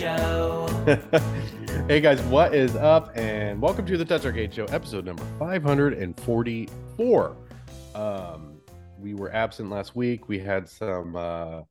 Show. 0.00 0.66
hey 1.86 2.00
guys, 2.00 2.22
what 2.22 2.54
is 2.54 2.74
up? 2.74 3.14
And 3.18 3.60
welcome 3.60 3.84
to 3.84 3.98
the 3.98 4.04
Touch 4.06 4.24
Arcade 4.24 4.54
Show, 4.54 4.64
episode 4.64 5.04
number 5.04 5.22
544. 5.38 7.36
Um, 7.94 8.62
we 8.98 9.12
were 9.12 9.30
absent 9.30 9.68
last 9.68 9.94
week. 9.94 10.26
We 10.26 10.38
had 10.38 10.70
some, 10.70 11.16
uh, 11.16 11.64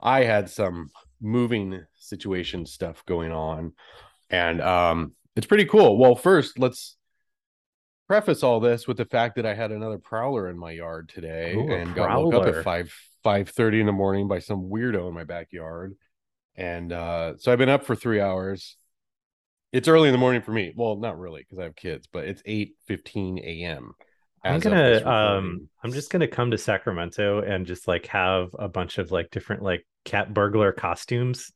I 0.00 0.24
had 0.24 0.48
some 0.48 0.88
moving 1.20 1.84
situation 1.98 2.64
stuff 2.64 3.04
going 3.04 3.32
on, 3.32 3.74
and 4.30 4.62
um, 4.62 5.12
it's 5.36 5.46
pretty 5.46 5.66
cool. 5.66 5.98
Well, 5.98 6.14
first, 6.14 6.58
let's 6.58 6.96
preface 8.06 8.42
all 8.42 8.60
this 8.60 8.88
with 8.88 8.96
the 8.96 9.04
fact 9.04 9.36
that 9.36 9.44
I 9.44 9.52
had 9.52 9.72
another 9.72 9.98
prowler 9.98 10.48
in 10.48 10.58
my 10.58 10.70
yard 10.70 11.10
today 11.10 11.52
Ooh, 11.54 11.70
a 11.70 11.74
and 11.80 11.94
got 11.94 12.18
woke 12.18 12.32
up 12.32 12.46
at 12.46 12.64
five 12.64 12.90
five 13.22 13.50
thirty 13.50 13.78
in 13.78 13.84
the 13.84 13.92
morning 13.92 14.26
by 14.26 14.38
some 14.38 14.70
weirdo 14.70 15.06
in 15.06 15.12
my 15.12 15.24
backyard. 15.24 15.94
And 16.58 16.92
uh, 16.92 17.34
so 17.38 17.52
I've 17.52 17.58
been 17.58 17.68
up 17.68 17.84
for 17.84 17.94
three 17.94 18.20
hours. 18.20 18.76
It's 19.72 19.86
early 19.86 20.08
in 20.08 20.12
the 20.12 20.18
morning 20.18 20.42
for 20.42 20.50
me. 20.50 20.72
Well, 20.74 20.96
not 20.96 21.18
really 21.18 21.42
because 21.42 21.58
I 21.58 21.64
have 21.64 21.76
kids, 21.76 22.08
but 22.12 22.24
it's 22.24 22.42
eight 22.44 22.74
fifteen 22.86 23.38
a.m. 23.38 23.92
I'm 24.44 24.60
gonna 24.60 25.06
um. 25.06 25.68
I'm 25.84 25.92
just 25.92 26.10
gonna 26.10 26.26
come 26.26 26.50
to 26.50 26.58
Sacramento 26.58 27.42
and 27.42 27.64
just 27.64 27.86
like 27.86 28.06
have 28.06 28.48
a 28.58 28.68
bunch 28.68 28.98
of 28.98 29.12
like 29.12 29.30
different 29.30 29.62
like 29.62 29.86
cat 30.04 30.34
burglar 30.34 30.72
costumes 30.72 31.52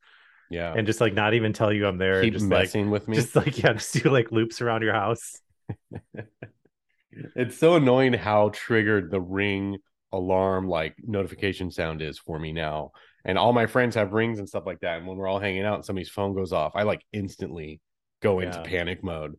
yeah, 0.49 0.73
and 0.75 0.85
just 0.85 1.01
like 1.01 1.13
not 1.13 1.33
even 1.33 1.51
tell 1.51 1.73
you 1.73 1.87
I'm 1.87 1.97
there 1.97 2.21
keep 2.21 2.33
just 2.33 2.45
like 2.45 2.65
messing 2.65 2.91
with 2.91 3.07
me. 3.07 3.15
just 3.15 3.35
like 3.35 3.57
yeah, 3.57 3.73
just 3.73 3.93
do 3.93 4.09
like 4.09 4.31
loops 4.31 4.61
around 4.61 4.83
your 4.83 4.93
house. 4.93 5.41
it's 7.35 7.57
so 7.57 7.75
annoying 7.75 8.13
how 8.13 8.49
triggered 8.49 9.09
the 9.09 9.19
ring 9.19 9.79
alarm 10.11 10.67
like 10.67 10.95
notification 11.01 11.71
sound 11.71 12.01
is 12.03 12.19
for 12.19 12.37
me 12.37 12.51
now. 12.51 12.91
And 13.25 13.37
all 13.37 13.53
my 13.53 13.67
friends 13.67 13.95
have 13.95 14.11
rings 14.13 14.39
and 14.39 14.47
stuff 14.49 14.63
like 14.65 14.81
that. 14.81 14.97
And 14.97 15.07
when 15.07 15.17
we're 15.17 15.27
all 15.27 15.39
hanging 15.39 15.63
out 15.63 15.75
and 15.75 15.85
somebody's 15.85 16.09
phone 16.09 16.33
goes 16.35 16.51
off, 16.53 16.73
I 16.75 16.83
like 16.83 17.03
instantly 17.13 17.79
go 18.21 18.39
into 18.39 18.61
panic 18.61 19.03
mode. 19.03 19.35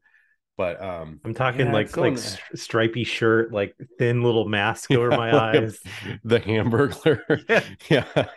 But 0.56 0.80
um 0.82 1.20
I'm 1.24 1.34
talking 1.34 1.66
yeah, 1.66 1.72
like 1.72 1.96
like 1.96 2.12
anno- 2.12 2.20
stri- 2.20 2.58
stripy 2.58 3.04
shirt, 3.04 3.52
like 3.52 3.74
thin 3.98 4.22
little 4.22 4.48
mask 4.48 4.90
over 4.92 5.10
Yeah, 5.10 5.16
my 5.16 5.32
like 5.32 5.54
a- 5.54 5.62
eyes. 5.64 5.78
the 6.24 6.40
hamburglar. 6.40 7.20
Yeah. 7.90 8.04
yeah. 8.16 8.28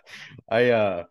I 0.49 0.69
uh 0.71 1.03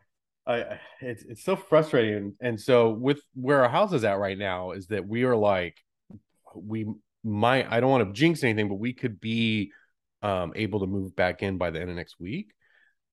I 0.47 0.79
it's 1.01 1.23
it's 1.25 1.45
so 1.45 1.57
frustrating. 1.57 2.35
And 2.41 2.61
so 2.61 2.91
with 2.91 3.21
where 3.35 3.63
our 3.63 3.69
house 3.69 3.93
is 3.93 4.05
at 4.05 4.19
right 4.19 4.37
now 4.39 4.73
is 4.73 4.89
that 4.89 5.07
we 5.07 5.25
are 5.25 5.37
like 5.37 5.77
we 6.55 6.87
might 7.25 7.71
I 7.71 7.81
don't 7.81 7.91
want 7.91 8.07
to 8.09 8.13
jinx 8.13 8.43
anything, 8.43 8.69
but 8.69 8.77
we 8.77 8.93
could 8.93 9.21
be 9.21 9.73
um 10.23 10.53
able 10.57 10.81
to 10.81 10.87
move 10.87 11.15
back 11.15 11.43
in 11.43 11.57
by 11.57 11.71
the 11.71 11.81
end 11.81 11.91
of 11.91 11.97
next 11.97 12.19
week. 12.19 12.53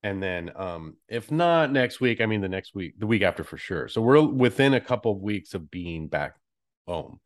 And 0.04 0.22
then 0.22 0.52
um 0.56 0.98
if 1.08 1.32
not 1.32 1.72
next 1.72 2.02
week, 2.02 2.20
I 2.22 2.26
mean 2.26 2.42
the 2.42 2.50
next 2.50 2.76
week, 2.76 2.96
the 3.00 3.08
week 3.08 3.22
after 3.22 3.44
for 3.44 3.58
sure. 3.58 3.88
So 3.88 4.02
we're 4.02 4.22
within 4.22 4.73
a 4.73 4.82
couple 4.82 5.12
of 5.12 5.20
weeks 5.22 5.54
of 5.54 5.72
being 5.72 6.08
back 6.08 6.36
home. 6.88 7.20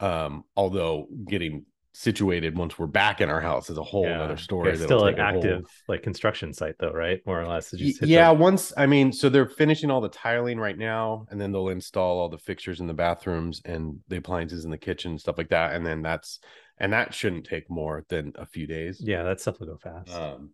Um, 0.00 0.44
although 0.56 1.06
getting 1.28 1.64
situated 1.94 2.56
once 2.56 2.78
we're 2.78 2.86
back 2.86 3.20
in 3.20 3.28
our 3.28 3.40
house 3.40 3.68
is 3.68 3.76
a 3.76 3.82
whole 3.82 4.06
Yeah. 4.06 4.22
other 4.22 4.38
story. 4.38 4.72
It's 4.72 4.82
still 4.82 5.04
an 5.04 5.14
take 5.14 5.18
a 5.22 5.26
whole- 5.30 5.36
active 5.38 5.64
like 5.88 6.02
construction 6.02 6.52
site 6.54 6.74
though, 6.78 6.90
right? 6.90 7.20
More 7.26 7.40
or 7.40 7.46
less. 7.46 7.70
Just 7.70 8.02
yeah 8.02 8.28
the- 8.32 8.40
once 8.40 8.72
i 8.76 8.86
mean 8.86 9.12
so 9.12 9.28
they're 9.28 9.46
finishing 9.46 9.90
all 9.90 10.00
the 10.00 10.08
tiling 10.08 10.58
right 10.58 10.78
now 10.78 11.26
and 11.30 11.38
then 11.40 11.52
they'll 11.52 11.68
install 11.68 12.18
all 12.18 12.28
the 12.30 12.38
fixtures 12.38 12.80
in 12.80 12.86
the 12.86 12.94
bathrooms 12.94 13.60
and 13.66 14.00
the 14.08 14.16
appliances 14.16 14.64
in 14.64 14.70
the 14.70 14.78
kitchen 14.78 15.18
stuff 15.18 15.36
like 15.38 15.50
that 15.50 15.74
and 15.74 15.84
then 15.86 16.00
that's 16.02 16.40
and 16.78 16.92
that 16.94 17.12
shouldn't 17.14 17.44
take 17.44 17.68
more 17.70 18.04
than 18.08 18.32
a 18.36 18.46
few 18.46 18.66
days 18.66 18.98
yeah, 19.04 19.22
that 19.22 19.40
stuff 19.40 19.60
will 19.60 19.66
go 19.66 19.76
fast. 19.76 20.10
um 20.14 20.50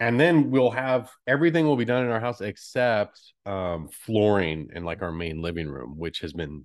and 0.00 0.18
then 0.18 0.50
we'll 0.50 0.70
have 0.70 1.10
everything 1.26 1.66
will 1.66 1.76
be 1.76 1.84
done 1.84 2.04
in 2.04 2.10
our 2.10 2.20
house 2.20 2.40
except 2.40 3.20
um 3.46 3.88
flooring 3.88 4.68
in 4.74 4.84
like 4.84 5.02
our 5.02 5.12
main 5.12 5.42
living 5.42 5.68
room 5.68 5.94
which 5.96 6.20
has 6.20 6.32
been 6.32 6.64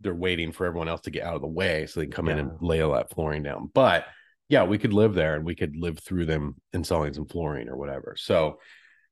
they're 0.00 0.14
waiting 0.14 0.52
for 0.52 0.66
everyone 0.66 0.88
else 0.88 1.00
to 1.02 1.10
get 1.10 1.24
out 1.24 1.34
of 1.34 1.40
the 1.40 1.46
way 1.46 1.86
so 1.86 1.98
they 1.98 2.06
can 2.06 2.12
come 2.12 2.28
in 2.28 2.38
and 2.38 2.50
lay 2.60 2.80
all 2.80 2.92
that 2.92 3.10
flooring 3.10 3.42
down. 3.42 3.70
But 3.72 4.06
yeah 4.48 4.64
we 4.64 4.78
could 4.78 4.92
live 4.92 5.14
there 5.14 5.36
and 5.36 5.44
we 5.44 5.54
could 5.54 5.74
live 5.76 5.98
through 5.98 6.26
them 6.26 6.56
installing 6.72 7.14
some 7.14 7.26
flooring 7.26 7.68
or 7.68 7.76
whatever. 7.76 8.14
So 8.18 8.60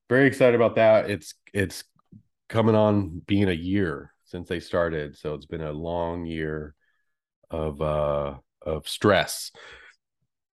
very 0.09 0.27
excited 0.27 0.55
about 0.55 0.77
that. 0.77 1.11
It's 1.11 1.35
it's 1.55 1.85
coming 2.49 2.75
on 2.75 3.23
being 3.27 3.49
a 3.49 3.55
year 3.55 4.13
since 4.25 4.49
they 4.49 4.61
started. 4.61 5.17
So 5.17 5.35
it's 5.35 5.47
been 5.47 5.63
a 5.63 5.73
long 5.73 6.27
year 6.27 6.75
of 7.51 7.81
uh 7.81 8.35
of 8.61 8.89
stress 8.89 9.51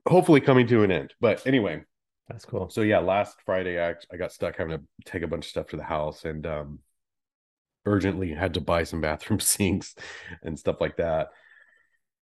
hopefully 0.08 0.40
coming 0.40 0.66
to 0.66 0.82
an 0.84 0.90
end. 0.90 1.12
But 1.20 1.46
anyway 1.46 1.82
That's 2.28 2.44
cool. 2.44 2.68
so 2.68 2.82
yeah, 2.82 2.98
last 2.98 3.40
Friday 3.44 3.82
I, 3.82 3.94
I 4.12 4.16
got 4.16 4.32
stuck 4.32 4.56
having 4.56 4.78
to 4.78 4.84
take 5.10 5.22
a 5.22 5.26
bunch 5.26 5.46
of 5.46 5.50
stuff 5.50 5.68
to 5.68 5.76
the 5.76 5.82
house 5.84 6.24
and 6.24 6.46
um 6.46 6.80
urgently 7.86 8.32
had 8.32 8.54
to 8.54 8.60
buy 8.60 8.84
some 8.84 9.00
bathroom 9.00 9.40
sinks 9.40 9.94
and 10.42 10.58
stuff 10.58 10.80
like 10.80 10.96
that. 10.96 11.28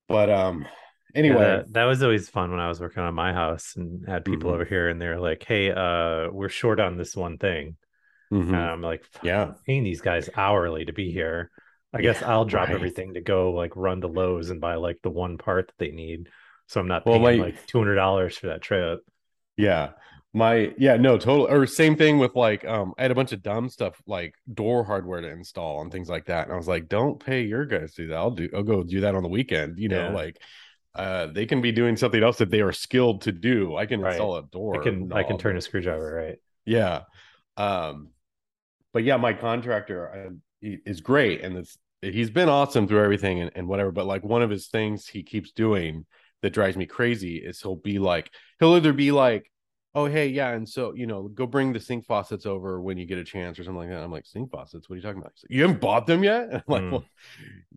But 0.07 0.29
um 0.29 0.67
Yeah, 1.21 1.37
anyway, 1.37 1.61
that, 1.61 1.73
that 1.73 1.83
was 1.85 2.01
always 2.01 2.29
fun 2.29 2.49
when 2.51 2.59
I 2.59 2.67
was 2.69 2.79
working 2.79 3.03
on 3.03 3.13
my 3.13 3.33
house 3.33 3.75
and 3.75 4.07
had 4.07 4.25
people 4.25 4.49
Mhm. 4.49 4.51
over 4.51 4.65
here 4.65 4.89
and 4.89 5.01
they're 5.01 5.19
like, 5.19 5.43
"Hey, 5.43 5.69
uh, 5.71 6.29
we're 6.31 6.49
short 6.49 6.79
on 6.79 6.97
this 6.97 7.15
one 7.15 7.37
thing." 7.37 7.75
mhm, 8.31 8.53
And 8.53 8.71
I'm 8.71 8.81
like, 8.81 9.05
Yeah. 9.21 9.55
Paying 9.67 9.83
these 9.85 10.01
guys 10.01 10.29
hourly 10.35 10.85
to 10.85 10.93
be 10.93 11.11
here. 11.11 11.51
I 11.93 12.01
guess 12.03 12.21
Yeah, 12.21 12.23
I'll 12.23 12.45
drop 12.45 12.69
right. 12.69 12.73
everything 12.73 13.15
to 13.15 13.21
go 13.21 13.51
like 13.53 13.75
run 13.77 14.01
to 14.01 14.07
Lowe's 14.07 14.49
and 14.51 14.61
buy 14.61 14.75
like 14.75 14.99
the 15.03 15.11
one 15.11 15.37
part 15.39 15.67
that 15.67 15.77
they 15.79 15.91
need, 15.91 16.29
so 16.67 16.79
I'm 16.81 16.87
not 16.89 17.05
Well, 17.05 17.19
paying 17.19 17.37
like 17.37 17.57
hundred 17.73 17.95
dollars 17.95 18.37
for 18.37 18.47
that 18.47 18.61
trip." 18.63 19.01
Yeah. 19.59 19.89
My 20.31 20.73
yeah, 20.77 20.95
no, 20.95 21.17
total 21.17 21.47
or 21.47 21.65
same 21.65 21.95
thing 21.95 22.19
with 22.19 22.35
like 22.35 22.63
um 22.63 22.93
I 22.99 23.01
had 23.01 23.11
a 23.11 23.15
bunch 23.15 23.31
of 23.31 23.41
dumb 23.41 23.67
stuff 23.67 23.99
like 24.05 24.35
door 24.53 24.83
hardware 24.83 25.21
to 25.21 25.27
install 25.29 25.81
and 25.81 25.91
things 25.91 26.07
like 26.07 26.25
that. 26.25 26.45
And 26.45 26.53
I 26.53 26.57
was 26.57 26.67
like, 26.67 26.87
don't 26.87 27.19
pay 27.19 27.41
your 27.41 27.65
guys 27.65 27.95
to 27.95 28.03
do 28.03 28.07
that. 28.09 28.17
I'll 28.17 28.31
do 28.31 28.47
I'll 28.55 28.61
go 28.63 28.83
do 28.83 29.01
that 29.01 29.15
on 29.15 29.23
the 29.23 29.29
weekend, 29.29 29.79
you 29.79 29.89
know, 29.89 30.09
Yeah. 30.09 30.13
like 30.13 30.37
uh 30.93 31.27
they 31.27 31.47
can 31.47 31.61
be 31.61 31.71
doing 31.71 31.97
something 31.97 32.21
else 32.21 32.37
that 32.37 32.51
they 32.51 32.61
are 32.61 32.71
skilled 32.71 33.23
to 33.23 33.31
do. 33.31 33.75
I 33.75 33.87
can 33.87 34.01
Right. 34.01 34.11
install 34.11 34.37
a 34.37 34.43
door. 34.43 34.79
I 34.79 34.83
can 34.83 35.11
I 35.11 35.23
can 35.23 35.39
turn 35.39 35.57
a 35.57 35.61
screwdriver, 35.61 36.13
right? 36.13 36.37
Yeah. 36.63 37.01
Um, 37.57 38.09
but 38.93 39.03
yeah, 39.03 39.17
my 39.17 39.33
contractor 39.33 39.99
uh, 40.13 40.31
is 40.61 41.01
great, 41.01 41.41
and 41.41 41.57
it's 41.57 41.77
he's 42.01 42.29
been 42.29 42.49
awesome 42.49 42.87
through 42.87 43.03
everything 43.03 43.41
and, 43.41 43.51
and 43.55 43.67
whatever. 43.67 43.91
But 43.91 44.05
like 44.05 44.23
one 44.23 44.41
of 44.43 44.49
his 44.49 44.67
things 44.67 45.07
he 45.07 45.23
keeps 45.23 45.51
doing 45.51 46.05
that 46.41 46.51
drives 46.53 46.77
me 46.77 46.85
crazy 46.85 47.37
is 47.37 47.61
he'll 47.61 47.75
be 47.75 47.99
like 47.99 48.31
he'll 48.59 48.75
either 48.75 48.93
be 48.93 49.11
like, 49.11 49.49
oh 49.95 50.05
hey 50.05 50.27
yeah, 50.27 50.51
and 50.51 50.67
so 50.67 50.93
you 50.93 51.07
know 51.07 51.27
go 51.29 51.45
bring 51.45 51.73
the 51.73 51.79
sink 51.79 52.05
faucets 52.05 52.45
over 52.45 52.81
when 52.81 52.97
you 52.97 53.05
get 53.05 53.17
a 53.17 53.23
chance 53.23 53.59
or 53.59 53.63
something 53.63 53.79
like 53.81 53.89
that. 53.89 54.03
I'm 54.03 54.11
like 54.11 54.25
sink 54.25 54.51
faucets, 54.51 54.89
what 54.89 54.95
are 54.95 54.97
you 54.97 55.03
talking 55.03 55.19
about? 55.21 55.33
He's 55.35 55.43
like, 55.45 55.55
you 55.55 55.61
haven't 55.63 55.81
bought 55.81 56.07
them 56.07 56.23
yet? 56.23 56.49
I'm 56.53 56.63
like, 56.67 56.83
Mm. 56.83 56.91
well, 56.91 57.07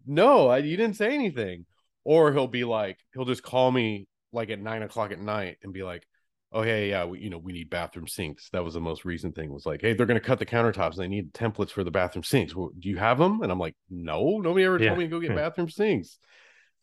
no, 0.06 0.48
I, 0.48 0.58
you 0.58 0.76
didn't 0.76 0.96
say 0.96 1.12
anything. 1.14 1.66
Or 2.04 2.32
he'll 2.32 2.48
be 2.48 2.64
like, 2.64 2.98
he'll 3.14 3.24
just 3.24 3.42
call 3.44 3.70
me 3.70 4.08
like 4.32 4.50
at 4.50 4.58
nine 4.60 4.82
o'clock 4.82 5.12
at 5.12 5.20
night 5.20 5.58
and 5.62 5.72
be 5.72 5.82
like, 5.82 6.06
oh 6.54 6.62
hey 6.62 6.90
yeah 6.90 7.04
we, 7.06 7.18
you 7.18 7.30
know 7.30 7.38
we 7.38 7.50
need 7.52 7.70
bathroom 7.70 8.06
sinks 8.06 8.50
that 8.50 8.62
was 8.62 8.74
the 8.74 8.80
most 8.80 9.06
recent 9.06 9.34
thing 9.34 9.50
was 9.50 9.64
like 9.64 9.80
hey 9.80 9.94
they're 9.94 10.04
going 10.04 10.20
to 10.20 10.26
cut 10.26 10.38
the 10.38 10.44
countertops 10.44 10.92
and 10.96 10.98
they 11.04 11.08
need 11.08 11.32
templates 11.32 11.70
for 11.70 11.82
the 11.82 11.90
bathroom 11.90 12.22
sinks 12.22 12.54
well, 12.54 12.70
do 12.78 12.90
you 12.90 12.98
have 12.98 13.16
them 13.16 13.40
and 13.40 13.50
i'm 13.50 13.58
like 13.58 13.74
no 13.88 14.36
nobody 14.38 14.66
ever 14.66 14.78
Yeah. 14.78 14.88
told 14.88 14.98
me 14.98 15.04
to 15.04 15.10
go 15.10 15.18
get 15.18 15.34
bathroom 15.34 15.70
sinks 15.70 16.18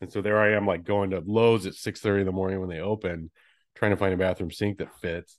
and 0.00 0.10
so 0.12 0.20
there 0.22 0.38
i 0.40 0.52
am 0.52 0.66
like 0.66 0.84
going 0.84 1.10
to 1.10 1.22
lowes 1.26 1.66
at 1.66 1.74
6 1.74 2.00
30 2.00 2.20
in 2.20 2.26
the 2.26 2.32
morning 2.32 2.60
when 2.60 2.68
they 2.68 2.80
open 2.80 3.30
trying 3.76 3.90
to 3.92 3.96
find 3.96 4.12
a 4.12 4.16
bathroom 4.16 4.50
sink 4.50 4.78
that 4.78 4.94
fits 5.00 5.38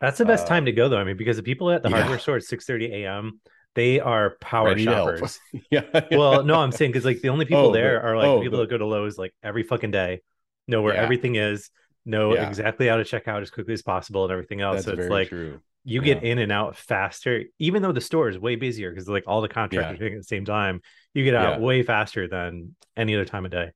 That's 0.00 0.18
the 0.18 0.24
best 0.24 0.44
Uh, 0.46 0.48
time 0.48 0.64
to 0.66 0.72
go 0.72 0.88
though. 0.88 0.98
I 0.98 1.04
mean, 1.04 1.16
because 1.16 1.36
the 1.36 1.42
people 1.42 1.70
at 1.70 1.82
the 1.82 1.90
yeah. 1.90 1.96
hardware 1.98 2.18
store 2.18 2.36
at 2.36 2.42
six 2.44 2.64
thirty 2.64 2.86
a.m. 3.04 3.40
they 3.74 4.00
are 4.00 4.36
power 4.40 4.68
Ready 4.68 4.84
shoppers. 4.84 5.38
yeah 5.70 5.82
well, 6.12 6.42
no, 6.44 6.56
I'm 6.60 6.72
saying 6.72 6.90
because 6.92 7.04
like 7.04 7.20
the 7.20 7.28
only 7.30 7.44
people 7.44 7.66
Oh, 7.68 7.72
there 7.72 8.02
are 8.02 8.16
like 8.16 8.26
oh, 8.26 8.40
people 8.42 8.58
the- 8.58 8.64
that 8.64 8.70
go 8.70 8.78
to 8.78 8.86
Lowe's 8.86 9.18
like 9.18 9.34
every 9.42 9.62
fucking 9.62 9.90
day, 9.90 10.22
know 10.68 10.82
where 10.82 10.94
Yeah. 10.94 11.02
everything 11.02 11.34
is, 11.36 11.70
know 12.04 12.34
Yeah. 12.34 12.48
exactly 12.48 12.86
how 12.88 12.96
to 12.96 13.04
check 13.04 13.28
out 13.28 13.42
as 13.42 13.50
quickly 13.50 13.74
as 13.74 13.82
possible 13.82 14.24
and 14.24 14.32
everything 14.32 14.60
else. 14.60 14.84
that's 14.84 14.96
so 14.96 15.02
it's 15.02 15.10
like 15.10 15.28
true 15.28 15.60
you 15.84 16.02
get 16.02 16.22
in 16.22 16.38
and 16.38 16.52
out 16.52 16.76
faster, 16.76 17.44
even 17.58 17.80
though 17.82 17.92
the 17.92 18.02
store 18.02 18.28
is 18.28 18.38
way 18.38 18.54
busier 18.54 18.90
because 18.90 19.08
like 19.08 19.24
all 19.26 19.40
the 19.40 19.48
contractors 19.48 19.92
Yeah. 19.92 19.94
are 19.96 20.08
doing 20.08 20.12
at 20.14 20.20
the 20.20 20.24
same 20.24 20.44
time. 20.44 20.82
You 21.14 21.24
get 21.24 21.34
out 21.34 21.58
way 21.60 21.82
faster 21.82 22.28
than 22.28 22.74
any 22.96 23.14
other 23.14 23.24
time 23.24 23.46
of 23.46 23.50
day. 23.50 23.70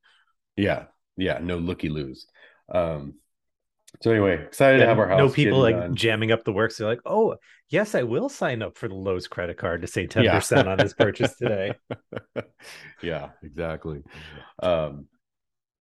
Yeah, 0.56 0.85
yeah, 1.17 1.39
no 1.43 1.59
looky 1.59 1.89
loos. 1.89 2.27
Um, 2.73 3.15
So 4.03 4.11
anyway, 4.11 4.43
excited 4.45 4.79
to 4.79 4.87
have 4.87 4.99
our 4.99 5.09
house. 5.09 5.19
no 5.19 5.29
people 5.31 5.61
like 5.61 5.77
done. 5.77 5.95
jamming 5.95 6.33
up 6.33 6.45
the 6.45 6.53
works. 6.53 6.77
They're 6.79 6.89
like, 6.89 7.01
oh, 7.06 7.37
yes, 7.69 7.95
I 7.95 8.03
will 8.03 8.29
sign 8.29 8.62
up 8.62 8.77
for 8.77 8.89
the 8.89 8.95
Lowe's 8.95 9.29
credit 9.29 9.56
card 9.56 9.83
to 9.83 9.87
save 9.89 10.09
10% 10.11 10.67
on 10.67 10.79
this 10.79 10.95
purchase 10.95 11.37
today. 11.39 11.75
yeah, 13.03 13.31
exactly. 13.43 14.03
Um, 14.62 15.06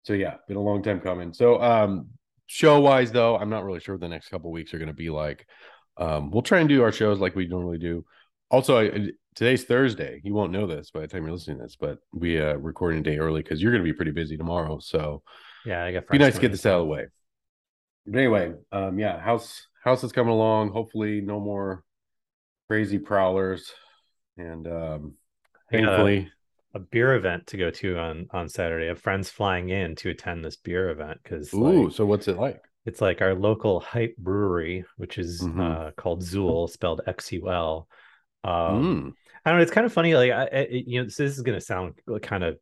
so 0.04 0.14
yeah, 0.14 0.36
been 0.48 0.58
a 0.58 0.62
long 0.62 0.84
time 0.84 1.00
coming. 1.00 1.34
So 1.34 1.62
um, 1.62 2.10
show 2.48 2.80
wise 2.80 3.12
though, 3.12 3.38
I'm 3.38 3.50
not 3.50 3.64
really 3.66 3.80
sure 3.80 3.96
what 3.96 4.02
the 4.02 4.08
next 4.08 4.30
couple 4.30 4.52
weeks 4.52 4.74
are 4.74 4.78
going 4.78 4.88
to 4.88 4.94
be 4.94 5.10
like. 5.10 5.48
Um, 5.98 6.30
we'll 6.32 6.42
try 6.44 6.60
and 6.60 6.70
do 6.70 6.84
our 6.84 6.92
shows 6.92 7.20
like 7.20 7.36
we 7.36 7.48
normally 7.48 7.78
do. 7.80 8.06
Also, 8.52 8.78
I, 8.80 9.10
today's 9.36 9.64
Thursday. 9.66 10.22
You 10.24 10.34
won't 10.34 10.52
know 10.52 10.66
this 10.66 10.92
by 10.92 11.02
the 11.02 11.08
time 11.08 11.24
you're 11.24 11.34
listening 11.34 11.58
to 11.58 11.64
this, 11.64 11.76
but 11.76 12.00
we 12.14 12.40
uh 12.42 12.56
recording 12.56 13.00
a 13.00 13.04
day 13.04 13.18
early 13.18 13.42
because 13.44 13.62
you're 13.62 13.72
going 13.72 13.84
to 13.84 13.90
be 13.90 13.96
pretty 13.96 14.12
busy 14.12 14.38
tomorrow. 14.38 14.80
So 14.80 15.22
Yeah, 15.66 15.84
I 15.84 15.92
got 15.92 16.08
be 16.08 16.18
nice 16.18 16.36
to 16.36 16.42
get 16.42 16.52
this 16.52 16.66
out 16.66 16.80
of 16.80 16.88
the 16.88 16.92
way. 16.92 17.06
But 18.06 18.18
anyway, 18.18 18.54
um, 18.72 19.00
yeah, 19.00 19.20
house 19.20 19.68
house 19.84 20.04
is 20.04 20.12
coming 20.12 20.34
along. 20.34 20.72
Hopefully, 20.72 21.22
no 21.22 21.40
more 21.40 21.84
crazy 22.70 23.00
prowlers, 23.00 23.72
and 24.38 24.68
um, 24.68 25.14
a- 25.72 25.78
thankfully, 25.78 26.32
a 26.74 26.80
beer 26.80 27.16
event 27.16 27.48
to 27.48 27.58
go 27.58 27.72
to 27.72 27.98
on 27.98 28.28
on 28.32 28.48
Saturday. 28.50 28.88
Have 28.88 29.00
friends 29.00 29.30
flying 29.30 29.70
in 29.70 29.96
to 29.98 30.10
attend 30.10 30.46
this 30.46 30.56
beer 30.56 30.90
event 30.90 31.20
because 31.24 31.54
ooh. 31.54 31.90
so 31.90 32.06
what's 32.06 32.28
it 32.28 32.38
like? 32.38 32.62
it's 32.86 33.02
like 33.02 33.22
our 33.22 33.34
local 33.34 33.80
hype 33.80 34.16
brewery, 34.18 34.86
which 34.98 35.18
is 35.18 35.42
Mhm. 35.42 35.60
uh, 35.60 35.92
called 35.94 36.22
Zool, 36.22 36.70
spelled 36.70 37.02
X 37.08 37.32
U 37.32 37.50
L. 37.50 37.88
Um, 38.44 38.54
Mm, 38.54 39.14
I 39.46 39.52
don't 39.52 39.60
know. 39.60 39.64
It's 39.64 39.72
kind 39.72 39.86
of 39.86 39.94
funny. 39.94 40.16
Like, 40.16 40.32
I, 40.32 40.68
you 40.72 41.00
know, 41.00 41.06
this, 41.06 41.18
this 41.18 41.38
is 41.38 41.44
going 41.44 41.58
to 41.58 41.64
sound 41.64 41.94
kind 42.22 42.44
of, 42.44 42.58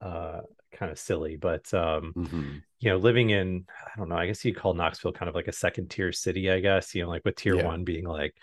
uh, 0.00 0.40
kind 0.72 0.92
of 0.92 0.98
silly, 0.98 1.36
but 1.36 1.72
um, 1.74 2.12
mhm. 2.16 2.62
you 2.78 2.90
know, 2.90 2.96
living 2.98 3.30
in, 3.30 3.64
I 3.84 3.98
don't 3.98 4.08
know, 4.08 4.16
I 4.16 4.26
guess 4.26 4.44
you'd 4.44 4.56
call 4.56 4.74
Knoxville 4.74 5.12
kind 5.12 5.28
of 5.28 5.34
like 5.34 5.48
a 5.48 5.52
second 5.52 5.90
tier 5.90 6.12
city, 6.12 6.50
I 6.50 6.60
guess, 6.60 6.94
you 6.94 7.02
know, 7.02 7.08
like 7.08 7.24
with 7.24 7.34
tier 7.36 7.56
Yeah. 7.56 7.66
one 7.66 7.84
being 7.84 8.04
like, 8.06 8.36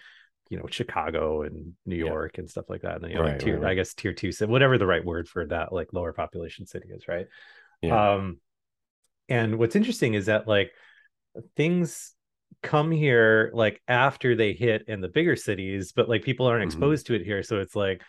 you 0.49 0.57
know, 0.57 0.65
Chicago 0.69 1.43
and 1.43 1.73
New 1.85 1.95
Yeah. 1.95 2.07
York 2.07 2.37
and 2.37 2.49
stuff 2.49 2.65
like 2.69 2.81
that. 2.81 2.95
And 2.95 3.03
then, 3.03 3.11
you 3.11 3.17
know, 3.17 3.23
like 3.23 3.39
tier, 3.39 3.53
right, 3.53 3.63
right. 3.63 3.71
I 3.71 3.75
guess 3.75 3.93
tier 3.93 4.13
two, 4.13 4.31
whatever 4.47 4.77
the 4.77 4.85
right 4.85 5.05
word 5.05 5.29
for 5.29 5.45
that, 5.47 5.71
like 5.71 5.93
lower 5.93 6.11
population 6.11 6.65
city 6.65 6.89
is, 6.89 7.07
right? 7.07 7.27
Yeah. 7.81 8.15
Um, 8.15 8.39
and 9.29 9.57
what's 9.57 9.75
interesting 9.75 10.13
is 10.13 10.25
that 10.25 10.47
like 10.47 10.71
things 11.55 12.14
come 12.61 12.91
here 12.91 13.51
like 13.53 13.81
after 13.87 14.35
they 14.35 14.53
hit 14.53 14.83
in 14.87 15.01
the 15.01 15.07
bigger 15.09 15.35
cities, 15.35 15.91
but 15.95 16.07
like 16.09 16.23
people 16.23 16.45
aren't 16.47 16.63
Mhm. 16.63 16.67
exposed 16.67 17.07
to 17.07 17.15
it 17.15 17.23
here. 17.23 17.43
So 17.43 17.59
it's 17.59 17.75
like, 17.75 18.01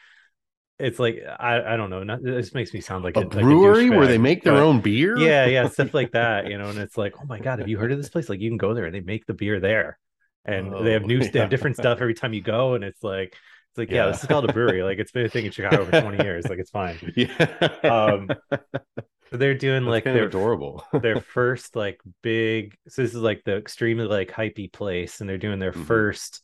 it's 0.78 0.98
like 0.98 1.22
I, 1.38 1.74
I 1.74 1.76
don't 1.76 1.88
know. 1.90 2.02
Not, 2.02 2.22
this 2.22 2.52
makes 2.52 2.74
me 2.74 2.80
sound 2.82 3.02
like 3.04 3.16
a 3.16 3.20
like 3.20 3.30
brewery 3.30 3.88
where 3.90 4.06
they 4.06 4.18
make 4.18 4.42
their 4.44 4.54
but- 4.54 4.62
own 4.62 4.80
beer. 4.80 5.16
yeah 5.18 5.46
yeah 5.46 5.68
stuff 5.68 5.94
like 5.94 6.12
that 6.20 6.48
you 6.48 6.58
know 6.58 6.68
and 6.68 6.78
it's 6.78 6.98
like 6.98 7.14
oh 7.18 7.24
my 7.26 7.38
god 7.38 7.60
have 7.60 7.68
you 7.68 7.78
heard 7.78 7.92
of 7.92 7.98
this 7.98 8.10
place 8.10 8.28
like 8.28 8.40
you 8.40 8.50
can 8.50 8.58
go 8.58 8.74
there 8.74 8.84
and 8.84 8.94
they 8.94 9.00
make 9.00 9.24
the 9.26 9.32
beer 9.32 9.58
there 9.58 9.98
and 10.44 10.70
they 10.86 10.92
have 10.92 11.04
Oh, 11.04 11.06
new 11.06 11.20
they 11.30 11.40
have 11.40 11.48
different 11.48 11.76
stuff 11.76 12.00
every 12.02 12.12
time 12.14 12.34
you 12.34 12.42
go 12.42 12.74
and 12.74 12.84
it's 12.84 13.02
like 13.02 13.28
it's 13.70 13.78
like 13.78 13.90
yeah, 13.90 14.04
Yeah. 14.04 14.12
this 14.12 14.20
is 14.20 14.26
called 14.28 14.44
a 14.48 14.52
brewery 14.52 14.82
like 14.82 14.98
it's 14.98 15.12
been 15.12 15.24
a 15.24 15.28
thing 15.30 15.46
in 15.46 15.50
chicago 15.52 15.84
for 15.86 15.98
20 15.98 16.22
years 16.22 16.46
like 16.46 16.58
it's 16.58 16.70
fine 16.70 16.98
yeah. 17.16 17.28
Um, 17.82 18.28
so 19.30 19.36
they're 19.36 19.54
doing 19.54 19.84
That's 19.84 19.86
like 19.86 20.04
kind 20.04 20.16
their 20.16 20.24
of 20.24 20.28
adorable. 20.28 20.84
their 21.02 21.16
first 21.18 21.76
like 21.76 22.00
big 22.22 22.76
so 22.88 23.02
this 23.02 23.14
is 23.14 23.20
like 23.20 23.42
the 23.44 23.56
extremely 23.56 24.06
like 24.06 24.30
hypey 24.30 24.72
place 24.72 25.20
and 25.20 25.28
they're 25.30 25.38
doing 25.38 25.58
their 25.60 25.72
Mhm. 25.74 26.06
first 26.12 26.42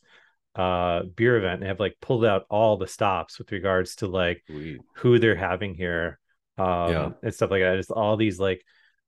uh 0.55 1.03
beer 1.03 1.37
event 1.37 1.61
and 1.61 1.69
have 1.69 1.79
like 1.79 1.97
pulled 2.01 2.25
out 2.25 2.45
all 2.49 2.77
the 2.77 2.87
stops 2.87 3.39
with 3.39 3.51
regards 3.51 3.95
to 3.97 4.07
like 4.07 4.43
Sweet. 4.47 4.83
who 4.97 5.19
they're 5.19 5.35
having 5.35 5.75
here 5.75 6.19
um 6.57 6.75
Yeah. 6.85 7.13
and 7.23 7.33
stuff 7.33 7.51
like 7.51 7.61
that 7.61 7.77
just 7.77 7.91
all 7.91 8.17
these 8.17 8.39
like 8.39 8.63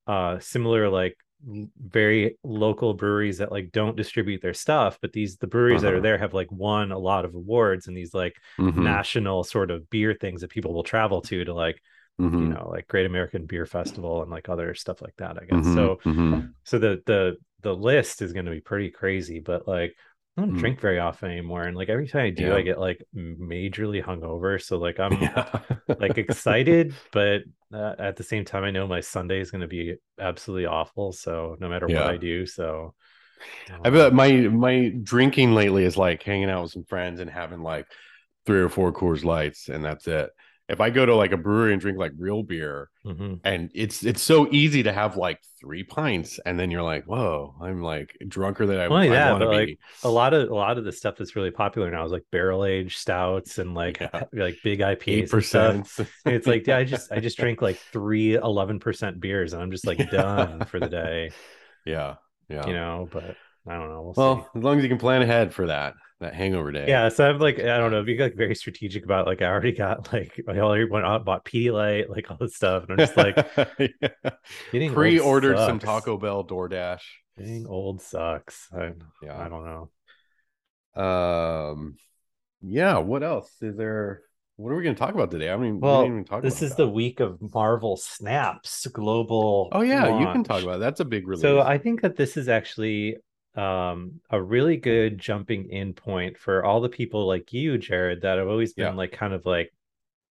uh 0.07 0.39
similar 0.39 0.89
like 0.89 1.17
very 1.43 2.37
local 2.43 2.93
breweries 2.93 3.37
that 3.37 3.51
like 3.51 3.71
don't 3.71 3.97
distribute 3.97 4.41
their 4.41 4.53
stuff 4.53 4.97
but 5.01 5.13
these 5.13 5.37
the 5.37 5.47
breweries 5.47 5.81
that 5.81 5.93
Uh-huh. 5.93 5.93
are 5.93 6.01
there 6.01 6.17
have 6.17 6.33
like 6.33 6.51
won 6.51 6.91
a 6.91 6.97
lot 6.97 7.25
of 7.25 7.35
awards 7.35 7.87
and 7.87 7.95
these 7.95 8.13
like 8.13 8.35
Mhm, 8.57 8.99
national 9.03 9.43
sort 9.43 9.69
of 9.69 9.89
beer 9.89 10.15
things 10.19 10.41
that 10.41 10.49
people 10.49 10.73
will 10.73 10.83
travel 10.83 11.21
to 11.21 11.43
to 11.45 11.53
like 11.53 11.79
you 12.37 12.47
mhm, 12.47 12.49
know 12.49 12.69
like 12.71 12.87
great 12.87 13.05
american 13.05 13.45
beer 13.45 13.65
festival 13.65 14.21
and 14.21 14.31
like 14.31 14.49
other 14.49 14.73
stuff 14.75 15.01
like 15.01 15.15
that 15.17 15.37
i 15.41 15.45
guess 15.45 15.67
mhm, 15.67 15.69
so 15.69 15.99
mhm. 16.05 16.55
so 16.63 16.79
the 16.79 17.01
the 17.05 17.37
the 17.61 17.73
list 17.75 18.21
is 18.21 18.33
going 18.33 18.45
to 18.45 18.51
be 18.51 18.61
pretty 18.61 18.91
crazy 18.91 19.39
but 19.39 19.67
like 19.67 19.95
i 20.37 20.41
don't 20.41 20.51
Mm. 20.51 20.55
drink 20.55 20.81
very 20.81 20.99
often 20.99 21.31
anymore 21.31 21.65
and 21.65 21.77
like 21.77 21.89
every 21.89 22.07
time 22.07 22.25
i 22.25 22.29
do 22.29 22.53
Yeah. 22.53 22.55
i 22.55 22.61
get 22.61 22.79
like 22.79 23.03
majorly 23.15 24.03
hungover 24.03 24.61
so 24.61 24.77
like 24.77 24.99
i'm 25.09 25.19
yeah. 25.21 25.61
like 25.97 26.17
excited, 26.17 26.99
but 27.11 27.41
uh, 27.73 27.95
at 27.99 28.15
the 28.17 28.23
same 28.23 28.45
time, 28.45 28.63
I 28.63 28.71
know 28.71 28.87
my 28.87 28.99
Sunday 29.01 29.39
is 29.39 29.51
going 29.51 29.61
to 29.61 29.67
be 29.67 29.95
absolutely 30.19 30.65
awful. 30.65 31.11
So 31.13 31.55
no 31.59 31.69
matter 31.69 31.87
Yeah. 31.87 31.89
what 31.89 32.07
I 32.07 32.17
do, 32.17 32.45
so 32.45 32.93
I 33.83 33.89
bet 33.89 34.13
my 34.13 34.31
my 34.33 34.93
drinking 35.03 35.53
lately 35.55 35.83
is 35.85 35.97
like 35.97 36.23
hanging 36.23 36.49
out 36.49 36.63
with 36.63 36.71
some 36.71 36.85
friends 36.85 37.19
and 37.19 37.29
having 37.29 37.61
like 37.61 37.87
three 38.45 38.59
or 38.59 38.69
four 38.69 38.91
Coors 38.93 39.23
Lights, 39.23 39.69
and 39.69 39.83
that's 39.83 40.07
it. 40.07 40.29
If 40.67 40.81
I 40.81 40.89
go 40.89 41.05
to 41.05 41.15
like 41.15 41.31
a 41.31 41.37
brewery 41.37 41.73
and 41.73 41.81
drink 41.81 41.99
like 41.99 42.13
real 42.17 42.41
beer, 42.41 42.89
Mhm. 43.05 43.39
and 43.43 43.69
it's 43.75 44.03
it's 44.03 44.21
so 44.21 44.47
easy 44.51 44.81
to 44.83 44.91
have 44.91 45.15
like 45.15 45.39
three 45.59 45.83
pints, 45.83 46.39
and 46.43 46.59
then 46.59 46.71
you're 46.71 46.81
like, 46.81 47.05
whoa, 47.05 47.53
I'm 47.61 47.83
like 47.83 48.17
drunker 48.27 48.65
than 48.65 48.79
I, 48.79 48.87
Not 48.87 48.91
only 48.91 49.15
I 49.15 49.31
want 49.31 49.43
to 49.43 49.49
be. 49.49 49.55
like, 49.55 49.79
a 50.03 50.09
lot 50.09 50.33
of 50.33 50.49
a 50.49 50.55
lot 50.55 50.79
of 50.79 50.83
the 50.83 50.91
stuff 50.91 51.17
that's 51.17 51.35
really 51.35 51.51
popular 51.51 51.91
now 51.91 52.03
is 52.03 52.11
like 52.11 52.23
barrel 52.31 52.65
aged 52.65 52.97
stouts 52.97 53.59
and 53.59 53.75
like 53.75 53.99
Yeah. 53.99 54.23
like 54.33 54.57
big 54.63 54.79
IPAs 54.79 55.31
and 55.33 55.85
stuff. 55.85 55.99
And 56.25 56.33
it's 56.33 56.47
like 56.47 56.65
yeah, 56.65 56.77
I 56.77 56.83
just 56.83 57.11
I 57.11 57.19
just 57.19 57.37
drink 57.37 57.61
like 57.61 57.77
three 57.77 58.33
11 58.35 58.79
percent 58.79 59.19
beers 59.19 59.53
and 59.53 59.61
I'm 59.61 59.69
just 59.71 59.85
like 59.85 60.09
done 60.09 60.65
for 60.65 60.79
the 60.79 60.89
day, 60.89 61.29
yeah, 61.85 62.15
yeah. 62.49 62.65
you 62.65 62.73
know. 62.73 63.07
But 63.11 63.37
I 63.67 63.75
don't 63.77 63.89
know. 63.89 64.01
We'll, 64.01 64.13
see. 64.15 64.21
well, 64.21 64.49
as 64.55 64.63
long 64.63 64.77
as 64.77 64.83
you 64.83 64.89
can 64.89 64.97
plan 64.97 65.21
ahead 65.21 65.53
for 65.53 65.67
that 65.67 65.93
that 66.21 66.33
hangover 66.33 66.71
day. 66.71 66.85
Yeah, 66.87 67.09
so 67.09 67.29
I'm 67.29 67.39
like, 67.39 67.59
I 67.59 67.77
don't 67.77 67.91
know, 67.91 68.01
be 68.03 68.17
like 68.17 68.35
very 68.35 68.55
strategic 68.55 69.03
about 69.03 69.27
like 69.27 69.41
I 69.41 69.45
already 69.47 69.73
got 69.73 70.11
like 70.13 70.39
I 70.47 70.59
already 70.59 70.85
went 70.89 71.05
out 71.05 71.25
bought 71.25 71.43
Pedialyte, 71.45 72.09
like 72.09 72.31
all 72.31 72.37
this 72.39 72.55
stuff, 72.55 72.83
and 72.87 72.93
I'm 72.93 72.97
just 72.97 73.17
like 73.17 73.35
Yeah. 74.71 74.91
pre-ordered 74.93 75.57
some. 75.57 75.79
Taco 75.79 76.17
Bell 76.17 76.45
DoorDash. 76.45 77.01
Getting 77.37 77.67
old 77.67 78.01
sucks. 78.01 78.69
I, 78.73 78.93
Yeah. 79.21 79.37
I 79.37 79.49
don't 79.49 79.89
know. 80.95 81.03
Um, 81.03 81.97
yeah. 82.61 82.97
What 82.99 83.23
else 83.23 83.51
is 83.61 83.75
there? 83.75 84.21
What 84.57 84.71
are 84.71 84.75
we 84.77 84.83
going 84.83 84.95
to 84.95 84.99
talk 84.99 85.13
about 85.13 85.31
today? 85.31 85.51
I 85.51 85.57
mean, 85.57 85.81
Well, 85.81 85.99
we 86.03 86.05
didn't 86.05 86.15
even 86.19 86.25
talk 86.25 86.41
This 86.41 86.61
is 86.61 86.69
that. 86.69 86.77
the 86.77 86.87
week 86.87 87.19
of 87.19 87.37
Marvel 87.53 87.97
Snaps 87.97 88.87
global. 88.87 89.67
Oh 89.73 89.81
yeah, 89.81 90.17
you 90.17 90.25
can 90.27 90.45
talk 90.45 90.63
about 90.63 90.75
it. 90.77 90.79
That's 90.79 91.01
a 91.01 91.05
big 91.05 91.27
release. 91.27 91.41
So 91.41 91.59
I 91.59 91.77
think 91.77 92.01
that 92.03 92.15
this 92.15 92.37
is 92.37 92.47
actually 92.47 93.17
um 93.55 94.19
a 94.29 94.41
really 94.41 94.77
good 94.77 95.17
jumping 95.17 95.69
in 95.69 95.93
point 95.93 96.37
for 96.37 96.63
all 96.65 96.81
the 96.81 96.89
people 96.89 97.25
like 97.27 97.53
you, 97.53 97.77
Jared, 97.77 98.21
that 98.21 98.37
have 98.37 98.47
always 98.47 98.73
been 98.73 98.87
Yeah. 98.87 98.93
like 98.93 99.11
kind 99.11 99.33
of 99.33 99.45
like 99.45 99.71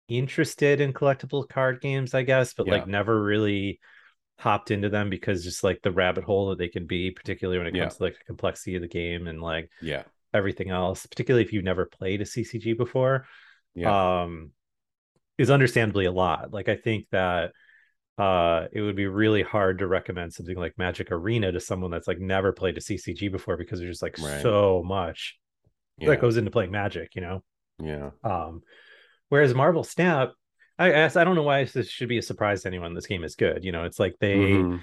interested 0.08 0.80
in 0.80 0.92
collectible 0.92 1.48
card 1.48 1.80
games, 1.80 2.14
I 2.14 2.22
guess, 2.22 2.54
but 2.54 2.66
Yeah. 2.66 2.74
like 2.74 2.86
never 2.86 3.22
really 3.22 3.80
hopped 4.38 4.70
into 4.70 4.88
them 4.88 5.08
because 5.10 5.44
just 5.44 5.64
like 5.64 5.80
the 5.82 5.92
rabbit 5.92 6.24
hole 6.24 6.50
that 6.50 6.58
they 6.58 6.68
can 6.68 6.86
be, 6.86 7.10
particularly 7.10 7.58
when 7.58 7.66
it 7.68 7.74
Yeah. 7.74 7.84
comes 7.84 7.96
to 7.96 8.02
like 8.02 8.18
the 8.18 8.24
complexity 8.24 8.76
of 8.76 8.82
the 8.82 8.88
game 8.88 9.26
and 9.26 9.40
like 9.40 9.70
yeah, 9.80 10.02
everything 10.32 10.70
else, 10.70 11.06
particularly 11.06 11.44
if 11.44 11.52
you've 11.52 11.64
never 11.64 11.86
played 11.86 12.20
a 12.20 12.26
CCG 12.26 12.76
before 12.76 13.26
yeah, 13.74 14.24
um 14.24 14.50
is 15.36 15.50
understandably 15.50 16.04
a 16.04 16.12
lot 16.12 16.52
like 16.52 16.68
i 16.68 16.76
think 16.76 17.06
that 17.10 17.50
uh 18.18 18.66
it 18.72 18.80
would 18.80 18.96
be 18.96 19.06
really 19.06 19.42
hard 19.42 19.78
to 19.78 19.86
recommend 19.86 20.32
something 20.32 20.56
like 20.56 20.78
magic 20.78 21.10
arena 21.10 21.50
to 21.50 21.60
someone 21.60 21.90
that's 21.90 22.06
like 22.06 22.20
never 22.20 22.52
played 22.52 22.76
a 22.76 22.80
ccg 22.80 23.30
before 23.30 23.56
because 23.56 23.80
there's 23.80 23.92
just 23.92 24.02
like 24.02 24.16
Right. 24.18 24.40
so 24.40 24.82
much 24.84 25.36
yeah, 25.98 26.10
that 26.10 26.20
goes 26.20 26.36
into 26.36 26.50
playing 26.50 26.70
magic 26.70 27.14
you 27.14 27.22
know 27.22 27.42
yeah. 27.82 28.10
um 28.22 28.62
whereas 29.30 29.54
marvel 29.54 29.84
snap 29.84 30.32
i 30.78 30.90
guess 30.90 31.16
i 31.16 31.24
don't 31.24 31.34
know 31.34 31.42
why 31.42 31.64
this 31.64 31.88
should 31.88 32.08
be 32.08 32.18
a 32.18 32.22
surprise 32.22 32.62
to 32.62 32.68
anyone 32.68 32.94
this 32.94 33.06
game 33.06 33.24
is 33.24 33.34
good 33.36 33.64
you 33.64 33.72
know 33.72 33.84
it's 33.84 33.98
like 33.98 34.14
they 34.20 34.36
Mhm. 34.58 34.80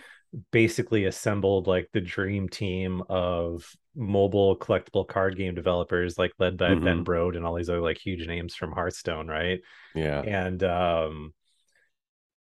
basically 0.52 1.06
assembled 1.06 1.68
like 1.68 1.90
the 1.94 2.02
dream 2.02 2.48
team 2.48 3.04
of 3.10 3.70
mobile 3.96 4.58
collectible 4.58 5.06
card 5.08 5.36
game 5.38 5.54
developers 5.56 6.18
like 6.18 6.32
led 6.40 6.58
by 6.58 6.76
ben 6.76 7.00
Mhm. 7.00 7.04
brode 7.04 7.36
and 7.36 7.46
all 7.46 7.56
these 7.56 7.70
other 7.70 7.82
like 7.82 7.98
huge 7.98 8.26
names 8.28 8.56
from 8.56 8.72
hearthstone 8.72 9.28
right 9.28 9.60
Yeah, 9.94 10.22
and 10.22 10.64
um 10.64 11.34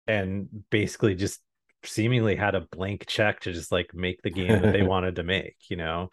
and 0.10 0.50
basically 0.72 1.16
just 1.16 1.42
seemingly 1.86 2.36
had 2.36 2.56
a 2.56 2.62
blank 2.74 3.06
check 3.08 3.42
to 3.42 3.54
just 3.54 3.72
like 3.72 3.94
make 3.96 4.22
the 4.24 4.32
game 4.32 4.60
that 4.60 4.72
they 4.72 4.84
wanted 4.84 5.16
to 5.18 5.24
make 5.24 5.58
you 5.70 5.78
know 5.78 6.10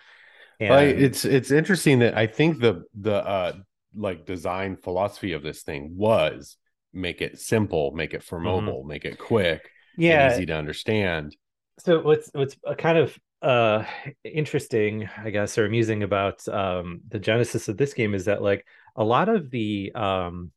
and 0.61 0.75
I, 0.75 0.83
it's 0.83 1.25
it's 1.25 1.50
interesting 1.50 2.00
that 2.00 2.17
I 2.17 2.26
think 2.26 2.61
the 2.61 2.85
the 2.95 3.15
uh 3.15 3.53
like 3.95 4.26
design 4.26 4.76
philosophy 4.76 5.33
of 5.33 5.43
this 5.43 5.62
thing 5.62 5.97
was 5.97 6.57
make 6.93 7.21
it 7.23 7.38
simple, 7.38 7.93
make 7.93 8.15
it 8.15 8.23
for 8.23 8.41
Mhm. 8.43 8.71
mobile, 8.71 8.85
make 8.85 9.05
it 9.05 9.19
quick, 9.19 9.71
yeah 9.97 10.43
easy 10.43 10.47
to 10.47 10.55
understand. 10.55 11.37
so 11.79 12.00
what's 12.00 12.31
what's 12.33 12.57
a 12.65 12.75
kind 12.75 12.99
of 12.99 13.19
uh 13.43 13.85
interesting 14.25 15.09
i 15.19 15.31
guess 15.31 15.59
or 15.59 15.67
amusing 15.67 16.03
about 16.03 16.47
um 16.49 17.00
the 17.09 17.19
genesis 17.19 17.69
of 17.69 17.76
this 17.76 17.93
game 17.95 18.15
is 18.15 18.25
that 18.25 18.43
like 18.43 18.67
a 18.97 19.05
lot 19.05 19.29
of 19.29 19.50
the 19.50 19.93
um 19.95 20.50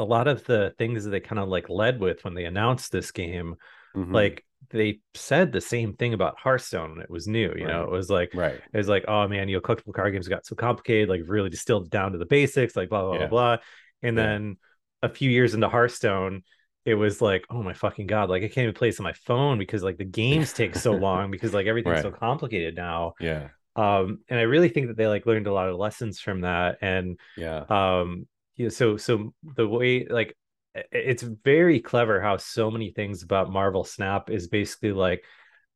a 0.00 0.04
lot 0.04 0.28
of 0.28 0.44
the 0.44 0.74
things 0.78 1.04
that 1.04 1.10
they 1.10 1.20
kind 1.20 1.38
of 1.38 1.48
like 1.48 1.68
led 1.68 2.00
with 2.00 2.24
when 2.24 2.34
they 2.34 2.46
announced 2.46 2.92
this 2.92 3.12
game 3.12 3.56
Mhm. 3.94 4.12
like 4.14 4.44
they 4.70 5.00
said 5.14 5.52
the 5.52 5.60
same 5.60 5.94
thing 5.94 6.14
about 6.14 6.38
Hearthstone 6.38 6.90
when 6.92 7.00
it 7.00 7.10
was 7.10 7.26
new. 7.26 7.52
You 7.56 7.66
know, 7.66 7.84
it 7.84 7.90
was 7.90 8.10
like 8.10 8.34
Right. 8.34 8.60
it 8.72 8.76
was 8.76 8.88
like, 8.88 9.04
oh 9.08 9.26
man, 9.26 9.48
you 9.48 9.56
know, 9.56 9.60
collectible 9.62 9.94
card 9.94 10.12
games 10.12 10.28
got 10.28 10.46
so 10.46 10.54
complicated, 10.54 11.08
like 11.08 11.22
really 11.26 11.50
distilled 11.50 11.90
down 11.90 12.12
to 12.12 12.18
the 12.18 12.26
basics, 12.26 12.76
like 12.76 12.88
blah 12.90 13.02
blah 13.02 13.12
Yeah. 13.12 13.18
blah 13.26 13.28
blah. 13.28 13.56
And 14.02 14.16
Yeah. 14.18 14.22
then 14.24 14.56
a 15.02 15.08
few 15.08 15.30
years 15.30 15.54
into 15.54 15.68
Hearthstone, 15.68 16.42
it 16.84 16.94
was 16.94 17.20
like, 17.22 17.44
oh 17.50 17.62
my 17.62 17.72
fucking 17.72 18.06
god, 18.06 18.28
like 18.30 18.42
I 18.42 18.48
can't 18.48 18.64
even 18.64 18.74
play 18.74 18.88
this 18.88 19.00
on 19.00 19.04
my 19.04 19.12
phone 19.14 19.58
because 19.58 19.82
like 19.82 19.98
the 19.98 20.04
games 20.04 20.52
take 20.52 20.74
so 20.74 20.92
long 20.94 21.30
because 21.32 21.54
like 21.54 21.66
everything's 21.66 22.02
so 22.02 22.10
complicated 22.10 22.76
now. 22.76 23.14
Yeah. 23.18 23.48
Um, 23.76 24.20
and 24.28 24.38
I 24.38 24.42
really 24.42 24.68
think 24.68 24.88
that 24.88 24.96
they 24.96 25.06
like 25.06 25.26
learned 25.26 25.46
a 25.46 25.52
lot 25.52 25.68
of 25.68 25.76
lessons 25.76 26.20
from 26.20 26.42
that. 26.42 26.78
And 26.82 27.18
Yeah. 27.36 27.64
um 27.68 28.26
you 28.56 28.66
know, 28.66 28.70
so 28.70 28.96
so 28.96 29.32
the 29.56 29.66
way 29.66 30.06
like 30.08 30.36
it's 30.92 31.22
very 31.22 31.80
clever 31.80 32.20
how 32.20 32.36
so 32.36 32.70
many 32.70 32.90
things 32.90 33.22
about 33.22 33.50
marvel 33.50 33.84
snap 33.84 34.30
is 34.30 34.48
basically 34.48 34.92
like 34.92 35.24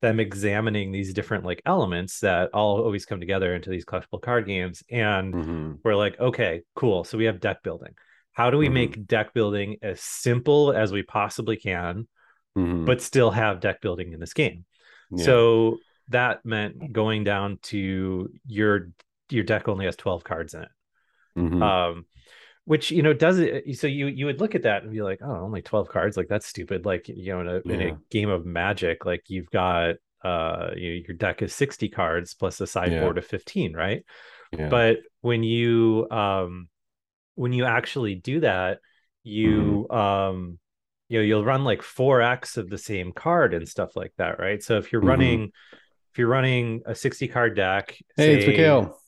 them 0.03 0.21
examining 0.21 0.93
these 0.93 1.15
different 1.15 1.45
like 1.45 1.63
elements 1.67 2.21
that 2.21 2.51
all 2.53 2.83
always 2.83 3.07
come 3.07 3.19
together 3.21 3.55
into 3.55 3.71
these 3.71 3.85
collectible 3.85 4.21
card 4.21 4.47
games 4.47 4.83
and 4.91 5.35
Mhm. 5.35 5.79
we're 5.83 5.97
like 5.97 6.19
okay 6.21 6.63
cool 6.75 7.05
so 7.05 7.19
we 7.19 7.25
have 7.25 7.41
deck 7.41 7.63
building 7.63 7.95
how 8.33 8.51
do 8.51 8.59
we 8.59 8.69
Mhm. 8.69 8.73
make 8.75 9.07
deck 9.07 9.33
building 9.35 9.77
as 9.83 10.01
simple 10.01 10.73
as 10.73 10.93
we 10.93 11.03
possibly 11.03 11.57
can 11.57 12.07
Mhm. 12.57 12.85
but 12.85 13.01
still 13.01 13.31
have 13.31 13.61
deck 13.61 13.81
building 13.81 14.13
in 14.13 14.21
this 14.21 14.35
game 14.35 14.65
Yeah. 15.11 15.25
so 15.25 15.79
that 16.09 16.45
meant 16.45 16.93
going 16.93 17.25
down 17.25 17.59
to 17.63 18.31
your 18.47 18.91
your 19.31 19.45
deck 19.45 19.69
only 19.69 19.87
has 19.87 19.97
12 19.97 20.23
cards 20.23 20.55
in 20.55 20.63
it 20.63 20.69
Mhm. 21.37 21.63
um 21.63 22.07
which 22.67 22.91
you 22.91 23.03
know 23.03 23.13
does 23.13 23.39
it 23.39 23.77
so 23.77 23.87
you 23.87 24.07
you 24.07 24.27
would 24.27 24.41
look 24.41 24.55
at 24.55 24.63
that 24.63 24.83
and 24.83 24.93
be 24.93 25.03
like 25.03 25.21
oh 25.23 25.37
only 25.43 25.61
12 25.63 25.89
cards 25.89 26.17
like 26.17 26.29
that's 26.29 26.47
stupid 26.47 26.87
like 26.87 27.09
you 27.09 27.33
know 27.33 27.41
in 27.41 27.49
a, 27.49 27.73
in 27.73 27.83
a 27.83 27.99
game 28.11 28.31
of 28.31 28.47
magic 28.47 29.05
like 29.05 29.23
you've 29.29 29.51
got 29.51 29.97
uh 30.25 30.71
you 30.77 31.05
your 31.07 31.17
deck 31.17 31.43
is 31.43 31.55
60 31.55 31.89
cards 31.91 32.33
plus 32.35 32.61
a 32.61 32.67
sideboard 32.67 33.19
of 33.19 33.27
15 33.27 33.75
right 33.75 34.05
yeah. 34.57 34.69
but 34.69 34.99
when 35.21 35.43
you 35.43 36.09
um 36.11 36.69
when 37.35 37.53
you 37.53 37.65
actually 37.67 38.15
do 38.15 38.41
that 38.41 38.79
you 39.25 39.87
um 39.91 40.59
you 41.09 41.19
know 41.19 41.25
you'll 41.25 41.45
run 41.45 41.65
like 41.65 41.83
4x 41.83 42.57
of 42.57 42.71
the 42.71 42.79
same 42.79 43.13
card 43.13 43.53
and 43.53 43.69
stuff 43.69 43.95
like 43.97 44.13
that 44.17 44.39
right 44.39 44.63
so 44.63 44.79
if 44.79 44.91
you're 44.93 45.03
Mhm. 45.03 45.09
running 45.09 45.53
if 46.13 46.19
you're 46.19 46.29
running 46.29 46.83
a 46.87 46.95
60 46.95 47.29
card 47.29 47.57
deck 47.57 47.99
hey, 48.17 48.37
it's 48.37 48.45
say- 48.45 48.51
Mikhail. 48.53 48.99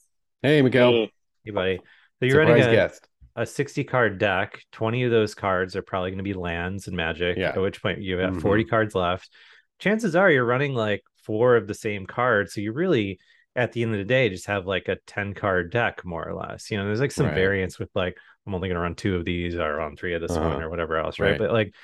Hey, 0.42 0.60
Mikhail. 0.60 1.06
hey 1.44 1.50
buddy 1.52 1.78
so 2.18 2.26
you're 2.26 2.38
running 2.38 2.56
Surprise 2.62 2.72
a, 2.72 2.76
guest. 2.76 3.08
A 3.36 3.44
60 3.46 3.84
card 3.84 4.18
deck 4.18 4.60
20 4.72 5.04
of 5.04 5.10
those 5.10 5.34
cards 5.34 5.76
are 5.76 5.82
probably 5.82 6.10
going 6.10 6.18
to 6.18 6.24
be 6.24 6.32
lands 6.34 6.88
and 6.88 6.96
magic 6.96 7.36
Yeah. 7.36 7.50
at 7.50 7.60
which 7.60 7.82
point 7.82 8.00
you 8.00 8.16
have 8.18 8.34
Mhm. 8.34 8.42
40 8.42 8.64
cards 8.64 8.94
left 8.94 9.30
chances 9.78 10.16
are 10.16 10.30
you're 10.30 10.44
running 10.44 10.74
like 10.74 11.02
four 11.22 11.56
of 11.56 11.66
the 11.66 11.74
same 11.74 12.06
cards 12.06 12.54
so 12.54 12.60
you 12.60 12.72
really 12.72 13.18
at 13.54 13.72
the 13.72 13.82
end 13.82 13.92
of 13.92 13.98
the 13.98 14.04
day 14.04 14.28
just 14.28 14.46
have 14.46 14.66
like 14.66 14.88
a 14.88 14.96
10 15.06 15.34
card 15.34 15.70
deck 15.70 16.04
more 16.04 16.26
or 16.26 16.34
less 16.34 16.70
you 16.70 16.76
know 16.78 16.84
there's 16.86 17.00
like 17.00 17.12
some 17.12 17.26
Right. 17.26 17.34
variance 17.34 17.78
with 17.78 17.90
like 17.94 18.16
i'm 18.46 18.54
only 18.54 18.68
going 18.68 18.76
to 18.76 18.80
run 18.82 18.94
two 18.94 19.16
of 19.16 19.24
these 19.24 19.54
or 19.54 19.76
run 19.76 19.96
three 19.96 20.14
of 20.14 20.20
this 20.22 20.32
one 20.32 20.42
Uh-huh. 20.52 20.60
or 20.62 20.70
whatever 20.70 20.96
else 20.96 21.18
right, 21.18 21.30
Right. 21.32 21.38
but 21.38 21.52
like 21.52 21.74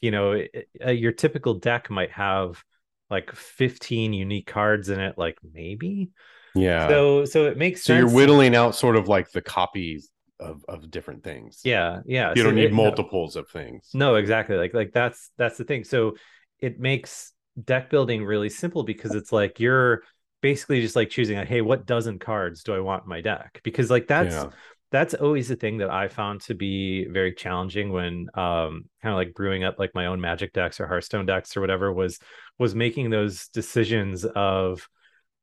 you 0.00 0.10
know 0.12 0.32
it- 0.32 0.68
uh, 0.84 0.90
your 0.90 1.12
typical 1.12 1.54
deck 1.54 1.90
might 1.90 2.12
have 2.12 2.62
like 3.10 3.32
15 3.32 4.12
unique 4.12 4.46
cards 4.46 4.88
in 4.88 5.00
it 5.00 5.18
like 5.18 5.36
maybe 5.52 6.10
Yeah. 6.54 6.86
so 6.88 7.24
so 7.24 7.46
it 7.46 7.56
makes 7.56 7.82
So 7.82 7.94
sense 7.94 7.98
you're 8.00 8.14
whittling 8.16 8.54
out 8.54 8.74
sort 8.76 8.94
of 8.96 9.08
like 9.08 9.30
the 9.32 9.42
copies 9.42 10.10
of 10.42 10.64
of 10.68 10.90
different 10.90 11.22
things. 11.24 11.60
yeah 11.64 12.00
yeah 12.06 12.30
You 12.34 12.42
so 12.42 12.44
don't 12.44 12.54
need 12.56 12.64
it- 12.66 12.70
no- 12.70 12.76
multiples 12.84 13.36
of 13.36 13.48
things. 13.48 13.90
No, 13.94 14.16
exactly. 14.16 14.56
Like 14.56 14.74
like 14.74 14.92
that's 14.92 15.30
that's 15.38 15.56
the 15.58 15.64
thing. 15.64 15.84
So 15.84 16.16
it 16.58 16.78
makes 16.78 17.32
deck 17.62 17.90
building 17.90 18.24
really 18.24 18.48
simple 18.48 18.82
because 18.82 19.14
it's 19.14 19.32
like 19.32 19.60
you're 19.60 20.02
basically 20.40 20.80
just 20.80 20.96
like 20.96 21.10
choosing 21.10 21.38
like, 21.38 21.48
hey, 21.48 21.60
what 21.60 21.86
dozen 21.86 22.18
cards 22.18 22.62
do 22.64 22.74
I 22.74 22.80
want 22.80 23.04
in 23.04 23.08
my 23.08 23.20
deck? 23.20 23.60
Because 23.62 23.90
like 23.90 24.06
that's 24.08 24.34
Yeah. 24.34 24.50
that's 24.90 25.14
always 25.14 25.48
the 25.48 25.56
thing 25.56 25.78
that 25.78 25.90
I 25.90 26.08
found 26.08 26.40
to 26.42 26.54
be 26.54 27.06
very 27.06 27.32
challenging 27.34 27.92
when 27.92 28.28
um 28.34 28.84
kind 29.02 29.12
of 29.12 29.14
like 29.14 29.34
brewing 29.34 29.64
up 29.64 29.78
like 29.78 29.94
my 29.94 30.06
own 30.06 30.20
magic 30.20 30.52
decks 30.52 30.80
or 30.80 30.86
Hearthstone 30.86 31.26
decks 31.26 31.56
or 31.56 31.60
whatever 31.60 31.92
was 31.92 32.18
was 32.58 32.74
making 32.74 33.10
those 33.10 33.48
decisions 33.48 34.24
of 34.24 34.88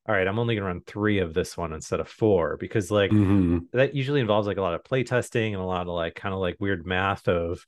all 0.10 0.16
right, 0.16 0.28
I'm 0.28 0.40
only 0.40 0.56
gonna 0.56 0.66
run 0.68 0.82
three 0.82 1.20
of 1.20 1.36
this 1.36 1.56
one 1.56 1.72
instead 1.72 2.00
of 2.00 2.08
four 2.10 2.58
because 2.58 2.90
like 2.90 3.12
Mhm. 3.12 3.68
that 3.74 3.94
usually 3.94 4.22
involves 4.22 4.48
like 4.48 4.58
a 4.58 4.62
lot 4.62 4.74
of 4.74 4.84
play 4.84 5.04
testing 5.04 5.54
and 5.54 5.62
a 5.64 5.68
lot 5.68 5.84
of 5.84 5.94
like 5.94 6.16
kind 6.16 6.34
of 6.34 6.40
like 6.42 6.56
weird 6.60 6.86
math 6.88 7.28
of 7.28 7.64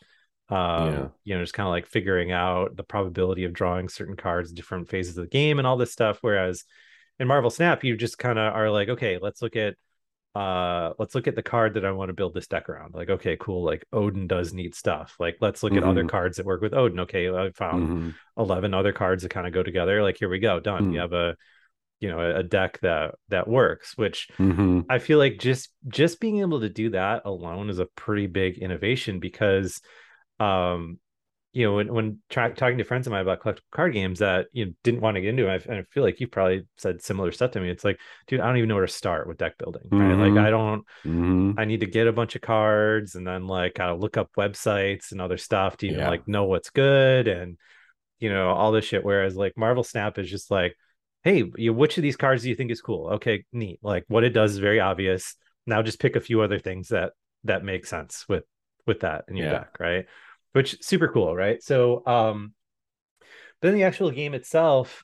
um 0.50 0.88
Yeah. 0.91 1.07
you 1.24 1.36
know 1.36 1.43
just 1.43 1.53
kind 1.53 1.67
of 1.67 1.71
like 1.71 1.86
figuring 1.86 2.31
out 2.31 2.75
the 2.75 2.83
probability 2.83 3.43
of 3.45 3.53
drawing 3.53 3.88
certain 3.89 4.15
cards 4.17 4.51
different 4.51 4.89
phases 4.89 5.17
of 5.17 5.25
the 5.25 5.29
game 5.29 5.60
and 5.60 5.67
all 5.67 5.77
this 5.77 5.91
stuff 5.93 6.17
whereas 6.21 6.65
in 7.19 7.27
marvel 7.27 7.51
snap 7.51 7.83
you 7.83 7.95
just 7.95 8.17
kind 8.17 8.39
of 8.39 8.53
are 8.55 8.69
like 8.71 8.89
okay 8.89 9.19
let's 9.21 9.41
look 9.43 9.55
at 9.55 9.75
uh 10.33 10.93
let's 10.98 11.13
look 11.13 11.27
at 11.27 11.36
the 11.36 11.43
card 11.43 11.75
that 11.75 11.86
i 11.86 11.91
want 11.91 12.10
to 12.10 12.13
build 12.13 12.33
this 12.33 12.48
deck 12.48 12.69
around 12.69 12.93
like 12.95 13.10
okay 13.10 13.38
cool 13.39 13.63
like 13.63 13.86
odin 13.93 14.27
does 14.27 14.53
neat 14.53 14.74
stuff 14.75 15.15
like 15.19 15.38
let's 15.41 15.62
look 15.62 15.74
at 15.74 15.83
other 15.83 16.03
Mhm. 16.03 16.10
cards 16.10 16.38
that 16.38 16.45
work 16.45 16.62
with 16.62 16.74
odin 16.74 17.01
okay 17.01 17.29
i 17.29 17.51
found 17.51 17.89
Mhm. 17.89 18.15
11 18.38 18.74
other 18.74 18.93
cards 18.93 19.24
that 19.24 19.29
kind 19.29 19.45
of 19.45 19.53
go 19.53 19.62
together 19.62 20.01
like 20.01 20.17
here 20.17 20.29
we 20.29 20.39
go 20.39 20.60
done 20.60 20.88
Mm. 20.88 20.93
you 20.93 21.00
have 21.00 21.13
a 21.13 21.36
you 22.01 22.10
know 22.10 22.20
a, 22.20 22.43
deck 22.43 22.79
that 22.81 23.15
that 23.29 23.48
works 23.48 23.96
which 23.98 24.27
Mhm. 24.38 24.86
I 24.89 25.00
feel 25.00 25.17
like 25.20 25.38
just 25.39 25.70
just 25.88 26.20
being 26.20 26.39
able 26.39 26.60
to 26.62 26.70
do 26.70 26.89
that 26.89 27.22
alone 27.25 27.70
is 27.70 27.79
a 27.79 27.86
pretty 27.96 28.27
big 28.27 28.58
innovation 28.58 29.20
because 29.20 29.79
um 30.39 30.98
you 31.53 31.65
know 31.65 31.75
when 31.75 31.93
when 31.93 32.17
tra- 32.29 32.53
talking 32.55 32.77
to 32.79 32.84
friends 32.84 33.05
of 33.08 33.12
mine 33.12 33.22
about 33.22 33.41
collectible 33.41 33.70
card 33.72 33.93
games 33.93 34.20
that 34.20 34.48
you 34.53 34.65
know, 34.65 34.72
didn't 34.84 35.01
want 35.01 35.15
to 35.15 35.22
get 35.22 35.29
into 35.29 35.48
it, 35.48 35.65
I, 35.70 35.77
I 35.79 35.84
feel 35.91 36.01
like 36.01 36.20
you 36.20 36.27
probably 36.27 36.65
said 36.77 37.01
similar 37.03 37.31
stuff 37.31 37.51
to 37.51 37.60
me 37.62 37.70
it's 37.70 37.84
like 37.84 38.00
dude 38.27 38.39
I 38.39 38.48
don't 38.48 38.58
even 38.58 38.70
know 38.70 38.75
where 38.75 38.86
to 38.88 38.91
start 38.91 39.27
with 39.27 39.38
deck 39.38 39.58
building 39.58 39.84
right 39.91 40.15
Mhm. 40.15 40.36
like 40.36 40.46
I 40.46 40.50
don't 40.50 40.84
Mhm. 41.05 41.55
I 41.58 41.65
need 41.65 41.81
to 41.81 41.86
get 41.88 42.08
a 42.08 42.13
bunch 42.13 42.36
of 42.36 42.41
cards 42.41 43.15
and 43.15 43.27
then 43.27 43.46
like 43.46 43.79
of 43.79 44.00
look 44.00 44.17
up 44.17 44.31
websites 44.38 45.12
and 45.12 45.22
other 45.22 45.38
stuff 45.38 45.77
to 45.77 45.86
even 45.88 46.00
Yeah. 46.00 46.10
like 46.10 46.27
know 46.27 46.46
what's 46.46 46.70
good 46.72 47.27
and 47.27 47.58
you 48.20 48.29
know 48.31 48.50
all 48.50 48.72
this 48.72 48.86
shit 48.86 49.03
whereas 49.03 49.36
like 49.36 49.58
Marvel 49.58 49.84
Snap 49.84 50.17
is 50.17 50.29
just 50.31 50.50
like 50.50 50.75
hey 51.24 51.44
you 51.56 51.74
which 51.74 51.98
of 51.98 52.04
these 52.04 52.18
cards 52.18 52.44
do 52.44 52.50
you 52.50 52.56
think 52.56 52.72
is 52.72 52.82
cool? 52.82 53.08
Okay 53.13 53.46
neat. 53.54 53.80
Like 53.82 54.06
what 54.08 54.24
it 54.24 54.32
does 54.32 54.51
is 54.51 54.58
very 54.58 54.80
obvious. 54.80 55.36
Now 55.68 55.82
just 55.82 56.00
pick 56.00 56.16
a 56.16 56.22
few 56.22 56.42
other 56.42 56.60
things 56.60 56.90
that 56.90 57.13
that 57.44 57.63
make 57.63 57.86
sense 57.86 58.25
with 58.28 58.44
with 58.88 59.01
that 59.01 59.25
in 59.28 59.36
your 59.38 59.48
Yeah. 59.48 59.54
deck 59.54 59.78
right? 59.80 60.06
Which 60.54 60.84
super 60.84 61.08
cool 61.08 61.36
right? 61.36 61.62
So 61.63 62.06
um 62.06 62.54
then 63.62 63.74
the 63.74 63.84
actual 63.84 64.12
game 64.12 64.34
itself 64.34 65.04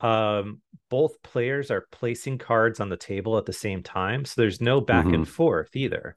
um 0.00 0.60
both 0.90 1.20
players 1.22 1.70
are 1.70 1.86
placing 1.92 2.38
cards 2.38 2.80
on 2.80 2.88
the 2.88 2.96
table 2.96 3.36
at 3.36 3.44
the 3.44 3.52
same 3.52 3.82
time 3.82 4.24
so 4.24 4.40
there's 4.40 4.60
no 4.60 4.80
back 4.80 5.06
Mhm. 5.06 5.14
and 5.14 5.28
forth 5.28 5.74
either. 5.76 6.16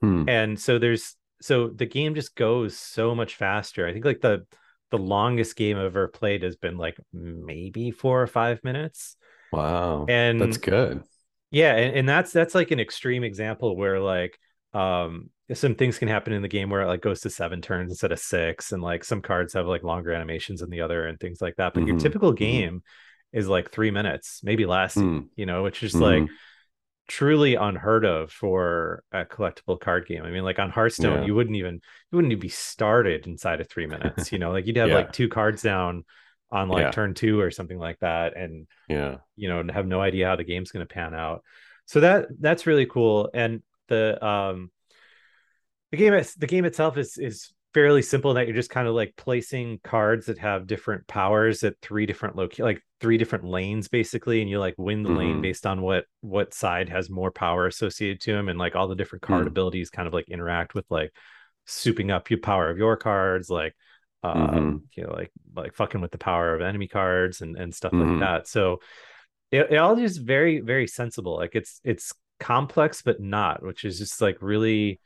Hmm. 0.00 0.28
and 0.28 0.58
so 0.60 0.78
there's 0.78 1.16
so 1.40 1.68
the 1.68 1.86
game 1.86 2.14
just 2.14 2.34
goes 2.36 2.76
so 2.76 3.14
much 3.14 3.34
faster. 3.36 3.86
I 3.86 3.92
think 3.92 4.04
like 4.04 4.20
the 4.20 4.46
the 4.92 4.98
longest 4.98 5.56
game 5.56 5.78
i've 5.78 5.86
ever 5.86 6.08
played 6.08 6.44
has 6.44 6.56
been 6.56 6.78
like 6.78 6.96
maybe 7.12 7.90
four 7.92 8.22
or 8.22 8.28
five 8.28 8.64
minutes 8.64 9.16
Wow. 9.52 10.08
and 10.08 10.38
That's 10.38 10.56
good. 10.58 11.04
yeah 11.50 11.74
and, 11.76 11.96
and 11.96 12.08
that's 12.08 12.32
that's 12.32 12.54
like 12.54 12.70
an 12.70 12.80
extreme 12.80 13.24
example 13.24 13.76
where 13.76 14.00
like 14.00 14.38
um 14.74 15.30
some 15.54 15.74
things 15.74 15.98
can 15.98 16.08
happen 16.08 16.32
in 16.32 16.42
the 16.42 16.48
game 16.48 16.70
where 16.70 16.82
it 16.82 16.86
like 16.86 17.02
goes 17.02 17.20
to 17.20 17.30
seven 17.30 17.62
turns 17.62 17.90
instead 17.92 18.12
of 18.12 18.18
six 18.18 18.72
and 18.72 18.82
like 18.82 19.04
some 19.04 19.22
cards 19.22 19.52
have 19.54 19.66
like 19.66 19.82
longer 19.82 20.12
animations 20.12 20.60
than 20.60 20.70
the 20.70 20.80
other 20.80 21.06
and 21.06 21.20
things 21.20 21.40
like 21.42 21.56
that 21.56 21.74
but 21.74 21.84
your 21.84 21.94
Mhm, 21.94 21.96
typical 21.96 22.32
mhm. 22.40 22.62
game 22.62 22.82
is 23.32 23.48
like 23.48 23.70
three 23.70 23.90
minutes 23.90 24.40
maybe 24.44 24.66
less 24.66 25.04
Hmm. 25.04 25.28
you 25.36 25.46
know 25.46 25.62
which 25.62 25.82
is 25.82 26.00
like 26.00 26.26
truly 27.08 27.54
unheard 27.56 28.04
of 28.04 28.30
for 28.30 29.02
a 29.12 29.24
collectible 29.24 29.78
card 29.78 30.06
game. 30.06 30.22
I 30.24 30.30
mean, 30.30 30.44
like 30.44 30.58
on 30.58 30.70
Hearthstone, 30.70 31.20
Yeah. 31.20 31.26
you 31.26 31.34
wouldn't 31.34 31.56
even 31.56 31.74
you 31.74 32.16
wouldn't 32.16 32.32
even 32.32 32.40
be 32.40 32.48
started 32.48 33.26
inside 33.26 33.60
of 33.60 33.68
three 33.68 33.86
minutes. 33.86 34.32
You 34.32 34.38
know, 34.38 34.52
like 34.52 34.66
you'd 34.66 34.76
have 34.78 34.88
Yeah. 34.88 34.96
like 34.96 35.12
two 35.12 35.28
cards 35.28 35.62
down 35.62 36.04
on 36.50 36.68
like 36.68 36.84
Yeah. 36.86 36.90
turn 36.90 37.14
two 37.14 37.40
or 37.40 37.50
something 37.50 37.78
like 37.78 37.98
that, 38.00 38.36
and 38.36 38.66
Yeah. 38.88 39.18
you 39.36 39.48
know, 39.48 39.62
have 39.72 39.86
no 39.86 40.00
idea 40.00 40.26
how 40.26 40.36
the 40.36 40.44
game's 40.44 40.70
going 40.70 40.86
to 40.86 40.94
pan 40.94 41.14
out. 41.14 41.42
So 41.86 42.00
that 42.00 42.28
that's 42.40 42.66
really 42.66 42.86
cool. 42.86 43.30
And 43.34 43.62
the 43.88 44.24
um 44.24 44.70
the 45.90 45.96
game 45.96 46.14
is 46.14 46.34
the 46.34 46.46
game 46.46 46.64
itself 46.64 46.96
is 46.96 47.18
is 47.18 47.52
fairly 47.74 48.02
simple 48.02 48.34
that 48.34 48.46
you're 48.46 48.56
just 48.56 48.70
kind 48.70 48.86
of 48.86 48.94
like 48.94 49.14
placing 49.16 49.80
cards 49.82 50.26
that 50.26 50.38
have 50.38 50.66
different 50.66 51.06
powers 51.06 51.64
at 51.64 51.74
three 51.80 52.04
different 52.06 52.36
loc 52.36 52.58
like 52.58 52.82
three 53.00 53.16
different 53.16 53.44
lanes 53.44 53.88
basically 53.88 54.40
and 54.42 54.50
you 54.50 54.58
like 54.58 54.74
win 54.76 55.02
the 55.02 55.08
lane 55.10 55.38
Mhm. 55.38 55.42
based 55.42 55.66
on 55.66 55.80
what 55.80 56.04
what 56.20 56.52
side 56.52 56.88
has 56.90 57.08
more 57.08 57.30
power 57.30 57.66
associated 57.66 58.20
to 58.20 58.32
them 58.32 58.48
and 58.48 58.58
like 58.58 58.76
all 58.76 58.88
the 58.88 58.94
different 58.94 59.22
card 59.22 59.44
Mm. 59.44 59.48
abilities 59.48 59.90
kind 59.90 60.06
of 60.06 60.12
like 60.14 60.28
interact 60.28 60.74
with 60.74 60.84
like 60.90 61.12
souping 61.66 62.10
up 62.12 62.30
your 62.30 62.40
power 62.40 62.68
of 62.68 62.76
your 62.78 62.96
cards 62.96 63.48
like 63.48 63.74
um 64.22 64.48
Mhm. 64.48 64.96
you 64.96 65.04
know 65.04 65.12
like 65.12 65.30
like 65.56 65.74
fucking 65.74 66.00
with 66.00 66.10
the 66.12 66.18
power 66.18 66.54
of 66.54 66.60
enemy 66.60 66.88
cards 66.88 67.40
and 67.40 67.56
and 67.56 67.74
stuff 67.74 67.92
like 67.92 68.20
that 68.20 68.46
so 68.46 68.80
it, 69.50 69.72
it 69.72 69.76
all 69.76 69.98
is 69.98 70.18
very 70.18 70.60
very 70.60 70.86
sensible 70.86 71.36
like 71.36 71.54
it's 71.54 71.80
it's 71.84 72.12
complex 72.38 73.02
but 73.02 73.20
not 73.20 73.62
which 73.62 73.84
is 73.84 73.98
just 73.98 74.20
like 74.20 74.38
really 74.40 75.00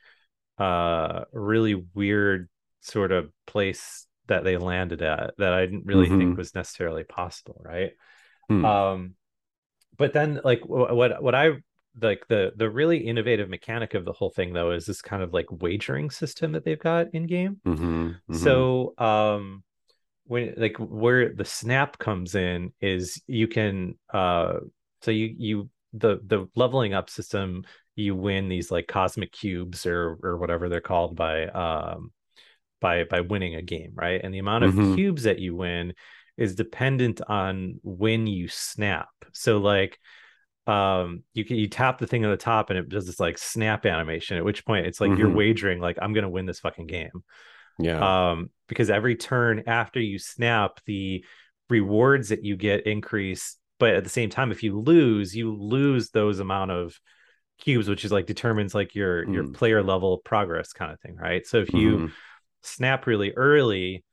uh 0.58 1.25
really 1.32 1.75
weird 1.94 2.49
sort 2.87 3.12
of 3.12 3.31
place 3.47 4.07
that 4.28 4.45
they 4.45 4.57
landed 4.57 5.02
at 5.02 5.35
that 5.38 5.52
I 5.52 5.66
didn't 5.66 5.87
really 5.87 6.09
think 6.09 6.21
Mhm. 6.21 6.37
was 6.37 6.55
necessarily 6.55 7.05
possible, 7.05 7.61
right? 7.64 7.93
Hmm. 8.49 8.64
Um, 8.64 9.14
but 9.99 10.12
then 10.12 10.40
like 10.45 10.61
what 10.66 11.23
what 11.23 11.35
I 11.35 11.52
like 12.00 12.26
the 12.28 12.52
the 12.57 12.69
really 12.71 12.99
innovative 12.99 13.49
mechanic 13.49 13.95
of 13.95 14.05
the 14.05 14.12
whole 14.12 14.31
thing 14.31 14.52
though 14.52 14.73
is 14.73 14.87
this 14.87 15.02
kind 15.02 15.23
of 15.23 15.33
like 15.33 15.47
wagering 15.50 16.11
system 16.11 16.52
that 16.52 16.64
they've 16.64 16.78
got 16.78 17.14
in 17.14 17.26
game. 17.26 17.61
Mhm, 17.64 18.21
mhm. 18.28 18.38
So 18.38 18.95
um 18.99 19.62
when 20.26 20.55
like 20.57 20.76
where 20.78 21.33
the 21.35 21.45
snap 21.45 21.99
comes 21.99 22.35
in 22.35 22.73
is 22.81 23.23
you 23.26 23.49
can 23.49 23.97
uh 24.12 24.59
so 25.02 25.11
you 25.11 25.35
you 25.38 25.71
the 25.93 26.21
the 26.26 26.49
leveling 26.57 26.95
up 26.95 27.09
system 27.11 27.64
you 27.95 28.14
win 28.14 28.49
these 28.49 28.71
like 28.71 28.88
cosmic 28.88 29.33
cubes 29.33 29.87
or 29.87 30.19
or 30.23 30.37
whatever 30.37 30.69
they're 30.69 30.81
called 30.81 31.16
by 31.16 31.47
um 31.49 32.12
by 32.80 33.04
by 33.04 33.21
winning 33.23 33.54
a 33.54 33.62
game, 33.62 33.92
right? 33.95 34.21
And 34.23 34.33
the 34.35 34.38
amount 34.38 34.64
of 34.64 34.75
Mhm. 34.75 34.95
cubes 34.95 35.23
that 35.25 35.38
you 35.38 35.54
win 35.54 35.95
is 36.37 36.54
dependent 36.54 37.21
on 37.26 37.80
when 37.83 38.26
you 38.26 38.49
snap. 38.49 39.09
So 39.33 39.59
like 39.59 39.99
um 40.66 41.23
you 41.33 41.45
can 41.45 41.56
you 41.56 41.68
tap 41.68 41.99
the 41.99 42.06
thing 42.09 42.25
on 42.25 42.30
the 42.33 42.37
top 42.37 42.71
and 42.71 42.78
it 42.78 42.88
does 42.88 43.06
this 43.06 43.21
like 43.21 43.38
snap 43.38 43.87
animation 43.87 44.37
at 44.37 44.45
which 44.45 44.64
point 44.66 44.85
it's 44.87 45.00
like 45.00 45.16
you're 45.16 45.30
Mhm. 45.30 45.35
wagering 45.37 45.80
like 45.80 45.97
I'm 46.02 46.12
gonna 46.12 46.28
win 46.28 46.45
this 46.45 46.59
fucking 46.59 46.88
game 46.88 47.23
yeah. 47.78 48.30
um 48.30 48.50
because 48.66 48.90
every 48.90 49.14
turn 49.14 49.62
after 49.68 50.00
you 50.00 50.18
snap 50.18 50.80
the 50.85 51.25
rewards 51.71 52.30
that 52.30 52.42
you 52.45 52.56
get 52.56 52.85
increase 52.85 53.56
but 53.78 53.95
at 53.95 54.02
the 54.02 54.11
same 54.11 54.28
time 54.28 54.50
if 54.50 54.64
you 54.64 54.76
lose 54.80 55.37
you 55.37 55.54
lose 55.54 56.11
those 56.11 56.40
amount 56.40 56.73
of 56.73 56.99
cubes 57.59 57.88
which 57.88 58.04
is 58.04 58.11
like 58.11 58.26
determines 58.26 58.75
like 58.75 58.95
your 58.97 59.23
your 59.33 59.45
Mm. 59.45 59.54
player 59.54 59.83
level 59.85 60.18
progress 60.18 60.73
kind 60.73 60.90
of 60.92 61.00
thing 61.00 61.14
right 61.14 61.47
so 61.47 61.59
if 61.59 61.73
you 61.73 61.99
Mhm. 61.99 62.12
Snap 62.66 63.06
really 63.06 63.32
early 63.32 64.04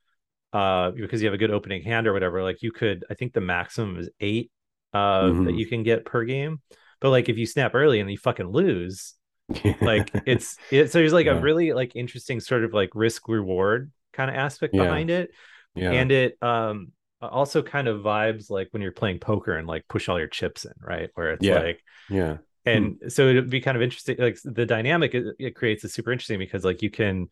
uh 0.53 0.91
because 0.91 1.21
you 1.21 1.27
have 1.27 1.33
a 1.33 1.37
good 1.37 1.51
opening 1.51 1.81
hand 1.83 2.07
or 2.07 2.13
whatever 2.13 2.43
like 2.43 2.61
you 2.61 2.71
could 2.71 3.03
i 3.09 3.13
think 3.13 3.33
the 3.33 3.41
maximum 3.41 3.97
is 3.97 4.09
eight 4.19 4.51
uh 4.93 5.27
that 5.27 5.33
Mhm. 5.33 5.57
you 5.57 5.65
can 5.65 5.83
get 5.83 6.05
per 6.05 6.23
game 6.25 6.61
but 7.01 7.09
like 7.09 7.29
if 7.29 7.37
you 7.37 7.45
snap 7.45 7.73
early 7.75 7.99
and 7.99 8.09
you 8.11 8.17
fucking 8.17 8.47
lose 8.47 9.15
like 9.81 10.11
it's 10.25 10.57
it 10.71 10.91
so 10.91 10.99
there's 10.99 11.13
like 11.13 11.25
Yeah. 11.25 11.33
a 11.33 11.41
really 11.41 11.73
like 11.73 11.95
interesting 11.95 12.39
sort 12.39 12.63
of 12.63 12.73
like 12.73 12.91
risk 12.93 13.27
reward 13.27 13.91
kind 14.13 14.29
of 14.29 14.37
aspect 14.37 14.73
Yeah. 14.73 14.83
behind 14.83 15.09
it 15.09 15.31
yeah. 15.75 15.91
and 15.91 16.11
it 16.11 16.37
um 16.41 16.91
also 17.21 17.61
kind 17.63 17.87
of 17.87 18.01
vibes 18.01 18.49
like 18.49 18.67
when 18.71 18.81
you're 18.81 18.91
playing 18.91 19.19
poker 19.19 19.55
and 19.55 19.67
like 19.67 19.87
push 19.87 20.09
all 20.09 20.19
your 20.19 20.27
chips 20.27 20.65
in 20.65 20.73
right 20.79 21.09
where 21.15 21.31
it's 21.31 21.43
Yeah. 21.45 21.59
like 21.59 21.81
yeah. 22.09 22.37
and 22.65 22.97
so 23.07 23.27
it'd 23.29 23.49
be 23.49 23.61
kind 23.61 23.75
of 23.77 23.81
interesting 23.81 24.17
like 24.19 24.37
the 24.43 24.65
dynamic 24.65 25.13
it, 25.15 25.35
it 25.39 25.55
creates 25.55 25.83
is 25.83 25.93
super 25.93 26.11
interesting 26.11 26.39
because 26.39 26.63
like 26.63 26.81
you 26.81 26.89
can 26.91 27.27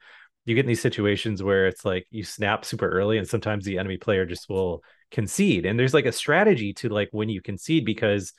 you 0.45 0.55
get 0.55 0.61
in 0.61 0.67
these 0.67 0.81
situations 0.81 1.43
where 1.43 1.67
it's 1.67 1.85
like 1.85 2.07
you 2.09 2.23
snap 2.23 2.65
super 2.65 2.89
early 2.89 3.17
and 3.17 3.27
sometimes 3.27 3.63
the 3.63 3.77
enemy 3.77 3.97
player 3.97 4.25
just 4.25 4.49
will 4.49 4.83
concede 5.11 5.65
and 5.65 5.77
there's 5.77 5.93
like 5.93 6.05
a 6.05 6.11
strategy 6.11 6.73
to 6.73 6.89
like 6.89 7.09
when 7.11 7.29
you 7.29 7.41
concede 7.41 7.85
because 7.85 8.33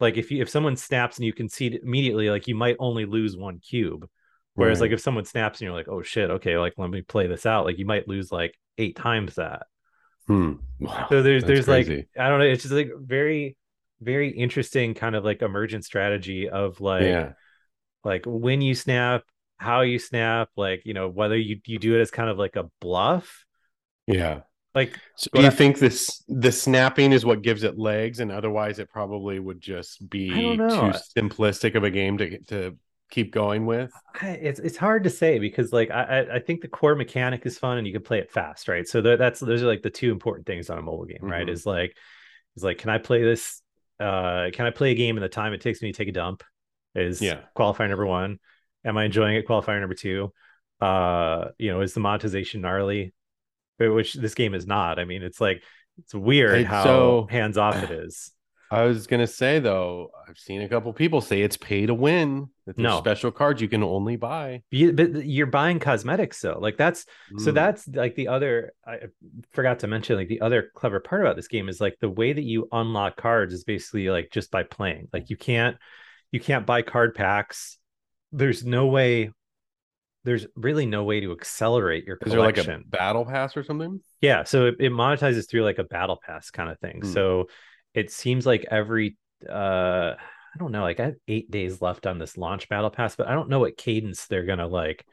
like 0.00 0.16
if 0.16 0.30
you 0.30 0.42
if 0.42 0.50
someone 0.50 0.76
snaps 0.76 1.16
and 1.16 1.24
you 1.24 1.32
concede 1.32 1.80
immediately 1.82 2.28
like 2.28 2.48
you 2.48 2.54
might 2.54 2.76
only 2.78 3.04
lose 3.04 3.36
one 3.36 3.58
cube 3.58 4.06
whereas 4.54 4.80
like 4.80 4.90
if 4.90 5.00
someone 5.00 5.24
snaps 5.24 5.60
and 5.60 5.66
you're 5.66 5.74
like 5.74 5.88
oh 5.88 6.02
shit 6.02 6.30
okay 6.30 6.58
like 6.58 6.74
let 6.76 6.90
me 6.90 7.00
play 7.00 7.26
this 7.26 7.46
out 7.46 7.64
like 7.64 7.78
you 7.78 7.86
might 7.86 8.08
lose 8.08 8.30
like 8.30 8.54
eight 8.78 8.96
times 8.96 9.36
that 9.36 9.62
Hmm. 10.28 10.52
Wow. 10.78 11.06
so 11.08 11.20
there's 11.20 11.42
that's 11.42 11.66
there's 11.66 11.68
like 11.68 12.08
i 12.16 12.28
don't 12.28 12.38
know 12.38 12.44
it's 12.44 12.62
just 12.62 12.74
like 12.74 12.90
very 12.96 13.56
very 14.00 14.30
interesting 14.30 14.94
kind 14.94 15.16
of 15.16 15.24
like 15.24 15.42
emergent 15.42 15.84
strategy 15.84 16.48
of 16.48 16.80
like 16.80 17.02
yeah. 17.02 17.32
like 18.04 18.22
when 18.24 18.60
you 18.60 18.74
snap 18.74 19.24
how 19.62 19.80
you 19.82 19.98
snap 19.98 20.48
like 20.56 20.82
you 20.84 20.94
know 20.94 21.08
whether 21.08 21.36
you 21.36 21.60
you 21.66 21.78
do 21.78 21.94
it 21.96 22.00
as 22.00 22.10
kind 22.10 22.28
of 22.28 22.38
like 22.38 22.56
a 22.56 22.64
bluff 22.80 23.44
Yeah. 24.06 24.40
like 24.74 24.98
So 25.16 25.30
do 25.34 25.40
you 25.42 25.46
I- 25.46 25.50
think 25.50 25.78
this 25.78 26.24
the 26.28 26.50
snapping 26.52 27.12
is 27.12 27.24
what 27.24 27.42
gives 27.42 27.62
it 27.62 27.78
legs, 27.78 28.20
and 28.20 28.32
otherwise 28.32 28.78
it 28.78 28.88
probably 28.90 29.38
would 29.38 29.60
just 29.60 30.08
be 30.10 30.30
too 30.30 30.92
simplistic 31.16 31.74
of 31.76 31.84
a 31.84 31.90
game 31.90 32.18
to 32.18 32.38
to 32.52 32.76
keep 33.10 33.32
going 33.32 33.66
with? 33.66 33.92
It's 34.22 34.58
it's 34.58 34.76
hard 34.78 35.04
to 35.04 35.10
say 35.10 35.38
because 35.38 35.72
like 35.72 35.90
I 35.90 36.36
I- 36.36 36.38
think 36.40 36.62
the 36.62 36.68
core 36.68 36.94
mechanic 36.94 37.44
is 37.46 37.58
fun 37.58 37.78
and 37.78 37.86
you 37.86 37.92
can 37.92 38.02
play 38.02 38.18
it 38.18 38.30
fast 38.32 38.68
right 38.68 38.86
so 38.88 39.00
tha- 39.02 39.16
that's 39.18 39.40
those 39.40 39.62
are 39.62 39.66
like 39.66 39.82
the 39.82 39.90
two 39.90 40.10
important 40.10 40.46
things 40.46 40.70
on 40.70 40.78
a 40.78 40.82
mobile 40.82 41.04
game 41.04 41.18
right 41.22 41.46
Mhm. 41.46 41.52
is 41.52 41.66
like 41.66 41.94
is 42.56 42.64
like 42.64 42.78
can 42.78 42.90
I 42.90 42.98
play 42.98 43.22
this 43.22 43.60
uh 44.00 44.48
can 44.52 44.64
I 44.66 44.70
play 44.70 44.90
a 44.92 44.94
game 44.94 45.16
in 45.18 45.22
the 45.22 45.28
time 45.28 45.52
it 45.52 45.60
takes 45.60 45.82
me 45.82 45.92
to 45.92 45.96
take 45.96 46.08
a 46.08 46.12
dump 46.12 46.42
is 46.94 47.20
Yeah. 47.20 47.40
qualifier 47.56 47.88
number 47.88 48.06
one 48.06 48.38
am 48.84 48.96
I 48.96 49.04
enjoying 49.04 49.36
it 49.36 49.46
qualifier 49.46 49.78
number 49.80 49.94
two 49.94 50.32
uh 50.80 51.48
you 51.58 51.70
know 51.70 51.80
is 51.80 51.94
the 51.94 52.00
monetization 52.00 52.60
gnarly 52.62 53.12
which 53.78 54.14
this 54.14 54.34
game 54.34 54.54
is 54.54 54.66
not 54.66 54.98
I 54.98 55.04
mean 55.04 55.22
it's 55.22 55.40
like 55.40 55.62
it's 55.98 56.14
weird 56.14 56.60
It's 56.60 56.68
how 56.68 56.84
so- 56.84 57.26
hands 57.30 57.58
off 57.58 57.82
it 57.82 57.90
is 57.90 58.30
I 58.70 58.84
was 58.84 59.06
gonna 59.06 59.26
say 59.26 59.58
though, 59.58 60.10
I've 60.26 60.38
seen 60.38 60.62
a 60.62 60.68
couple 60.68 60.90
people 60.94 61.20
say 61.20 61.42
it's 61.42 61.58
pay 61.58 61.84
to 61.84 61.92
win. 61.92 62.48
That 62.64 62.78
No. 62.78 62.96
special 62.96 63.30
cards 63.30 63.60
you 63.60 63.68
can 63.68 63.82
only 63.82 64.16
buy. 64.16 64.62
You, 64.70 64.94
but 64.94 65.26
you're 65.26 65.46
buying 65.46 65.78
cosmetics 65.78 66.40
though. 66.40 66.58
Like 66.58 66.78
that's 66.78 67.04
so 67.36 67.50
Mm. 67.50 67.54
that's 67.54 67.86
like 67.88 68.14
the 68.14 68.28
other 68.28 68.72
I 68.86 69.00
forgot 69.52 69.80
to 69.80 69.88
mention 69.88 70.16
like 70.16 70.28
the 70.28 70.40
other 70.40 70.70
clever 70.74 71.00
part 71.00 71.20
about 71.20 71.36
this 71.36 71.48
game 71.48 71.68
is 71.68 71.82
like 71.82 71.98
the 72.00 72.08
way 72.08 72.32
that 72.32 72.44
you 72.44 72.66
unlock 72.72 73.18
cards 73.18 73.52
is 73.52 73.62
basically 73.64 74.08
like 74.08 74.30
just 74.32 74.50
by 74.50 74.62
playing. 74.62 75.08
Like 75.12 75.28
you 75.28 75.36
can't 75.36 75.76
you 76.30 76.40
can't 76.40 76.64
buy 76.64 76.80
card 76.80 77.14
packs. 77.14 77.76
There's 78.32 78.64
no 78.64 78.86
way 78.86 79.30
there's 80.24 80.46
really 80.54 80.86
no 80.86 81.02
way 81.04 81.20
to 81.20 81.32
accelerate 81.32 82.04
your 82.04 82.16
Is 82.24 82.30
there 82.32 82.40
like 82.40 82.54
collection. 82.54 82.84
a 82.86 82.88
battle 82.88 83.24
pass 83.24 83.56
or 83.56 83.64
something? 83.64 84.00
Yeah, 84.20 84.44
so 84.44 84.66
it, 84.66 84.76
it 84.78 84.92
monetizes 84.92 85.48
through 85.48 85.64
like 85.64 85.78
a 85.78 85.84
battle 85.84 86.18
pass 86.24 86.50
kind 86.50 86.70
of 86.70 86.78
thing. 86.78 87.00
Hmm. 87.02 87.12
So 87.12 87.48
it 87.94 88.10
seems 88.10 88.46
like 88.46 88.64
every 88.70 89.16
uh 89.48 90.14
I 90.54 90.58
don't 90.58 90.70
know, 90.70 90.82
like 90.82 91.00
I 91.00 91.06
have 91.06 91.14
eight 91.28 91.50
days 91.50 91.80
left 91.82 92.06
on 92.06 92.18
this 92.18 92.36
launch 92.36 92.68
battle 92.68 92.90
pass, 92.90 93.16
but 93.16 93.26
I 93.26 93.32
don't 93.32 93.48
know 93.48 93.60
what 93.60 93.76
cadence 93.76 94.26
they're 94.26 94.44
gonna 94.44 94.68
like 94.68 95.04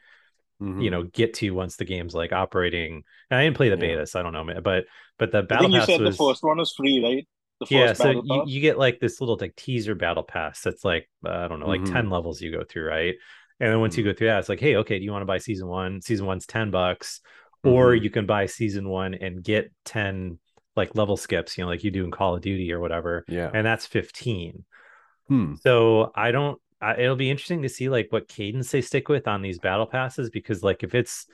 Mhm. 0.62 0.84
you 0.84 0.90
know 0.90 1.04
get 1.04 1.34
to 1.34 1.50
once 1.52 1.76
the 1.76 1.84
game's 1.86 2.14
like 2.14 2.32
operating. 2.32 3.02
And 3.30 3.40
I 3.40 3.44
didn't 3.44 3.56
play 3.56 3.70
the 3.70 3.76
Yeah. 3.76 3.80
beta, 3.80 4.06
so 4.06 4.20
I 4.20 4.22
don't 4.22 4.32
know, 4.34 4.60
but 4.62 4.84
but 5.18 5.32
the 5.32 5.42
I 5.42 5.42
battle 5.42 5.64
think 5.66 5.72
you 5.74 5.80
said 5.82 6.00
was 6.00 6.16
the 6.18 6.24
first 6.24 6.42
one 6.42 6.58
was 6.58 6.72
free, 6.72 7.00
right? 7.02 7.26
Yeah, 7.68 7.92
so 7.92 8.22
you, 8.24 8.44
you 8.46 8.60
get 8.60 8.78
like 8.78 9.00
this 9.00 9.20
little 9.20 9.36
like 9.40 9.54
teaser 9.56 9.94
battle 9.94 10.22
pass 10.22 10.62
that's 10.62 10.84
like 10.84 11.08
uh, 11.26 11.30
I 11.30 11.48
don't 11.48 11.60
know, 11.60 11.66
like 11.68 11.82
Mhm. 11.82 11.92
10 11.92 12.10
levels 12.10 12.40
you 12.40 12.50
go 12.50 12.64
through, 12.64 12.86
right? 12.88 13.14
And 13.58 13.70
then 13.70 13.80
once 13.80 13.96
you 13.98 14.02
Mhm. 14.02 14.06
go 14.06 14.12
through 14.14 14.26
that, 14.28 14.38
it's 14.38 14.48
like, 14.48 14.60
hey, 14.60 14.76
okay, 14.76 14.98
do 14.98 15.04
you 15.04 15.12
want 15.12 15.22
to 15.22 15.26
buy 15.26 15.38
season 15.38 15.68
one? 15.68 16.00
Season 16.00 16.24
one's 16.24 16.46
10 16.46 16.70
bucks, 16.70 17.20
or 17.62 17.92
Mhm. 17.92 18.02
you 18.02 18.10
can 18.10 18.24
buy 18.26 18.46
season 18.46 18.88
one 18.88 19.12
and 19.14 19.42
get 19.44 19.70
10 19.84 20.38
like 20.76 20.94
level 20.94 21.16
skips, 21.16 21.58
you 21.58 21.64
know, 21.64 21.68
like 21.68 21.84
you 21.84 21.90
do 21.90 22.04
in 22.04 22.10
Call 22.10 22.34
of 22.34 22.40
Duty 22.40 22.72
or 22.72 22.80
whatever, 22.80 23.24
yeah. 23.28 23.50
and 23.52 23.66
that's 23.66 23.86
15. 23.86 24.64
Hmm. 25.28 25.54
So 25.56 26.12
I 26.14 26.30
don't. 26.32 26.58
I, 26.80 26.96
it'll 26.96 27.16
be 27.16 27.30
interesting 27.30 27.60
to 27.62 27.68
see 27.68 27.90
like 27.90 28.06
what 28.10 28.26
cadence 28.26 28.70
they 28.70 28.80
stick 28.80 29.10
with 29.10 29.28
on 29.28 29.42
these 29.42 29.58
battle 29.58 29.84
passes 29.86 30.30
because 30.30 30.62
like 30.62 30.82
if 30.82 30.94
it's 30.94 31.26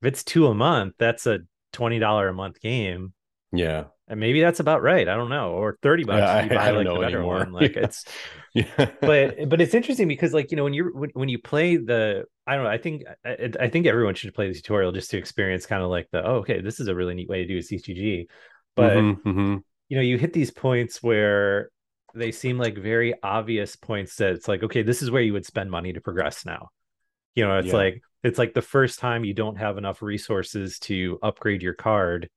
if 0.00 0.06
it's 0.08 0.24
two 0.24 0.46
a 0.46 0.54
month, 0.54 0.94
that's 0.98 1.26
a 1.26 1.40
twenty 1.72 1.98
dollar 1.98 2.28
a 2.28 2.32
month 2.32 2.60
game, 2.60 3.12
Yeah. 3.52 3.84
And 4.10 4.20
maybe 4.20 4.42
that's 4.42 4.60
about 4.60 4.82
right. 4.82 5.08
I 5.08 5.16
don't 5.16 5.30
know, 5.30 5.52
or 5.52 5.78
thirty 5.82 6.04
bucks 6.04 6.34
Yeah, 6.34 6.34
if 6.34 6.44
you 6.44 6.50
I- 6.50 6.68
I 6.68 6.68
buy 6.68 6.72
don't 6.72 6.84
like 6.84 6.84
know 6.84 6.98
the 6.98 7.00
better 7.00 7.24
anymore. 7.24 7.24
one. 7.24 7.52
Like 7.52 7.76
Yeah. 7.76 7.78
it's 7.78 8.04
Yeah. 8.54 8.90
but 9.04 9.48
but 9.48 9.60
it's 9.60 9.74
interesting 9.74 10.08
because 10.08 10.34
like 10.34 10.50
you 10.50 10.56
know 10.56 10.64
when 10.64 10.74
you're 10.74 10.92
when, 10.92 11.10
when 11.14 11.28
you 11.28 11.38
play 11.40 11.76
the 11.76 12.24
I 12.46 12.54
don't 12.56 12.64
know 12.64 12.70
I 12.70 12.78
think 12.78 13.04
I, 13.24 13.50
I 13.60 13.68
think 13.68 13.86
everyone 13.86 14.14
should 14.14 14.34
play 14.34 14.48
the 14.48 14.54
tutorial 14.54 14.92
just 14.92 15.10
to 15.12 15.18
experience 15.18 15.66
kind 15.66 15.82
of 15.82 15.90
like 15.90 16.08
the 16.12 16.26
oh 16.26 16.36
okay 16.38 16.60
this 16.60 16.80
is 16.80 16.88
a 16.88 16.94
really 16.94 17.14
neat 17.14 17.28
way 17.28 17.42
to 17.42 17.48
do 17.48 17.58
a 17.58 17.62
CCG, 17.62 18.28
but 18.76 19.06
Mhm, 19.06 19.22
mhm. 19.22 19.62
you 19.88 19.96
know 19.96 20.02
you 20.02 20.18
hit 20.18 20.32
these 20.32 20.50
points 20.50 21.02
where 21.02 21.70
they 22.14 22.32
seem 22.32 22.58
like 22.58 22.76
very 22.78 23.14
obvious 23.22 23.76
points 23.76 24.16
that 24.16 24.32
it's 24.32 24.48
like 24.48 24.62
okay 24.64 24.82
this 24.82 25.02
is 25.02 25.10
where 25.10 25.22
you 25.22 25.32
would 25.32 25.46
spend 25.46 25.70
money 25.70 25.92
to 25.92 26.00
progress 26.00 26.44
now 26.46 26.70
you 27.34 27.44
know 27.46 27.58
it's 27.58 27.68
Yeah. 27.68 27.74
like 27.74 28.02
it's 28.24 28.38
like 28.38 28.54
the 28.54 28.62
first 28.62 28.98
time 29.00 29.24
you 29.24 29.34
don't 29.34 29.56
have 29.56 29.78
enough 29.78 30.02
resources 30.02 30.78
to 30.80 31.18
upgrade 31.22 31.62
your 31.62 31.74
card 31.74 32.30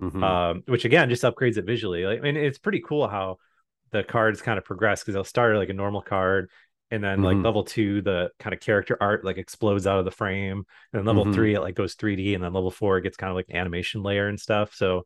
Mhm. 0.00 0.22
um 0.22 0.62
which 0.66 0.84
again 0.84 1.08
just 1.08 1.24
upgrades 1.24 1.56
it 1.56 1.64
visually 1.66 2.04
like, 2.06 2.18
i 2.18 2.22
mean 2.22 2.36
it's 2.36 2.58
pretty 2.58 2.80
cool 2.86 3.08
how 3.08 3.36
the 3.90 4.04
cards 4.04 4.40
kind 4.40 4.58
of 4.58 4.64
progress 4.64 5.00
because 5.00 5.14
they'll 5.14 5.24
start 5.24 5.56
like 5.56 5.70
a 5.70 5.74
normal 5.74 6.02
card 6.02 6.50
and 6.90 7.02
then 7.02 7.22
like 7.22 7.36
Mhm. 7.36 7.44
level 7.44 7.64
two 7.64 8.00
the 8.02 8.30
kind 8.38 8.54
of 8.54 8.60
character 8.60 8.96
art 9.00 9.24
like 9.24 9.38
explodes 9.38 9.86
out 9.86 9.98
of 9.98 10.04
the 10.04 10.10
frame 10.10 10.64
and 10.92 11.00
then 11.00 11.04
level 11.04 11.24
Mhm. 11.26 11.34
three 11.34 11.54
it 11.54 11.60
like 11.60 11.74
goes 11.74 11.94
3d 11.96 12.34
and 12.34 12.44
then 12.44 12.52
level 12.52 12.70
four 12.70 12.98
it 12.98 13.02
gets 13.02 13.16
kind 13.16 13.30
of 13.30 13.36
like 13.36 13.46
an 13.48 13.56
animation 13.56 14.02
layer 14.02 14.28
and 14.28 14.38
stuff 14.38 14.74
so 14.74 15.04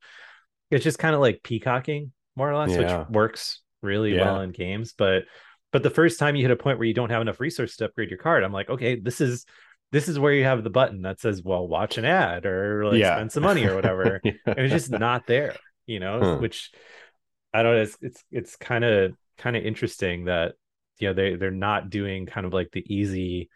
it's 0.70 0.84
just 0.84 0.98
kind 0.98 1.14
of 1.14 1.20
like 1.20 1.42
peacocking 1.42 2.12
more 2.36 2.50
or 2.50 2.56
less 2.56 2.70
Yeah. 2.70 2.98
which 3.00 3.08
works 3.08 3.62
really 3.82 4.14
Yeah. 4.14 4.24
well 4.24 4.40
in 4.42 4.50
games 4.52 4.92
but 4.96 5.24
but 5.72 5.82
the 5.82 5.90
first 5.90 6.18
time 6.18 6.36
you 6.36 6.42
hit 6.42 6.50
a 6.50 6.56
point 6.56 6.78
where 6.78 6.86
you 6.86 6.94
don't 6.94 7.10
have 7.10 7.22
enough 7.22 7.40
resources 7.40 7.76
to 7.78 7.86
upgrade 7.86 8.10
your 8.10 8.18
card 8.18 8.44
i'm 8.44 8.52
like 8.52 8.68
okay 8.68 8.96
this 8.96 9.20
is 9.22 9.46
this 9.92 10.08
is 10.08 10.18
where 10.18 10.32
you 10.32 10.44
have 10.44 10.64
the 10.64 10.70
button 10.70 11.02
that 11.02 11.20
says 11.20 11.42
well 11.44 11.66
watch 11.68 11.98
an 11.98 12.04
ad 12.04 12.44
or 12.46 12.86
like 12.86 12.98
Yeah. 12.98 13.14
spend 13.16 13.30
some 13.32 13.42
money 13.44 13.64
or 13.66 13.74
whatever 13.74 14.20
Yeah. 14.24 14.32
and 14.46 14.58
it's 14.58 14.72
just 14.72 14.90
not 14.90 15.26
there 15.26 15.54
you 15.86 16.00
know 16.00 16.20
Huh. 16.20 16.36
which 16.38 16.70
i 17.54 17.62
don't 17.62 17.74
know 17.76 17.82
it's 17.82 17.96
it's 18.00 18.24
it's 18.30 18.56
kind 18.56 18.84
of 18.84 19.12
kind 19.38 19.56
of 19.56 19.64
interesting 19.64 20.24
that 20.24 20.54
you 20.98 21.08
know 21.08 21.14
they 21.14 21.36
they're 21.36 21.50
not 21.50 21.90
doing 21.90 22.26
kind 22.26 22.46
of 22.46 22.52
like 22.52 22.70
the 22.72 22.84
easy 22.92 23.48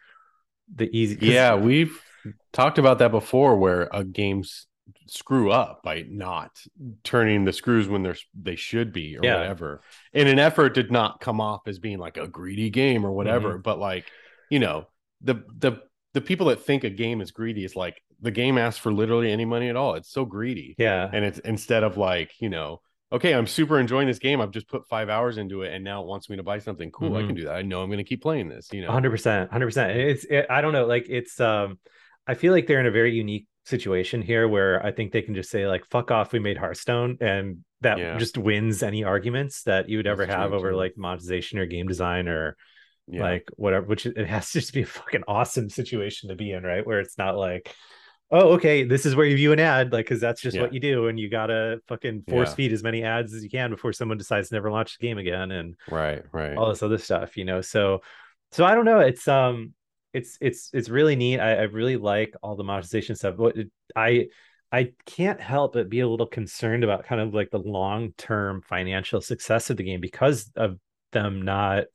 the 0.75 0.89
easy 0.95 1.17
Yeah, 1.21 1.55
we've 1.55 1.97
talked 2.51 2.77
about 2.77 2.99
that 2.99 3.11
before 3.11 3.55
where 3.57 3.87
a 3.93 4.03
game's 4.03 4.67
screw 5.07 5.49
up 5.51 5.81
by 5.83 6.03
not 6.09 6.51
turning 7.03 7.45
the 7.45 7.53
screws 7.53 7.87
when 7.87 8.03
they're 8.03 8.17
they 8.33 8.55
should 8.57 8.91
be 8.91 9.17
or 9.17 9.21
Yeah. 9.23 9.37
whatever 9.39 9.81
in 10.13 10.27
an 10.27 10.39
effort 10.39 10.75
to 10.75 10.83
not 10.83 11.21
come 11.21 11.39
off 11.39 11.61
as 11.67 11.79
being 11.79 11.97
like 11.99 12.17
a 12.17 12.27
greedy 12.27 12.69
game 12.69 13.05
or 13.05 13.11
whatever 13.11 13.53
Mm-hmm. 13.53 13.61
but 13.61 13.79
like 13.79 14.05
you 14.49 14.59
know 14.59 14.87
the 15.21 15.35
the 15.57 15.81
the 16.17 16.21
people 16.29 16.47
that 16.47 16.61
think 16.63 16.83
a 16.83 16.89
game 16.89 17.21
is 17.21 17.29
greedy 17.29 17.63
is 17.63 17.75
like 17.75 18.01
the 18.21 18.31
game 18.31 18.57
asks 18.57 18.79
for 18.79 18.91
literally 18.91 19.31
any 19.31 19.45
money 19.45 19.69
at 19.69 19.75
all. 19.75 19.93
It's 19.93 20.09
so 20.11 20.25
greedy. 20.25 20.73
Yeah. 20.79 21.07
And 21.13 21.23
it's 21.23 21.37
instead 21.39 21.83
of 21.83 21.95
like 21.97 22.31
you 22.39 22.49
know 22.49 22.81
okay 23.11 23.33
i'm 23.33 23.45
super 23.47 23.79
enjoying 23.79 24.07
this 24.07 24.17
game. 24.19 24.41
I've 24.41 24.51
just 24.51 24.67
put 24.67 24.87
five 24.87 25.09
hours 25.09 25.37
into 25.37 25.61
it 25.61 25.73
and 25.73 25.83
now 25.83 26.01
it 26.01 26.07
wants 26.07 26.27
me 26.29 26.35
to 26.37 26.43
buy 26.43 26.57
something. 26.59 26.89
Cool 26.91 27.15
i 27.15 27.21
Mhm. 27.21 27.27
can 27.27 27.35
do 27.35 27.43
that. 27.45 27.55
I 27.55 27.61
know 27.61 27.81
i'm 27.83 27.89
going 27.89 27.99
to 28.05 28.09
keep 28.11 28.21
playing 28.23 28.49
this 28.49 28.67
you 28.73 28.81
know? 28.81 28.89
100% 28.89 29.51
100% 29.51 29.95
it's 30.11 30.25
it, 30.25 30.47
i 30.49 30.59
don't 30.61 30.73
know 30.73 30.87
like 30.87 31.05
it's 31.07 31.39
um 31.39 31.77
i 32.25 32.33
feel 32.33 32.51
like 32.51 32.65
they're 32.65 32.79
in 32.79 32.87
a 32.87 32.91
very 33.01 33.13
unique 33.13 33.45
situation 33.65 34.21
here 34.23 34.47
where 34.47 34.83
i 34.85 34.91
think 34.91 35.11
they 35.11 35.21
can 35.21 35.35
just 35.35 35.49
say 35.51 35.67
like 35.67 35.85
fuck 35.85 36.09
off 36.09 36.33
we 36.33 36.39
made 36.39 36.57
hearthstone 36.57 37.17
and 37.21 37.59
that 37.81 37.97
Yeah. 37.99 38.17
just 38.17 38.37
wins 38.37 38.81
any 38.81 39.03
arguments 39.03 39.63
that 39.63 39.87
you 39.89 39.97
would 39.99 40.07
ever 40.07 40.25
That's 40.25 40.35
have 40.35 40.51
over 40.53 40.71
too. 40.71 40.77
like 40.83 40.93
monetization 40.97 41.59
or 41.59 41.65
game 41.67 41.87
design 41.87 42.27
or 42.27 42.57
yeah 43.07 43.21
like 43.23 43.47
whatever 43.55 43.85
which 43.85 44.05
it 44.05 44.27
has 44.27 44.47
to 44.51 44.59
just 44.59 44.73
be 44.73 44.81
a 44.81 44.85
fucking 44.85 45.23
awesome 45.27 45.69
situation 45.69 46.29
to 46.29 46.35
be 46.35 46.51
in 46.51 46.63
right 46.63 46.85
where 46.85 46.99
it's 46.99 47.17
not 47.17 47.37
like 47.37 47.73
oh 48.31 48.49
okay 48.55 48.83
this 48.83 49.05
is 49.05 49.15
where 49.15 49.25
you 49.25 49.35
view 49.37 49.53
an 49.53 49.59
ad 49.59 49.93
like 49.93 50.05
because 50.05 50.19
that's 50.19 50.41
just 50.41 50.55
Yeah. 50.55 50.63
what 50.63 50.73
you 50.73 50.79
do 50.79 51.07
and 51.07 51.19
you 51.19 51.29
gotta 51.29 51.79
fucking 51.87 52.23
force 52.27 52.49
Yeah. 52.49 52.55
feed 52.55 52.73
as 52.73 52.83
many 52.83 53.03
ads 53.03 53.33
as 53.33 53.43
you 53.43 53.49
can 53.49 53.69
before 53.69 53.93
someone 53.93 54.17
decides 54.17 54.49
to 54.49 54.55
never 54.55 54.69
launch 54.69 54.97
the 54.97 55.07
game 55.07 55.17
again 55.17 55.51
and 55.51 55.75
right 55.89 56.23
right 56.33 56.57
all 56.57 56.69
this 56.69 56.83
other 56.83 56.97
stuff 56.97 57.37
you 57.37 57.45
know 57.45 57.61
so 57.61 58.01
so 58.51 58.65
i 58.65 58.75
don't 58.75 58.85
know 58.85 58.99
it's 58.99 59.27
um 59.27 59.73
it's 60.13 60.37
it's 60.41 60.69
it's 60.73 60.89
really 60.89 61.15
neat 61.15 61.39
i, 61.39 61.55
I 61.55 61.61
really 61.63 61.95
like 61.97 62.33
all 62.41 62.55
the 62.55 62.63
monetization 62.63 63.15
stuff 63.15 63.35
i 63.95 64.27
i 64.71 64.91
can't 65.05 65.39
help 65.39 65.73
but 65.73 65.87
be 65.89 66.01
a 66.01 66.07
little 66.07 66.27
concerned 66.27 66.83
about 66.83 67.05
kind 67.05 67.21
of 67.21 67.33
like 67.33 67.51
the 67.51 67.59
long-term 67.59 68.61
financial 68.67 69.21
success 69.21 69.69
of 69.69 69.77
the 69.77 69.83
game 69.83 70.01
because 70.01 70.51
of 70.55 70.77
them 71.13 71.41
not 71.43 71.85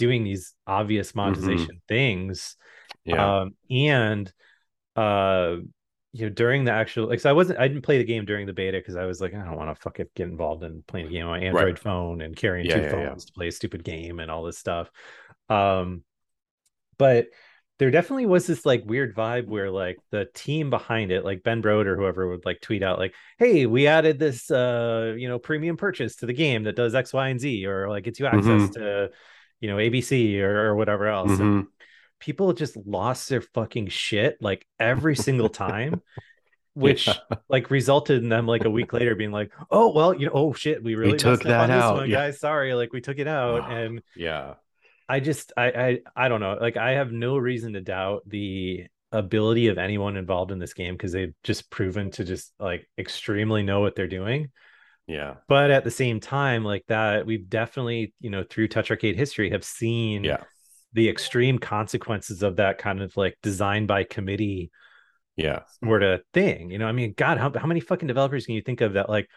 doing 0.00 0.24
these 0.24 0.54
obvious 0.66 1.14
monetization 1.14 1.80
things 1.88 2.56
yeah 3.04 3.32
um 3.38 3.54
and 3.70 4.32
uh 4.96 5.56
you 6.12 6.26
know 6.26 6.30
during 6.30 6.64
the 6.64 6.72
actual 6.72 7.08
like 7.08 7.20
so 7.20 7.30
i 7.30 7.32
wasn't 7.34 7.58
i 7.58 7.68
didn't 7.68 7.82
play 7.82 7.98
the 7.98 8.04
game 8.04 8.24
during 8.24 8.46
the 8.46 8.52
beta 8.52 8.78
because 8.78 8.96
i 8.96 9.04
was 9.06 9.20
like 9.20 9.34
i 9.34 9.44
don't 9.44 9.56
want 9.56 9.70
to 9.74 9.80
fucking 9.82 10.06
get 10.16 10.28
involved 10.28 10.64
in 10.64 10.82
playing 10.88 11.06
a 11.06 11.10
game 11.10 11.26
on 11.26 11.32
my 11.40 11.40
android 11.46 11.78
phone 11.78 12.20
and 12.22 12.36
carrying 12.36 12.66
Yeah, 12.66 12.76
two 12.76 12.82
yeah, 12.82 13.00
yeah. 13.02 13.14
phones 13.14 13.26
to 13.26 13.32
play 13.32 13.48
a 13.48 13.52
stupid 13.52 13.84
game 13.84 14.20
and 14.20 14.30
all 14.30 14.44
this 14.44 14.58
stuff 14.58 14.90
um 15.50 16.02
but 16.98 17.28
there 17.78 17.90
definitely 17.90 18.26
was 18.26 18.46
this 18.46 18.66
like 18.66 18.82
weird 18.84 19.14
vibe 19.16 19.46
where 19.46 19.70
like 19.70 20.00
the 20.10 20.26
team 20.34 20.68
behind 20.70 21.10
it 21.10 21.24
like 21.24 21.42
ben 21.42 21.62
brode 21.62 21.86
or 21.86 21.96
whoever 21.96 22.28
would 22.28 22.44
like 22.44 22.60
tweet 22.60 22.82
out 22.82 22.98
like 22.98 23.14
hey 23.38 23.66
we 23.66 23.86
added 23.86 24.18
this 24.18 24.50
uh 24.50 25.14
you 25.16 25.28
know 25.28 25.38
premium 25.38 25.76
purchase 25.76 26.16
to 26.16 26.26
the 26.26 26.32
game 26.32 26.64
that 26.64 26.76
does 26.76 26.94
x 26.94 27.12
y 27.12 27.28
and 27.28 27.40
z 27.40 27.64
or 27.66 27.88
like 27.88 28.04
gets 28.04 28.20
you 28.20 28.26
access 28.26 28.68
Mhm. 28.68 28.70
to 28.70 29.10
you 29.60 29.68
know 29.68 29.76
abc 29.76 30.40
or, 30.40 30.66
or 30.68 30.76
whatever 30.76 31.06
else 31.06 31.30
And 31.38 31.64
Mhm. 31.64 31.66
people 32.18 32.52
just 32.52 32.76
lost 32.76 33.28
their 33.28 33.40
fucking 33.40 33.88
shit 33.88 34.38
like 34.40 34.66
every 34.78 35.16
single 35.16 35.48
time 35.48 36.02
which 36.74 37.06
Yeah. 37.08 37.14
like 37.48 37.70
resulted 37.70 38.22
in 38.22 38.28
them 38.28 38.46
like 38.46 38.64
a 38.64 38.70
week 38.70 38.92
later 38.92 39.14
being 39.14 39.32
like 39.32 39.52
oh 39.70 39.92
well 39.92 40.14
you 40.14 40.26
know 40.26 40.32
oh 40.34 40.52
shit 40.52 40.82
we 40.82 40.94
really 40.94 41.18
took 41.18 41.44
messed 41.44 41.46
on 41.46 41.68
that 41.68 41.70
out, 41.70 41.94
one 41.96 42.08
yeah. 42.10 42.16
guys 42.16 42.40
sorry 42.40 42.74
like 42.74 42.92
we 42.92 43.00
took 43.00 43.18
it 43.18 43.28
out 43.28 43.62
Ah. 43.62 43.70
and 43.70 44.02
yeah 44.16 44.54
I 45.08 45.18
just 45.18 45.52
I, 45.56 45.64
I 45.66 45.98
I 46.14 46.28
don't 46.28 46.38
know. 46.40 46.56
Like 46.60 46.76
I 46.76 46.92
have 46.92 47.10
no 47.10 47.36
reason 47.36 47.72
to 47.72 47.80
doubt 47.80 48.22
the 48.28 48.86
ability 49.10 49.66
of 49.66 49.76
anyone 49.76 50.16
involved 50.16 50.52
in 50.52 50.60
this 50.60 50.72
game 50.72 50.94
because 50.94 51.10
they've 51.10 51.34
just 51.42 51.68
proven 51.68 52.12
to 52.12 52.22
just 52.22 52.52
like 52.60 52.88
extremely 52.96 53.64
know 53.64 53.80
what 53.80 53.96
they're 53.96 54.06
doing. 54.06 54.52
Yeah. 55.10 55.34
But 55.48 55.72
at 55.72 55.82
the 55.82 55.90
same 55.90 56.20
time, 56.20 56.64
like 56.64 56.84
that, 56.86 57.26
we've 57.26 57.48
definitely, 57.48 58.14
you 58.20 58.30
know, 58.30 58.44
through 58.48 58.68
Touch 58.68 58.92
Arcade 58.92 59.16
history 59.16 59.50
have 59.50 59.64
seen 59.64 60.22
yeah. 60.22 60.44
the 60.92 61.08
extreme 61.08 61.58
consequences 61.58 62.44
of 62.44 62.56
that 62.56 62.78
kind 62.78 63.02
of 63.02 63.16
like 63.16 63.36
design 63.42 63.86
by 63.86 64.04
committee 64.04 64.70
yeah. 65.34 65.62
sort 65.82 66.04
of 66.04 66.20
thing. 66.32 66.70
You 66.70 66.78
know, 66.78 66.86
I 66.86 66.92
mean, 66.92 67.12
God, 67.16 67.38
how, 67.38 67.52
how 67.52 67.66
many 67.66 67.80
fucking 67.80 68.06
developers 68.06 68.46
can 68.46 68.54
you 68.54 68.62
think 68.62 68.82
of 68.82 68.92
that 68.92 69.08
like 69.08 69.28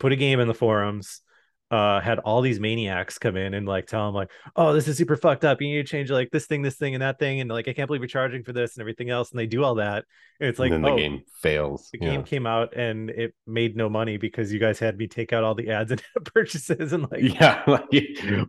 put 0.00 0.10
a 0.10 0.16
game 0.16 0.40
in 0.40 0.48
the 0.48 0.54
forums, 0.54 1.20
uh, 1.70 2.00
had 2.00 2.18
all 2.20 2.40
these 2.40 2.60
maniacs 2.60 3.18
come 3.18 3.36
in 3.36 3.54
and 3.54 3.66
like 3.66 3.86
tell 3.86 4.06
them 4.06 4.14
like, 4.14 4.30
oh, 4.54 4.72
this 4.72 4.86
is 4.88 4.96
super 4.96 5.16
fucked 5.16 5.44
up. 5.44 5.60
You 5.60 5.68
need 5.68 5.86
to 5.86 5.90
change 5.90 6.10
like 6.10 6.30
this 6.30 6.46
thing, 6.46 6.62
this 6.62 6.76
thing, 6.76 6.94
and 6.94 7.02
that 7.02 7.18
thing, 7.18 7.40
and 7.40 7.50
like 7.50 7.68
I 7.68 7.72
can't 7.72 7.86
believe 7.86 8.02
you're 8.02 8.08
charging 8.08 8.44
for 8.44 8.52
this 8.52 8.76
and 8.76 8.80
everything 8.82 9.10
else. 9.10 9.30
And 9.30 9.38
they 9.40 9.46
do 9.46 9.64
all 9.64 9.76
that, 9.76 10.04
and 10.40 10.48
it's 10.48 10.58
like, 10.58 10.72
and 10.72 10.84
then 10.84 10.90
the 10.90 10.94
oh, 10.94 10.96
game 10.96 11.22
fails 11.40 11.88
the 11.92 11.98
yeah. 12.00 12.10
game 12.10 12.22
came 12.22 12.46
out 12.46 12.76
and 12.76 13.10
it 13.10 13.34
made 13.46 13.76
no 13.76 13.88
money 13.88 14.16
because 14.16 14.52
you 14.52 14.58
guys 14.58 14.78
had 14.78 14.96
me 14.96 15.06
take 15.06 15.32
out 15.32 15.44
all 15.44 15.54
the 15.54 15.70
ads 15.70 15.90
and 15.90 16.02
purchases 16.24 16.92
and 16.92 17.10
like 17.10 17.22
yeah 17.22 17.62
like, 17.66 17.88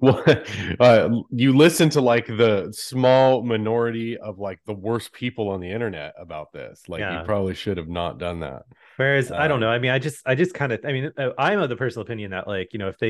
well, 0.01 0.23
uh, 0.79 1.09
you 1.31 1.55
listen 1.55 1.89
to 1.89 2.01
like 2.01 2.27
the 2.27 2.67
small 2.71 3.43
minority 3.43 4.17
of 4.17 4.39
like 4.39 4.59
the 4.65 4.73
worst 4.73 5.11
people 5.13 5.49
on 5.49 5.59
the 5.59 5.69
internet 5.71 6.13
about 6.19 6.51
this 6.53 6.83
like 6.87 6.99
Yeah. 6.99 7.19
you 7.19 7.25
probably 7.25 7.55
should 7.55 7.77
have 7.77 7.89
not 7.89 8.19
done 8.19 8.39
that 8.41 8.63
Whereas 8.97 9.31
I 9.31 9.47
don't 9.47 9.57
Um, 9.57 9.59
know. 9.61 9.69
I 9.69 9.77
mean, 9.79 9.91
I 9.91 9.99
just 9.99 10.21
I 10.25 10.33
just 10.33 10.53
kind 10.55 10.71
of 10.71 10.79
I 10.83 10.91
mean, 10.91 11.11
uh, 11.17 11.29
I'm 11.37 11.59
of 11.59 11.69
the 11.69 11.75
personal 11.75 12.01
opinion 12.03 12.31
that 12.31 12.47
like 12.47 12.73
you 12.73 12.79
know 12.79 12.87
if 12.89 12.97
they 12.97 13.06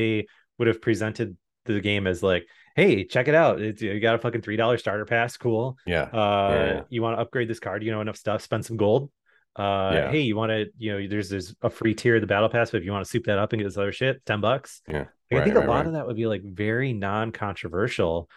would 0.58 0.68
have 0.68 0.80
presented 0.82 1.36
the 1.64 1.80
game 1.80 2.06
as 2.06 2.22
like, 2.22 2.46
hey, 2.76 3.04
check 3.04 3.28
it 3.28 3.34
out, 3.34 3.60
it's, 3.60 3.82
you 3.82 4.00
got 4.00 4.14
a 4.14 4.18
fucking 4.18 4.40
three 4.42 4.56
dollar 4.56 4.78
starter 4.78 5.04
pass, 5.04 5.36
cool. 5.36 5.76
yeah 5.86 6.02
Uh, 6.12 6.48
Yeah. 6.54 6.82
you 6.88 7.02
want 7.02 7.16
to 7.16 7.20
upgrade 7.22 7.48
this 7.48 7.60
card, 7.60 7.82
you 7.82 7.90
know 7.90 8.00
enough 8.00 8.16
stuff, 8.16 8.42
spend 8.42 8.64
some 8.64 8.76
gold. 8.76 9.10
Uh, 9.56 9.90
Yeah. 9.94 10.10
hey, 10.12 10.20
you 10.20 10.36
want 10.36 10.50
to 10.50 10.66
you 10.78 10.92
know 10.92 11.08
there's 11.08 11.28
there's 11.28 11.54
a 11.62 11.70
free 11.70 11.94
tier 11.94 12.14
of 12.16 12.20
the 12.20 12.26
battle 12.34 12.48
pass, 12.48 12.70
but 12.70 12.78
if 12.78 12.84
you 12.84 12.92
want 12.92 13.04
to 13.04 13.10
soup 13.10 13.24
that 13.26 13.38
up 13.38 13.52
and 13.52 13.60
get 13.60 13.66
this 13.66 13.76
other 13.76 13.92
shit, 13.92 14.24
ten 14.24 14.40
bucks. 14.40 14.82
yeah 14.88 14.98
Like, 14.98 15.08
I 15.32 15.36
Right, 15.36 15.44
think 15.44 15.56
a 15.56 15.60
lot 15.60 15.76
right. 15.78 15.86
of 15.88 15.92
that 15.94 16.06
would 16.06 16.16
be 16.16 16.26
like 16.26 16.42
very 16.44 16.92
non-controversial 16.92 18.28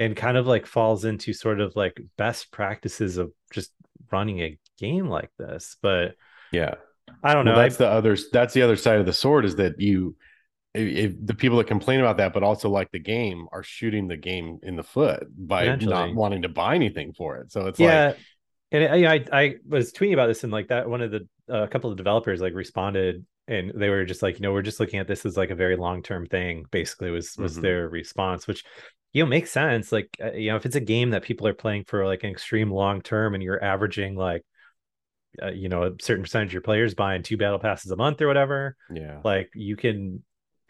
and 0.00 0.16
kind 0.16 0.36
of 0.36 0.46
like 0.46 0.66
falls 0.66 1.04
into 1.04 1.32
sort 1.32 1.60
of 1.60 1.76
like 1.76 2.00
best 2.16 2.50
practices 2.50 3.18
of 3.18 3.30
just 3.52 3.70
running 4.10 4.40
a 4.40 4.58
game 4.78 5.06
like 5.08 5.30
this. 5.38 5.76
But 5.82 6.14
yeah 6.50 6.74
I 7.22 7.34
don't 7.34 7.44
well, 7.44 7.54
know. 7.54 7.60
I- 7.60 7.64
that's 7.64 7.76
the 7.76 7.88
other 7.88 8.16
that's 8.32 8.54
the 8.54 8.62
other 8.62 8.76
side 8.76 8.98
of 9.00 9.06
the 9.06 9.12
sword 9.12 9.44
is 9.44 9.56
that 9.56 9.80
you 9.80 10.16
if, 10.74 11.12
if 11.12 11.26
the 11.26 11.34
people 11.34 11.58
that 11.58 11.66
complain 11.66 12.00
about 12.00 12.16
that 12.16 12.32
but 12.32 12.42
also 12.42 12.68
like 12.68 12.90
the 12.90 12.98
game 12.98 13.46
are 13.52 13.62
shooting 13.62 14.08
the 14.08 14.16
game 14.16 14.58
in 14.62 14.76
the 14.76 14.82
foot 14.82 15.24
by 15.36 15.76
not 15.76 16.14
wanting 16.14 16.42
to 16.42 16.48
buy 16.48 16.74
anything 16.74 17.12
for 17.12 17.36
it. 17.38 17.52
So 17.52 17.66
it's 17.66 17.78
yeah 17.80 18.06
like 18.08 18.16
and 18.72 19.06
I, 19.06 19.14
I 19.14 19.24
i 19.32 19.54
was 19.68 19.92
tweeting 19.92 20.14
about 20.14 20.28
this 20.28 20.44
and 20.44 20.52
like 20.52 20.68
that 20.68 20.88
one 20.88 21.02
of 21.02 21.10
the 21.10 21.28
a 21.48 21.68
couple 21.68 21.90
of 21.90 21.96
developers 21.96 22.40
like 22.40 22.54
responded 22.54 23.24
and 23.48 23.72
they 23.74 23.90
were 23.90 24.04
just 24.04 24.22
like 24.22 24.36
you 24.36 24.42
know 24.42 24.52
we're 24.52 24.62
just 24.62 24.80
looking 24.80 24.98
at 25.00 25.06
this 25.06 25.26
as 25.26 25.36
like 25.36 25.50
a 25.50 25.54
very 25.54 25.76
long-term 25.76 26.26
thing 26.26 26.64
basically 26.70 27.10
was 27.10 27.36
was 27.36 27.58
Mhm. 27.58 27.62
their 27.62 27.88
response 27.88 28.46
which 28.46 28.64
you 29.12 29.22
know 29.22 29.28
makes 29.28 29.50
sense 29.50 29.92
like 29.92 30.08
uh, 30.22 30.32
you 30.32 30.50
know 30.50 30.56
if 30.56 30.64
it's 30.64 30.76
a 30.76 30.80
game 30.80 31.10
that 31.10 31.22
people 31.22 31.46
are 31.46 31.54
playing 31.54 31.84
for 31.84 32.06
like 32.06 32.24
an 32.24 32.30
extreme 32.30 32.70
long 32.70 33.02
term 33.02 33.34
and 33.34 33.42
you're 33.42 33.62
averaging 33.62 34.16
like 34.16 34.42
uh, 35.42 35.50
you 35.50 35.68
know 35.68 35.84
a 35.84 35.90
certain 36.00 36.22
percentage 36.22 36.48
of 36.50 36.52
your 36.54 36.62
players 36.62 36.94
buying 36.94 37.22
two 37.22 37.36
battle 37.36 37.58
passes 37.58 37.90
a 37.90 37.96
month 37.96 38.20
or 38.22 38.26
whatever 38.26 38.76
yeah. 38.92 39.20
like 39.24 39.50
you 39.54 39.76
can 39.76 40.22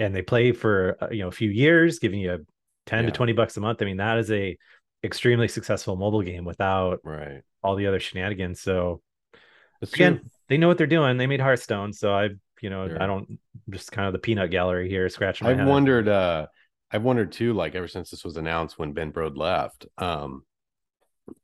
and 0.03 0.15
they 0.15 0.23
play 0.23 0.53
for 0.53 0.97
uh, 1.01 1.09
you 1.11 1.21
know 1.23 1.29
a 1.29 1.33
few 1.33 1.51
years 1.51 1.99
giving 1.99 2.21
you 2.21 2.45
10 2.87 3.05
Yeah. 3.05 3.11
to 3.11 3.17
20 3.17 3.33
bucks 3.33 3.57
a 3.57 3.61
month 3.61 3.81
i 3.83 3.85
mean 3.85 3.99
that 3.99 4.19
is 4.19 4.31
a 4.31 4.57
extremely 5.05 5.49
successful 5.49 5.97
mobile 5.97 6.23
game 6.23 6.45
without 6.45 7.01
right 7.05 7.43
all 7.65 7.77
the 7.77 7.87
other 7.87 8.01
shenanigans. 8.01 8.61
So 8.61 9.01
That's 9.81 9.93
again, 9.95 10.19
true. 10.19 10.29
they 10.49 10.59
know 10.59 10.67
what 10.69 10.79
they're 10.79 10.87
doing. 10.99 11.17
They 11.17 11.29
made 11.29 11.41
Hearthstone, 11.41 11.93
so 11.93 12.12
I, 12.12 12.31
you 12.61 12.71
know, 12.71 12.88
Sure. 12.88 13.01
I 13.03 13.07
don't 13.07 13.38
just 13.71 13.93
kind 13.93 14.07
of 14.09 14.12
the 14.12 14.19
peanut 14.19 14.51
gallery 14.51 14.88
here, 14.88 15.09
scratching 15.09 15.47
my 15.47 15.53
I've 15.53 15.59
head. 15.59 15.67
wondered 15.69 16.09
uh 16.09 16.47
I've 16.91 17.03
wondered 17.05 17.31
too, 17.33 17.53
like 17.53 17.75
ever 17.77 17.88
since 17.88 18.11
this 18.11 18.25
was 18.25 18.37
announced 18.37 18.79
when 18.79 18.93
Ben 18.93 19.12
Brode 19.12 19.37
left, 19.37 19.87
um, 19.99 20.43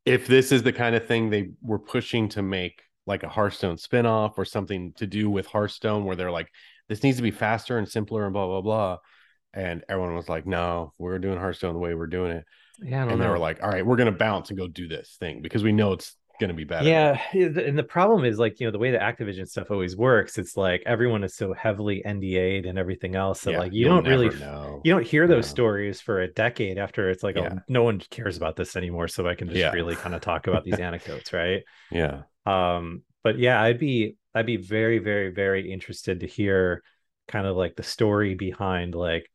if 0.05 0.27
this 0.27 0.53
is 0.53 0.63
the 0.63 0.73
kind 0.73 0.95
of 0.97 1.07
thing 1.07 1.31
they 1.31 1.51
were 1.63 1.79
pushing 1.79 2.29
to 2.31 2.43
make 2.43 2.83
like 3.07 3.23
a 3.23 3.29
Hearthstone 3.29 3.77
spinoff 3.77 4.35
or 4.37 4.45
something 4.45 4.93
to 4.95 5.07
do 5.07 5.31
with 5.31 5.47
Hearthstone 5.47 6.05
where 6.05 6.17
they're 6.17 6.31
like, 6.31 6.51
this 6.89 7.03
needs 7.03 7.17
to 7.19 7.23
be 7.23 7.31
faster 7.31 7.79
and 7.79 7.89
simpler 7.89 8.25
and 8.25 8.33
blah 8.33 8.47
blah 8.47 8.61
blah. 8.63 8.99
And 9.55 9.85
everyone 9.89 10.15
was 10.15 10.29
like, 10.29 10.47
No, 10.47 10.93
we're 10.99 11.19
doing 11.19 11.39
Hearthstone 11.39 11.75
the 11.75 11.81
way 11.81 11.95
we're 11.95 12.07
doing 12.07 12.33
it. 12.33 12.45
Yeah, 12.83 12.99
I 13.03 13.05
don't 13.05 13.13
And 13.13 13.21
they 13.21 13.27
know. 13.27 13.33
were 13.33 13.39
like, 13.39 13.63
All 13.63 13.71
right, 13.71 13.85
we're 13.85 13.97
gonna 13.97 14.13
bounce 14.13 14.51
and 14.51 14.59
go 14.59 14.69
do 14.69 14.89
this 14.89 15.17
thing 15.19 15.43
because 15.43 15.63
we 15.65 15.73
know 15.73 15.93
it's 15.93 16.17
gonna 16.41 16.55
be 16.55 16.65
better. 16.65 16.85
yeah, 16.85 17.21
and 17.35 17.77
the 17.77 17.83
problem 17.83 18.25
is 18.25 18.39
like 18.39 18.61
you 18.61 18.67
know 18.67 18.71
the 18.71 18.79
way 18.79 18.91
the 18.93 18.99
Activision 18.99 19.49
stuff 19.49 19.71
always 19.71 19.97
works. 19.97 20.39
It's 20.39 20.57
like 20.57 20.83
everyone 20.87 21.25
is 21.25 21.35
so 21.35 21.53
heavily 21.53 22.03
NDA'd 22.05 22.67
and 22.67 22.79
everything 22.79 23.17
else 23.17 23.43
that 23.43 23.53
Yeah, 23.53 23.59
like 23.59 23.73
you 23.73 23.85
don't 23.85 24.07
really 24.07 24.29
know. 24.31 24.81
you 24.85 24.93
don't 24.93 25.05
hear 25.07 25.27
those 25.27 25.47
No. 25.47 25.51
stories 25.51 26.01
for 26.01 26.21
a 26.21 26.29
decade 26.33 26.79
after 26.79 27.11
it's 27.11 27.23
like 27.25 27.37
Yeah. 27.37 27.55
oh 27.55 27.59
no 27.69 27.83
one 27.83 27.99
cares 28.11 28.37
about 28.37 28.55
this 28.57 28.77
anymore, 28.77 29.09
so 29.09 29.27
I 29.27 29.35
can 29.35 29.49
just 29.49 29.61
Yeah. 29.61 29.71
really 29.73 29.97
kind 29.97 30.15
of 30.15 30.21
talk 30.21 30.47
about 30.47 30.65
these 30.65 30.79
anecdotes, 30.81 31.33
right? 31.33 31.63
Yeah. 31.91 32.23
um 32.47 33.03
but 33.23 33.39
yeah 33.39 33.61
i'd 33.63 33.79
be 33.79 34.17
i'd 34.39 34.47
be 34.47 34.57
very 34.57 34.99
very 34.99 35.31
very 35.31 35.71
interested 35.73 36.21
to 36.21 36.27
hear 36.27 36.83
kind 37.27 37.47
of 37.47 37.57
like 37.57 37.77
the 37.77 37.83
story 37.83 38.35
behind 38.35 38.95
like 38.95 39.31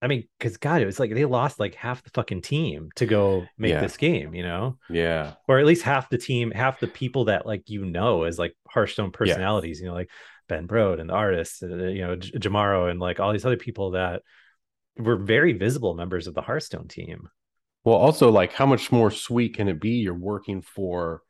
I 0.00 0.06
mean, 0.06 0.28
because 0.38 0.58
God, 0.58 0.80
it 0.80 0.86
was 0.86 1.00
like 1.00 1.12
they 1.12 1.24
lost 1.24 1.58
like 1.58 1.74
half 1.74 2.04
the 2.04 2.10
fucking 2.10 2.42
team 2.42 2.90
to 2.94 3.04
go 3.04 3.46
make 3.58 3.72
Yeah. 3.72 3.80
this 3.80 3.96
game, 3.96 4.32
you 4.32 4.44
know, 4.44 4.78
Yeah. 4.88 5.32
or 5.48 5.58
at 5.58 5.66
least 5.66 5.82
half 5.82 6.08
the 6.08 6.18
team, 6.18 6.52
half 6.52 6.78
the 6.78 6.86
people 6.86 7.24
that 7.24 7.46
like 7.46 7.68
you 7.68 7.84
know 7.84 8.22
as 8.22 8.38
like 8.38 8.54
Hearthstone 8.68 9.10
personalities, 9.10 9.80
you 9.80 9.86
know, 9.88 9.94
like 9.94 10.08
Ben 10.48 10.68
Brode 10.68 11.00
and 11.00 11.10
the 11.10 11.14
artists, 11.14 11.64
uh, 11.64 11.66
you 11.66 12.02
know, 12.06 12.14
J- 12.14 12.38
Jomaro 12.38 12.88
and 12.88 13.00
like 13.00 13.18
all 13.18 13.32
these 13.32 13.44
other 13.44 13.56
people 13.56 13.90
that 13.90 14.22
were 14.96 15.16
very 15.16 15.52
visible 15.52 15.94
members 15.94 16.28
of 16.28 16.34
the 16.34 16.42
Hearthstone 16.42 16.86
team. 16.86 17.28
Well, 17.84 17.96
also 17.96 18.30
like 18.30 18.52
how 18.52 18.66
much 18.66 18.92
more 18.92 19.10
sweet 19.10 19.56
can 19.56 19.66
it 19.66 19.80
be? 19.80 19.94
You're 20.04 20.14
working 20.14 20.62
for 20.62 21.22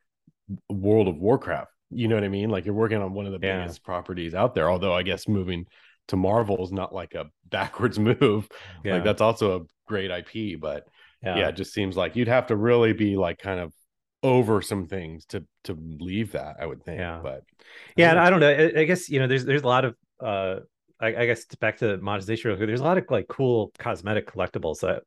World 0.69 1.09
of 1.09 1.17
Warcraft. 1.17 1.71
You 1.91 2.09
know 2.09 2.15
what 2.17 2.25
I 2.25 2.29
mean? 2.29 2.51
Like 2.51 2.65
you're 2.67 2.75
working 2.75 3.01
on 3.03 3.15
one 3.15 3.27
of 3.27 3.33
the 3.33 3.39
Yeah. 3.47 3.61
biggest 3.63 3.83
properties 3.83 4.35
out 4.35 4.55
there. 4.55 4.71
Although 4.71 4.93
I 4.95 5.03
guess 5.03 5.27
moving 5.29 5.67
to 6.09 6.17
Marvel 6.17 6.63
is 6.65 6.73
not 6.73 6.95
like 6.95 7.15
a 7.15 7.27
backwards 7.49 7.99
move. 7.99 8.49
Yeah, 8.85 8.95
Like 8.95 9.05
that's 9.05 9.21
also 9.21 9.61
a 9.61 9.65
great 9.87 10.11
IP, 10.11 10.61
but 10.61 10.87
yeah. 11.23 11.49
it 11.49 11.57
just 11.57 11.73
seems 11.73 11.97
like 11.97 12.17
you'd 12.17 12.29
have 12.29 12.47
to 12.49 12.57
really 12.57 12.93
be 12.93 13.17
like 13.17 13.39
kind 13.39 13.61
of 13.61 13.73
over 14.23 14.61
some 14.61 14.87
things 14.87 15.25
to 15.27 15.45
to 15.65 15.77
leave 16.01 16.33
that. 16.33 16.57
I 16.61 16.67
would 16.67 16.83
think. 16.83 16.99
Yeah. 16.99 17.21
But 17.23 17.45
yeah 17.97 18.11
and 18.11 18.19
i 18.19 18.31
don't 18.31 18.41
know 18.41 18.49
I, 18.49 18.81
I 18.81 18.85
guess 18.85 19.09
you 19.09 19.19
know 19.21 19.27
there's 19.29 19.45
there's 19.45 19.63
a 19.63 19.67
lot 19.67 19.85
of 19.85 19.95
uh 20.21 20.57
I, 21.01 21.09
I 21.15 21.27
guess 21.27 21.45
back 21.61 21.77
to 21.79 21.97
monetization 21.99 22.49
real 22.49 22.57
quick, 22.57 22.67
there's 22.67 22.81
a 22.81 22.85
lot 22.85 22.99
of 22.99 23.05
like 23.11 23.29
cool 23.29 23.71
cosmetic 23.79 24.27
collectibles 24.27 24.81
that 24.81 25.03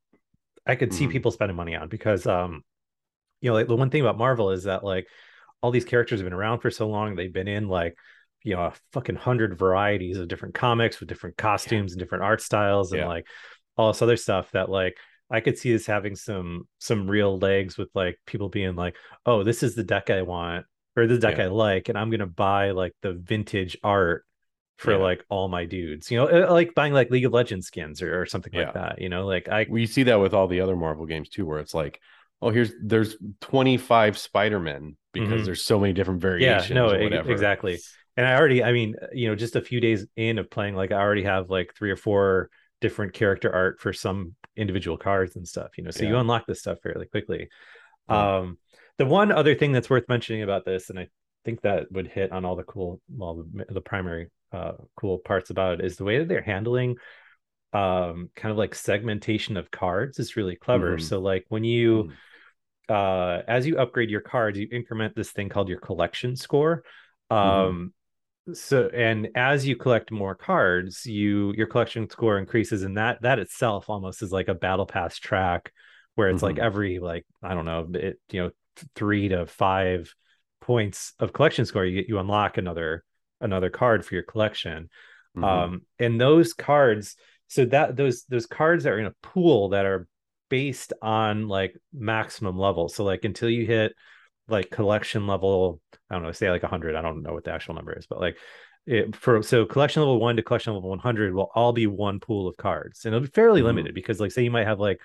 i 0.66 0.76
could 0.76 0.94
see 0.94 1.08
Mhm. 1.08 1.12
people 1.12 1.32
spending 1.32 1.58
money 1.58 1.76
on 1.76 1.90
because 1.90 2.26
um 2.28 2.64
you 3.42 3.50
know 3.50 3.54
like 3.56 3.68
the 3.68 3.76
one 3.76 3.90
thing 3.90 4.02
about 4.02 4.18
marvel 4.18 4.52
is 4.52 4.64
that 4.64 4.84
like 4.84 5.08
all 5.62 5.72
these 5.72 5.86
characters 5.86 6.20
have 6.20 6.26
been 6.26 6.34
around 6.34 6.60
for 6.60 6.72
so 6.72 6.88
long 6.88 7.16
they've 7.16 7.34
been 7.34 7.48
in 7.48 7.68
like 7.68 7.96
you 8.44 8.56
know 8.56 8.62
a 8.64 8.74
fucking 8.94 9.16
hundred 9.16 9.58
varieties 9.58 10.18
of 10.18 10.28
different 10.28 10.56
comics 10.56 11.00
with 11.00 11.10
different 11.10 11.38
costumes 11.38 11.94
and 11.94 12.00
different 12.00 12.24
art 12.24 12.42
styles 12.42 12.92
and 12.92 13.02
Yeah. 13.02 13.08
like 13.08 13.28
all 13.78 13.92
this 13.92 14.02
other 14.02 14.18
stuff 14.18 14.52
that 14.52 14.70
like 14.70 14.98
I 15.30 15.40
could 15.40 15.58
see 15.58 15.72
this 15.72 15.86
having 15.86 16.16
some 16.16 16.68
some 16.80 17.10
real 17.10 17.38
legs 17.38 17.78
with 17.78 17.90
like 17.96 18.20
people 18.26 18.50
being 18.50 18.76
like, 18.76 18.98
oh, 19.26 19.44
this 19.44 19.64
is 19.64 19.76
the 19.76 19.84
deck 19.84 20.10
I 20.10 20.24
want, 20.24 20.66
or 20.98 21.08
the 21.08 21.18
deck 21.20 21.38
Yeah. 21.38 21.46
I 21.46 21.48
like, 21.48 21.88
and 21.88 21.98
I'm 21.98 22.10
gonna 22.10 22.28
buy 22.28 22.72
like 22.72 22.94
the 23.02 23.14
vintage 23.14 23.78
art 23.82 24.26
for 24.78 24.92
Yeah. 24.92 24.98
like 24.98 25.24
all 25.30 25.48
my 25.48 25.64
dudes. 25.64 26.12
You 26.12 26.18
know, 26.18 26.28
uh, 26.50 26.52
like 26.52 26.76
buying 26.76 26.92
like 26.92 27.12
League 27.12 27.24
of 27.24 27.32
Legends 27.32 27.68
skins 27.68 28.02
or, 28.02 28.20
or 28.20 28.26
something 28.26 28.52
Yeah. 28.54 28.66
like 28.66 28.74
that. 28.74 29.02
You 29.02 29.08
know, 29.08 29.26
like 29.26 29.48
I 29.48 29.68
we 29.70 29.86
see 29.86 30.04
that 30.04 30.20
with 30.20 30.34
all 30.34 30.48
the 30.48 30.60
other 30.60 30.76
Marvel 30.76 31.06
games 31.06 31.30
too, 31.30 31.46
where 31.46 31.60
it's 31.60 31.74
like, 31.74 32.02
oh, 32.42 32.50
here's 32.50 32.72
there's 32.82 33.16
25 33.42 34.18
Spider-Men 34.18 34.98
because 35.14 35.42
Mhm. 35.42 35.46
there's 35.46 35.64
so 35.64 35.80
many 35.80 35.94
different 35.94 36.22
variations 36.22 36.70
yeah, 36.70 36.76
no, 36.76 36.90
exactly. 36.92 37.80
and 38.18 38.26
I 38.26 38.36
already, 38.36 38.64
I 38.64 38.72
mean, 38.72 38.96
you 39.14 39.28
know, 39.28 39.36
just 39.36 39.56
a 39.56 39.62
few 39.62 39.80
days 39.80 40.06
in 40.16 40.40
of 40.40 40.50
playing, 40.50 40.76
like 40.76 40.92
I 40.92 41.00
already 41.00 41.24
have 41.24 41.50
like 41.50 41.74
three 41.76 41.92
or 41.92 41.96
four 41.98 42.50
different 42.80 43.14
character 43.14 43.54
art 43.54 43.80
for 43.80 43.94
some 43.94 44.36
individual 44.56 44.98
cards 44.98 45.36
and 45.36 45.48
stuff, 45.48 45.78
you 45.78 45.84
know. 45.84 45.92
So 45.92 46.04
you 46.06 46.18
unlock 46.18 46.46
this 46.48 46.60
stuff 46.60 46.80
fairly 46.82 47.06
quickly. 47.06 47.50
Yeah. 48.10 48.38
Um, 48.40 48.58
the 48.98 49.06
one 49.06 49.32
other 49.32 49.56
thing 49.56 49.72
that's 49.72 49.90
worth 49.90 50.08
mentioning 50.10 50.44
about 50.44 50.66
this, 50.66 50.90
and 50.90 51.00
I 51.00 51.08
think 51.46 51.62
that 51.62 51.92
would 51.92 52.08
hit 52.08 52.32
on 52.32 52.46
all 52.46 52.56
the 52.56 52.64
cool, 52.64 53.02
well, 53.10 53.44
the, 53.54 53.66
the 53.74 53.82
primary 53.82 54.30
uh 54.52 54.74
cool 54.98 55.18
parts 55.20 55.50
about 55.50 55.80
it 55.80 55.86
is 55.86 55.96
the 55.96 56.04
way 56.04 56.20
that 56.20 56.28
they're 56.28 56.42
handling 56.42 56.98
um 57.74 58.30
kind 58.36 58.52
of 58.52 58.58
like 58.58 58.76
segmentation 58.76 59.56
of 59.56 59.72
cards 59.72 60.20
is 60.20 60.36
really 60.36 60.58
clever. 60.58 60.98
Mhm. 60.98 61.02
So 61.02 61.20
like 61.22 61.46
when 61.48 61.64
you 61.64 62.04
Mm. 62.04 62.12
Uh 62.92 63.42
as 63.48 63.66
you 63.66 63.78
upgrade 63.78 64.10
your 64.10 64.22
cards 64.22 64.58
you 64.60 64.68
increment 64.72 65.16
this 65.16 65.32
thing 65.32 65.50
called 65.50 65.70
your 65.70 65.80
collection 65.80 66.36
score 66.36 66.84
um 67.30 67.94
so 68.54 68.90
and 68.94 69.30
as 69.36 69.66
you 69.68 69.76
collect 69.76 70.12
more 70.12 70.36
cards 70.36 71.06
you 71.06 71.54
your 71.56 71.68
collection 71.68 72.10
score 72.10 72.40
increases 72.40 72.84
and 72.84 72.98
that 72.98 73.22
that 73.22 73.40
itself 73.40 73.90
almost 73.90 74.22
is 74.22 74.32
like 74.32 74.48
a 74.48 74.56
battle 74.56 74.86
pass 74.86 75.18
track 75.18 75.72
where 76.16 76.30
it's 76.30 76.44
like 76.44 76.58
Mhm. 76.58 76.64
every 76.64 77.00
like 77.00 77.26
i 77.44 77.54
don't 77.54 77.66
know 77.66 77.88
it 77.94 78.20
you 78.32 78.42
know 78.44 78.52
three 78.96 79.30
to 79.30 79.46
five 79.46 80.14
points 80.60 81.14
of 81.20 81.34
collection 81.34 81.66
score 81.66 81.86
you 81.86 81.96
get 82.02 82.10
you 82.10 82.20
unlock 82.20 82.58
another 82.58 83.04
another 83.42 83.70
card 83.70 84.06
for 84.06 84.16
your 84.16 84.24
collection 84.24 84.90
Mhm. 85.36 85.44
um 85.48 85.82
and 86.00 86.20
those 86.20 86.54
cards 86.54 87.16
so 87.48 87.66
that 87.66 87.96
those 87.96 88.24
those 88.30 88.46
cards 88.46 88.86
are 88.86 89.00
in 89.00 89.06
a 89.06 89.16
pool 89.22 89.70
that 89.70 89.86
are 89.86 90.08
based 90.52 90.94
on 91.02 91.48
like 91.48 91.76
maximum 91.92 92.60
level. 92.60 92.90
So 92.90 93.04
like 93.04 93.26
until 93.26 93.50
you 93.50 93.66
hit 93.66 93.94
like 94.48 94.70
collection 94.70 95.28
level 95.28 95.80
i 96.10 96.16
don't 96.16 96.24
know 96.24 96.32
say 96.32 96.50
like 96.50 96.64
100 96.64 96.96
i 96.96 97.02
don't 97.02 97.24
know 97.24 97.32
what 97.32 97.44
the 97.44 97.52
actual 97.52 97.74
number 97.74 97.94
is 97.98 98.06
but 98.08 98.20
like 98.20 98.38
it, 98.86 99.16
for 99.16 99.42
so 99.44 99.66
collection 99.66 100.02
level 100.02 100.20
1 100.20 100.36
to 100.36 100.44
collection 100.44 100.74
level 100.74 100.90
100 100.90 101.34
will 101.34 101.50
all 101.56 101.72
be 101.72 101.88
one 101.88 102.20
pool 102.20 102.50
of 102.50 102.58
cards 102.58 103.06
and 103.06 103.14
it'll 103.16 103.24
be 103.26 103.32
fairly 103.32 103.62
Mhm. 103.62 103.66
limited 103.66 103.96
because 103.96 104.20
like 104.20 104.32
say 104.32 104.44
you 104.44 104.52
might 104.52 104.68
have 104.68 104.80
like 104.80 105.00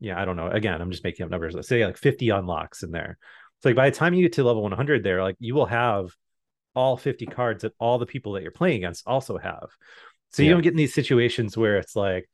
yeah 0.00 0.20
i 0.20 0.24
don't 0.24 0.36
know 0.36 0.48
again 0.48 0.82
i'm 0.82 0.90
just 0.90 1.04
making 1.04 1.24
up 1.24 1.30
numbers 1.30 1.54
let's 1.54 1.68
say 1.68 1.86
like 1.86 1.96
50 1.96 2.28
unlocks 2.30 2.82
in 2.82 2.90
there. 2.90 3.16
So 3.62 3.68
like 3.70 3.76
by 3.76 3.88
the 3.88 3.96
time 3.96 4.14
you 4.14 4.22
get 4.22 4.34
to 4.34 4.44
level 4.44 4.62
100 4.62 5.02
there 5.02 5.22
like 5.22 5.36
you 5.38 5.54
will 5.54 5.66
have 5.66 6.14
all 6.74 6.96
50 6.96 7.26
cards 7.26 7.62
that 7.62 7.72
all 7.78 7.98
the 7.98 8.06
people 8.06 8.32
that 8.32 8.42
you're 8.42 8.50
playing 8.50 8.78
against 8.78 9.06
also 9.06 9.38
have. 9.38 9.70
So 10.32 10.42
you 10.42 10.50
don't 10.50 10.62
get 10.62 10.72
in 10.72 10.78
these 10.78 10.94
situations 10.94 11.56
where 11.56 11.78
it's 11.78 11.94
like 11.94 12.28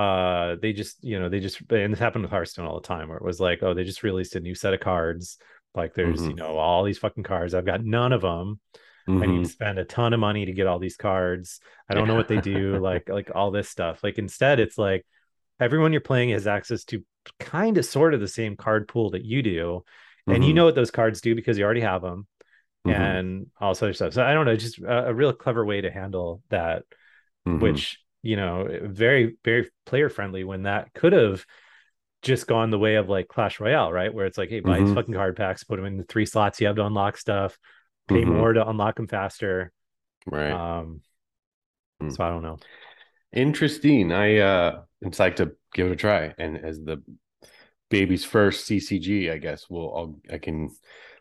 uh 0.00 0.56
they 0.62 0.72
just 0.72 1.02
you 1.04 1.18
know 1.20 1.28
they 1.28 1.40
just 1.40 1.60
and 1.70 1.92
this 1.92 2.00
happened 2.00 2.22
with 2.24 2.30
hearthstone 2.30 2.66
all 2.66 2.80
the 2.80 2.86
time 2.86 3.08
where 3.08 3.18
it 3.18 3.24
was 3.24 3.40
like 3.40 3.62
oh 3.62 3.74
they 3.74 3.84
just 3.84 4.02
released 4.02 4.36
a 4.36 4.40
new 4.40 4.54
set 4.54 4.74
of 4.74 4.80
cards. 4.80 5.38
Like 5.74 5.94
there's 5.94 6.28
you 6.28 6.34
Mhm. 6.34 6.38
know 6.38 6.56
all 6.58 6.84
these 6.84 6.98
fucking 6.98 7.24
cards. 7.24 7.54
I've 7.54 7.66
got 7.66 7.84
none 7.84 8.12
of 8.12 8.22
them 8.22 8.60
i 9.22 9.26
need 9.26 9.44
to 9.44 9.50
spend 9.50 9.78
a 9.78 9.84
ton 9.84 10.12
of 10.14 10.20
money 10.20 10.46
to 10.46 10.52
get 10.52 10.66
all 10.66 10.78
these 10.78 10.96
cards. 10.96 11.60
I 11.88 11.94
don't 11.94 12.06
know 12.08 12.14
what 12.14 12.28
they 12.28 12.40
do 12.40 12.78
like 12.90 13.08
like 13.08 13.30
all 13.34 13.50
this 13.50 13.68
stuff. 13.68 14.02
Like 14.04 14.18
instead 14.18 14.60
it's 14.60 14.78
like 14.78 15.04
everyone 15.58 15.92
you're 15.92 16.00
playing 16.00 16.30
has 16.30 16.46
access 16.46 16.84
to 16.86 17.04
kind 17.38 17.76
of 17.78 17.84
sort 17.84 18.14
of 18.14 18.20
the 18.20 18.28
same 18.28 18.56
card 18.56 18.88
pool 18.88 19.10
that 19.10 19.24
you 19.24 19.42
do. 19.42 19.84
And 20.26 20.44
you 20.44 20.52
Mhm. 20.52 20.56
know 20.56 20.64
what 20.66 20.74
those 20.76 20.90
cards 20.90 21.20
do 21.20 21.34
because 21.34 21.58
you 21.58 21.64
already 21.64 21.82
have 21.82 22.02
them 22.02 22.26
Mhm. 22.86 22.92
and 22.94 23.46
all 23.60 23.72
this 23.72 23.82
other 23.82 23.92
stuff. 23.92 24.14
So 24.14 24.24
i 24.24 24.32
don't 24.34 24.46
know 24.46 24.56
just 24.56 24.78
a, 24.78 25.08
a 25.08 25.14
real 25.14 25.32
clever 25.32 25.64
way 25.64 25.80
to 25.80 25.90
handle 25.90 26.42
that 26.50 26.84
Mhm. 27.46 27.60
which 27.60 27.98
you 28.22 28.36
know 28.36 28.68
very 28.84 29.36
very 29.44 29.70
player 29.86 30.08
friendly 30.08 30.44
when 30.44 30.64
that 30.64 30.92
could 30.94 31.12
have 31.12 31.44
just 32.22 32.46
gone 32.46 32.70
the 32.70 32.78
way 32.78 32.96
of 32.96 33.08
like 33.08 33.28
clash 33.28 33.60
royale 33.60 33.92
right 33.92 34.12
where 34.12 34.26
it's 34.26 34.36
like 34.38 34.50
hey 34.50 34.60
buy 34.60 34.78
these 34.78 34.90
Mhm. 34.90 34.94
fucking 34.94 35.14
card 35.14 35.36
packs 35.36 35.64
put 35.64 35.76
them 35.76 35.86
in 35.86 35.96
the 35.96 36.04
three 36.04 36.26
slots 36.26 36.60
you 36.60 36.66
have 36.66 36.76
to 36.76 36.84
unlock 36.84 37.16
stuff 37.16 37.58
pay 38.08 38.24
Mhm. 38.24 38.36
more 38.36 38.52
to 38.52 38.68
unlock 38.68 38.96
them 38.96 39.06
faster 39.08 39.72
right. 40.26 40.50
um 40.52 41.00
Hmm. 42.00 42.10
so 42.10 42.24
i 42.24 42.28
don't 42.30 42.42
know 42.42 42.58
Interesting. 43.32 44.10
I 44.10 44.38
uh 44.38 44.82
am 45.04 45.12
psyched 45.12 45.36
to 45.36 45.52
give 45.72 45.86
it 45.86 45.92
a 45.92 45.96
try. 45.96 46.34
And 46.36 46.58
as 46.58 46.80
the 46.80 47.00
baby's 47.90 48.24
first 48.24 48.66
CCG, 48.66 49.30
I 49.30 49.38
guess 49.38 49.66
we'll 49.70 49.94
I'll 49.96 50.16
I 50.32 50.38
can 50.38 50.70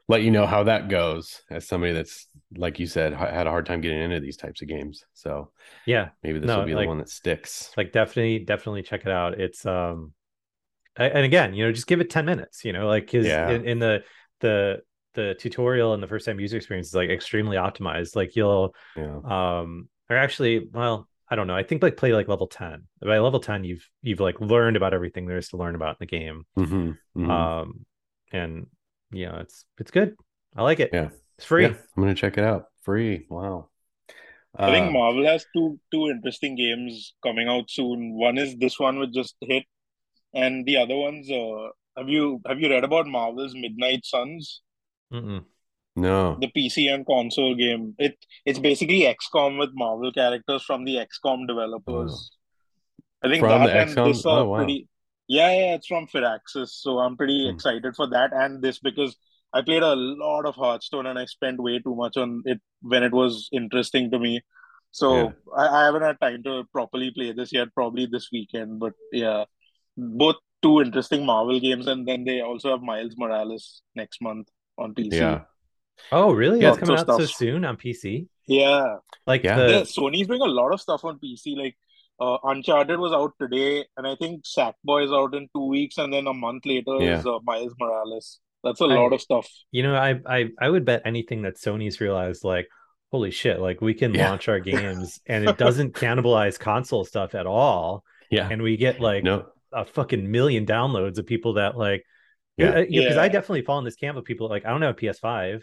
let 0.10 0.24
you 0.24 0.32
know 0.32 0.46
how 0.46 0.64
that 0.64 0.90
goes 0.90 1.42
as 1.50 1.66
somebody 1.68 1.94
that's 1.94 2.28
like 2.58 2.80
you 2.80 2.88
said 2.88 3.14
ha- 3.14 3.32
had 3.32 3.48
a 3.48 3.50
hard 3.52 3.66
time 3.66 3.80
getting 3.80 4.02
into 4.02 4.20
these 4.20 4.36
types 4.36 4.62
of 4.62 4.68
games. 4.68 5.06
So 5.14 5.52
yeah 5.86 6.10
maybe 6.24 6.40
this 6.40 6.48
No, 6.48 6.60
will 6.60 6.66
be 6.66 6.76
like- 6.76 6.84
the 6.84 6.88
one 6.90 6.98
that 6.98 7.10
sticks. 7.10 7.72
like 7.78 7.94
definitely 7.94 8.40
definitely 8.40 8.82
check 8.84 9.02
it 9.06 9.12
out 9.12 9.40
it's 9.40 9.66
um 9.66 10.12
and 10.98 11.24
again 11.24 11.54
you 11.54 11.64
know 11.66 11.72
just 11.72 11.88
give 11.88 12.02
it 12.02 12.10
10 12.10 12.26
minutes 12.26 12.66
you 12.66 12.74
know 12.74 12.88
like 12.88 13.06
because 13.06 13.26
Yeah. 13.26 13.50
in, 13.52 13.64
in 13.66 13.80
the 13.80 14.04
the 14.42 14.82
the 15.14 15.36
tutorial 15.40 15.94
and 15.94 16.02
the 16.04 16.08
first 16.08 16.26
time 16.26 16.40
user 16.40 16.58
experience 16.58 16.88
is 16.88 16.96
like 16.96 17.10
extremely 17.10 17.56
optimized 17.58 18.16
like 18.16 18.36
you'll 18.36 18.76
Yeah. 18.98 19.20
um 19.24 19.90
or 20.10 20.18
actually 20.18 20.68
well 20.74 21.08
i 21.30 21.36
don't 21.36 21.48
know 21.48 21.56
i 21.56 21.64
think 21.64 21.84
like 21.84 21.96
play 21.98 22.14
like 22.14 22.28
level 22.28 22.48
10 22.48 22.84
by 23.02 23.20
level 23.20 23.40
10 23.40 23.64
you've 23.64 23.88
you've 24.02 24.20
like 24.20 24.42
learned 24.42 24.76
about 24.76 24.94
everything 24.94 25.26
there 25.28 25.38
is 25.38 25.50
to 25.50 25.58
learn 25.58 25.76
about 25.76 25.92
in 25.92 25.98
the 26.02 26.06
game 26.08 26.46
Mhm. 26.58 26.98
Mhm. 27.16 27.30
um 27.30 27.86
and 28.32 28.68
yeah 29.12 29.40
it's 29.40 29.66
it's 29.80 29.92
good 29.92 30.16
i 30.56 30.62
like 30.64 30.80
it 30.80 30.90
Yeah. 30.94 31.10
it's 31.38 31.46
free 31.46 31.64
Yeah, 31.64 31.74
I'm 31.96 32.04
gonna 32.04 32.16
check 32.16 32.38
it 32.38 32.44
out. 32.44 32.66
Free. 32.84 33.26
Wow. 33.30 33.70
I 34.58 34.72
think 34.72 34.88
Uh, 34.90 34.92
Marvel 34.92 35.26
has 35.26 35.46
two 35.56 35.80
two 35.92 36.08
interesting 36.10 36.56
games 36.56 37.14
coming 37.22 37.48
out 37.48 37.70
soon. 37.70 38.18
One 38.18 38.38
is 38.38 38.56
this 38.58 38.80
one 38.80 38.98
which 38.98 39.12
just 39.14 39.36
hit, 39.42 39.64
and 40.34 40.66
the 40.66 40.78
other 40.78 40.96
one's 40.96 41.30
uh 41.30 41.70
have 41.98 42.10
you 42.10 42.42
have 42.48 42.60
you 42.60 42.70
read 42.70 42.84
about 42.84 43.06
Marvel's 43.06 43.54
Midnight 43.54 44.06
Suns? 44.06 44.62
Mm-mm. 45.14 45.44
no. 45.96 46.38
The 46.42 46.48
PC 46.56 46.88
and 46.94 47.06
console 47.06 47.54
game. 47.56 47.94
It 48.00 48.18
it's 48.46 48.60
basically 48.60 49.02
XCOM 49.14 49.60
with 49.60 49.70
Marvel 49.74 50.12
characters 50.12 50.64
from 50.64 50.84
the 50.86 50.96
XCOM 51.06 51.46
developers. 51.48 52.32
I 53.22 53.30
think 53.30 53.44
Oh. 53.44 53.50
From 53.50 53.64
that 53.64 53.74
the 53.74 53.80
and 53.82 53.90
XCOM? 53.92 54.08
this 54.14 54.26
are 54.26 54.40
Oh, 54.40 54.46
wow. 54.50 54.58
pretty 54.58 54.88
yeah, 55.30 55.52
yeah, 55.54 55.76
it's 55.76 55.88
from 55.88 56.08
Firaxis. 56.08 56.70
So 56.72 57.00
I'm 57.00 57.18
pretty 57.18 57.48
Hmm. 57.48 57.50
excited 57.50 57.96
for 57.96 58.08
that 58.10 58.34
and 58.34 58.62
this 58.64 58.80
because 58.80 59.18
I 59.54 59.64
played 59.64 59.84
a 59.84 59.96
lot 59.96 60.48
of 60.48 60.56
Hearthstone 60.56 61.08
and 61.08 61.20
I 61.20 61.26
spent 61.26 61.62
way 61.62 61.80
too 61.80 61.96
much 61.96 62.18
on 62.18 62.44
it 62.46 62.62
when 62.84 63.04
it 63.04 63.14
was 63.14 63.50
interesting 63.54 64.12
to 64.12 64.20
me. 64.20 64.42
So 64.92 65.10
Yeah. 65.16 65.34
I, 65.58 65.68
I 65.68 65.86
haven't 65.86 66.04
had 66.04 66.22
time 66.22 66.44
to 66.46 66.66
properly 66.74 67.12
play 67.12 67.34
this 67.34 67.54
yet, 67.54 67.74
probably 67.76 68.08
this 68.08 68.30
weekend. 68.34 68.80
But 68.80 68.94
yeah, 69.14 69.46
both 69.98 70.38
two 70.64 70.82
interesting 70.82 71.26
Marvel 71.26 71.60
games, 71.60 71.88
and 71.88 72.08
then 72.08 72.26
they 72.26 72.42
also 72.42 72.72
have 72.72 72.82
Miles 72.84 73.16
Morales 73.18 73.84
next 73.96 74.22
month 74.22 74.50
on 74.80 74.96
PC. 74.96 75.18
Yeah. 75.18 75.46
oh 76.12 76.34
really 76.34 76.62
Yeah, 76.62 76.70
it's 76.70 76.78
coming 76.78 76.96
out 76.96 77.08
lots 77.08 77.18
so 77.18 77.26
soon 77.28 77.66
on 77.66 77.78
pc 77.78 78.28
yeah. 78.48 78.98
like 79.28 79.44
Yeah. 79.44 79.56
the 79.56 79.72
Yeah, 79.72 79.82
Sony's 79.84 80.28
doing 80.28 80.42
a 80.42 80.46
lot 80.46 80.74
of 80.74 80.82
stuff 80.82 81.06
on 81.06 81.20
PC. 81.20 81.56
Like 81.56 81.78
uh, 82.20 82.38
Uncharted 82.44 83.00
was 83.00 83.12
out 83.14 83.34
today, 83.42 83.86
and 83.98 84.06
I 84.08 84.16
think 84.16 84.44
Sackboy 84.44 85.06
is 85.06 85.12
out 85.12 85.34
in 85.36 85.48
two 85.56 85.68
weeks, 85.68 85.98
and 85.98 86.12
then 86.14 86.28
a 86.28 86.34
month 86.34 86.66
later 86.66 86.98
Yeah. 87.00 87.20
is 87.20 87.26
uh, 87.26 87.40
Miles 87.44 87.74
Morales. 87.80 88.40
That's 88.64 88.82
a 88.82 88.86
I- 88.86 88.96
lot 88.96 89.14
of 89.14 89.22
stuff. 89.22 89.48
You 89.72 89.84
know, 89.84 89.96
I 89.96 90.20
I 90.26 90.50
I 90.60 90.70
would 90.70 90.86
bet 90.86 91.02
anything 91.06 91.44
that 91.44 91.56
Sony's 91.56 92.02
realized 92.02 92.44
like, 92.44 92.68
holy 93.12 93.32
shit, 93.32 93.60
like 93.60 93.82
we 93.82 93.94
can 93.94 94.14
Yeah. 94.14 94.30
launch 94.30 94.48
our 94.50 94.60
games 94.72 95.20
and 95.26 95.48
it 95.48 95.58
doesn't 95.58 95.94
cannibalize 95.94 96.60
console 96.60 97.06
stuff 97.06 97.36
at 97.36 97.46
all, 97.48 98.04
Yeah. 98.30 98.48
and 98.52 98.62
we 98.62 98.76
get 98.78 99.00
like 99.00 99.24
No. 99.24 99.46
a 99.72 99.86
fucking 99.86 100.30
million 100.30 100.66
downloads 100.66 101.18
of 101.20 101.26
people 101.26 101.54
that 101.54 101.78
like, 101.78 102.04
yeah, 102.58 102.80
Yeah. 102.90 103.02
because 103.04 103.18
I 103.18 103.30
definitely 103.30 103.62
fall 103.62 103.80
in 103.80 103.86
this 103.86 103.96
camp 103.96 104.18
of 104.18 104.26
people 104.26 104.50
like 104.50 104.66
I 104.66 104.70
don't 104.72 104.82
have 104.82 104.96
a 104.96 105.00
PS5, 105.00 105.62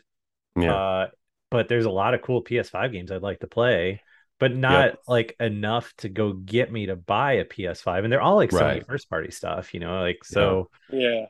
Yeah. 0.59 0.75
uh, 0.75 1.07
but 1.51 1.69
there's 1.69 1.85
a 1.85 1.91
lot 1.91 2.15
of 2.15 2.23
cool 2.23 2.43
PS5 2.43 2.93
games 2.93 3.13
I'd 3.13 3.21
like 3.23 3.41
to 3.41 3.47
play. 3.47 4.01
But 4.39 4.55
not 4.55 4.99
like 5.09 5.35
enough 5.41 5.95
to 5.99 6.11
go 6.11 6.35
get 6.35 6.71
me 6.71 6.87
to 6.87 6.97
buy 6.97 7.35
a 7.35 7.45
PS5, 7.45 8.05
and 8.05 8.13
they're 8.13 8.21
all 8.21 8.37
like 8.37 8.51
Sony 8.51 8.87
first 8.87 9.09
party 9.09 9.31
stuff, 9.31 9.73
you 9.73 9.81
know. 9.81 10.01
Like 10.01 10.25
so, 10.25 10.69
Yeah. 10.93 11.27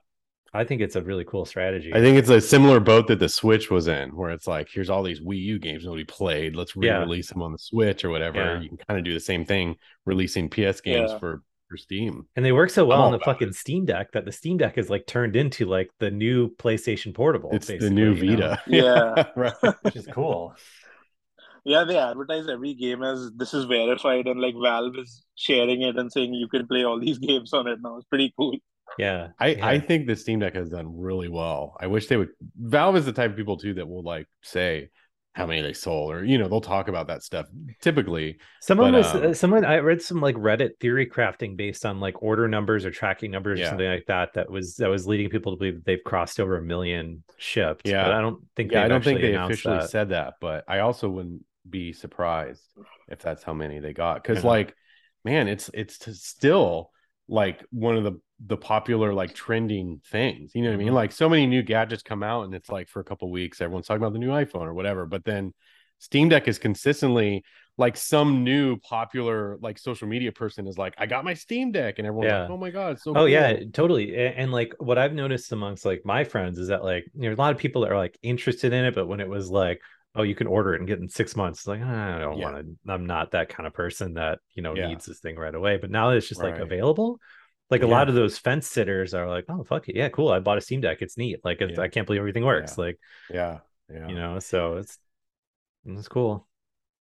I 0.53 0.65
think 0.65 0.81
it's 0.81 0.97
a 0.97 1.03
really 1.03 1.25
cool 1.25 1.45
strategy. 1.45 1.93
I 1.95 2.01
think 2.01 2.17
it's 2.19 2.31
a 2.31 2.41
similar 2.41 2.81
boat 2.81 3.09
that 3.09 3.19
the 3.19 3.29
Switch 3.29 3.71
was 3.71 3.89
in, 3.89 4.11
where 4.17 4.31
it's 4.31 4.47
like, 4.47 4.69
here's 4.73 4.89
all 4.89 5.03
these 5.03 5.21
Wii 5.21 5.39
U 5.43 5.59
games 5.59 5.85
nobody 5.85 6.05
played. 6.05 6.57
Let's 6.57 6.75
re-release 6.75 7.29
them 7.29 7.43
on 7.43 7.53
the 7.53 7.59
Switch 7.59 8.05
or 8.05 8.11
whatever. 8.11 8.39
Yeah. 8.39 8.61
You 8.61 8.69
can 8.71 8.79
kind 8.79 8.99
of 8.99 9.05
do 9.05 9.13
the 9.13 9.21
same 9.21 9.45
thing, 9.45 9.77
releasing 10.07 10.49
PS 10.49 10.81
games 10.81 11.11
Yeah. 11.13 11.19
for 11.19 11.43
for 11.69 11.77
Steam. 11.77 12.27
And 12.37 12.45
they 12.45 12.53
work 12.53 12.71
so 12.71 12.85
well 12.85 13.03
on 13.03 13.11
the 13.11 13.17
about 13.17 13.25
fucking 13.27 13.53
Steam 13.53 13.85
Deck 13.87 14.13
that 14.13 14.25
the 14.25 14.31
Steam 14.33 14.57
Deck 14.57 14.79
is 14.79 14.89
like 14.89 15.05
turned 15.07 15.35
into 15.37 15.67
like 15.67 15.91
the 15.99 16.11
new 16.13 16.55
PlayStation 16.57 17.13
Portable. 17.13 17.51
It's 17.53 17.67
the 17.67 17.75
basically, 17.75 17.95
new 17.97 18.15
you 18.15 18.37
know? 18.37 18.49
Vita. 18.51 18.63
Yeah. 18.67 19.25
right. 19.37 19.75
which 19.83 19.97
is 19.97 20.07
cool. 20.07 20.55
Yeah, 21.67 21.83
they 21.83 21.99
advertise 21.99 22.49
every 22.49 22.75
game 22.75 23.03
as 23.03 23.33
this 23.35 23.53
is 23.53 23.65
verified, 23.65 24.29
and 24.29 24.41
like 24.41 24.55
Valve 24.55 24.97
is 24.99 25.25
sharing 25.35 25.83
it 25.83 25.97
and 25.97 26.13
saying 26.13 26.33
you 26.33 26.47
can 26.47 26.65
play 26.69 26.85
all 26.85 27.01
these 27.01 27.19
games 27.29 27.53
on 27.53 27.67
it 27.67 27.81
now. 27.83 27.97
It's 27.97 28.07
pretty 28.07 28.33
cool. 28.39 28.57
Yeah, 28.99 29.31
I, 29.41 29.49
yeah. 29.49 29.67
I 29.67 29.81
think 29.81 30.07
the 30.07 30.15
Steam 30.15 30.39
Deck 30.39 30.55
has 30.55 30.71
done 30.71 30.97
really 30.97 31.29
well. 31.29 31.77
I 31.81 31.89
wish 31.89 32.07
they 32.07 32.17
would. 32.17 32.29
Valve 32.57 32.97
is 32.97 33.05
the 33.05 33.13
type 33.13 33.33
of 33.33 33.37
people 33.37 33.57
too 33.57 33.75
that 33.75 33.89
will 33.89 34.05
like 34.05 34.29
say 34.43 34.91
how 35.33 35.45
many 35.45 35.61
they 35.61 35.73
sold, 35.73 36.13
or 36.13 36.25
you 36.25 36.39
know, 36.39 36.47
they'll 36.47 36.61
talk 36.61 36.87
about 36.87 37.09
that 37.09 37.25
stuff. 37.25 37.47
Typically, 37.83 38.39
someone 38.61 38.93
but, 38.93 38.99
was 38.99 39.15
um, 39.15 39.31
uh, 39.31 39.35
someone 39.35 39.65
I 39.65 39.79
read 39.79 40.01
some 40.01 40.21
like 40.21 40.37
Reddit 40.37 40.79
theory 40.81 41.07
crafting 41.07 41.57
based 41.57 41.85
on 41.85 41.99
like 41.99 42.23
order 42.23 42.47
numbers 42.47 42.87
or 42.87 42.93
tracking 42.93 43.33
numbers 43.33 43.61
or 43.61 43.65
something 43.65 43.91
like 43.91 44.07
that. 44.07 44.35
That 44.35 44.49
was 44.49 44.77
that 44.77 44.89
was 44.89 45.09
leading 45.09 45.31
people 45.31 45.53
to 45.53 45.59
believe 45.59 45.75
that 45.75 45.85
they've 45.85 46.05
crossed 46.07 46.39
over 46.39 46.57
a 46.57 46.63
million 46.63 47.25
shipped. 47.39 47.89
Yeah. 47.89 48.05
but 48.05 48.13
I 48.13 48.21
don't 48.21 48.41
think. 48.55 48.71
yeah, 48.71 48.85
I 48.85 48.89
don't 48.89 49.03
think 49.03 49.21
they 49.21 49.35
officially 49.35 49.79
that. 49.79 49.91
said 49.91 50.11
that, 50.11 50.35
but 50.41 50.63
I 50.69 50.79
also 50.79 51.09
wouldn't 51.09 51.43
be 51.69 51.93
surprised 51.93 52.63
if 53.09 53.21
that's 53.21 53.43
how 53.43 53.55
many 53.55 53.79
they 53.81 53.93
got. 53.93 54.23
Because 54.23 54.45
Yeah. 54.45 54.51
like, 54.51 54.75
man, 55.25 55.49
it's 55.49 55.71
it's 55.75 55.99
still 56.25 56.91
like 57.29 57.65
one 57.71 57.97
of 57.97 58.05
the 58.05 58.21
the 58.47 58.57
popular 58.57 59.15
like 59.15 59.35
trending 59.35 60.01
things. 60.11 60.53
You 60.55 60.63
know 60.63 60.69
what 60.69 60.75
I 60.75 60.79
mean? 60.79 60.89
Mhm. 60.89 60.95
Like 60.95 61.13
so 61.13 61.29
many 61.29 61.47
new 61.47 61.63
gadgets 61.63 62.03
come 62.03 62.23
out, 62.23 62.45
and 62.45 62.55
it's 62.55 62.69
like 62.71 62.89
for 62.89 63.01
a 63.01 63.05
couple 63.05 63.31
weeks, 63.31 63.61
everyone's 63.61 63.87
talking 63.87 64.03
about 64.03 64.13
the 64.13 64.19
new 64.19 64.31
iPhone 64.31 64.67
or 64.67 64.75
whatever. 64.75 65.07
But 65.07 65.25
then 65.25 65.55
Steam 65.99 66.29
Deck 66.29 66.47
is 66.49 66.59
consistently 66.59 67.43
like 67.79 67.97
some 67.97 68.45
new 68.45 68.77
popular 68.79 69.59
like 69.61 69.79
social 69.79 70.09
media 70.09 70.33
person 70.33 70.67
is 70.67 70.79
like, 70.79 70.95
I 70.99 71.07
got 71.07 71.25
my 71.25 71.35
Steam 71.35 71.73
Deck, 71.73 71.99
and 71.99 72.07
everyone's 72.07 72.33
like, 72.33 72.49
Yeah. 72.49 72.55
oh 72.55 72.57
my 72.59 72.71
god, 72.71 72.99
so 73.01 73.11
Oh 73.13 73.15
cool. 73.15 73.29
yeah, 73.29 73.59
totally. 73.73 74.15
A- 74.15 74.33
And, 74.33 74.53
like 74.53 74.75
what 74.79 74.99
I've 74.99 75.13
noticed 75.15 75.53
amongst 75.53 75.85
like 75.85 76.03
my 76.05 76.25
friends 76.25 76.59
is 76.59 76.69
that 76.69 76.85
like 76.85 77.07
you 77.15 77.29
know 77.29 77.35
a 77.35 77.37
lot 77.37 77.53
of 77.53 77.59
people 77.59 77.83
that 77.83 77.93
are 77.93 77.97
like 77.99 78.19
interested 78.23 78.73
in 78.73 78.85
it, 78.85 78.95
but 78.95 79.07
when 79.07 79.21
it 79.21 79.29
was 79.29 79.51
like, 79.51 79.81
oh, 80.17 80.23
you 80.23 80.35
can 80.35 80.47
order 80.47 80.75
it 80.75 80.81
and 80.81 80.89
get 80.89 80.99
it 80.99 81.03
in 81.03 81.09
six 81.09 81.37
months, 81.37 81.61
it's 81.61 81.67
like 81.69 81.81
"Ah, 81.83 82.17
I 82.17 82.21
don't 82.21 82.39
Yeah. 82.39 82.41
want 82.41 82.67
to. 82.87 82.93
I'm 82.93 83.07
not 83.07 83.33
that 83.33 83.49
kind 83.51 83.67
of 83.67 83.75
person 83.75 84.15
that 84.15 84.41
you 84.55 84.63
know 84.63 84.75
Yeah. 84.75 84.87
needs 84.87 85.07
this 85.07 85.21
thing 85.21 85.37
right 85.37 85.55
away. 85.55 85.77
But 85.79 85.91
now 85.91 86.11
that 86.11 86.17
it's 86.17 86.29
just 86.29 86.43
like 86.43 86.59
available. 86.59 87.21
Like 87.69 87.83
a 87.83 87.87
Yeah. 87.87 87.89
lot 87.89 88.09
of 88.09 88.15
those 88.15 88.39
fence 88.39 88.69
sitters 88.69 89.13
are 89.13 89.29
like, 89.29 89.45
oh 89.49 89.65
fuck 89.65 89.89
it, 89.89 89.97
yeah, 89.97 90.09
cool. 90.09 90.29
I 90.31 90.39
bought 90.39 90.59
a 90.59 90.61
Steam 90.61 90.81
Deck. 90.83 91.03
It's 91.03 91.19
neat. 91.19 91.41
Like. 91.45 91.61
I 91.63 91.89
can't 91.89 92.07
believe 92.07 92.21
everything 92.21 92.45
works. 92.45 92.79
Like 92.79 92.99
yeah, 93.29 93.61
yeah. 93.91 94.09
you 94.09 94.15
know, 94.15 94.39
so 94.39 94.77
it's 94.77 94.99
it's 95.87 96.09
cool. 96.09 96.47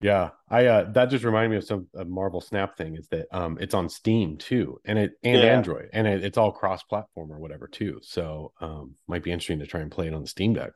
Yeah, 0.02 0.32
I 0.50 0.66
uh 0.68 0.92
that 0.92 1.08
just 1.08 1.24
reminded 1.24 1.50
me 1.52 1.58
of 1.58 1.64
some 1.64 1.88
a 1.96 2.06
Marvel 2.06 2.42
Snap 2.42 2.78
thing 2.78 2.96
is 2.96 3.08
that 3.10 3.28
um 3.36 3.58
it's 3.62 3.74
on 3.74 3.90
Steam 3.90 4.38
too, 4.38 4.80
and 4.86 5.00
it 5.00 5.14
and 5.24 5.42
Yeah. 5.42 5.50
Android, 5.52 5.90
and 5.94 6.08
it, 6.08 6.24
it's 6.24 6.38
all 6.38 6.52
cross 6.52 6.84
platform 6.84 7.32
or 7.32 7.40
whatever 7.40 7.68
too. 7.68 8.00
So 8.04 8.54
um 8.62 8.96
might 9.08 9.24
be 9.24 9.32
interesting 9.32 9.60
to 9.60 9.68
try 9.68 9.82
and 9.82 9.92
play 9.92 10.08
it 10.08 10.14
on 10.14 10.22
the 10.22 10.28
Steam 10.28 10.54
Deck. 10.54 10.74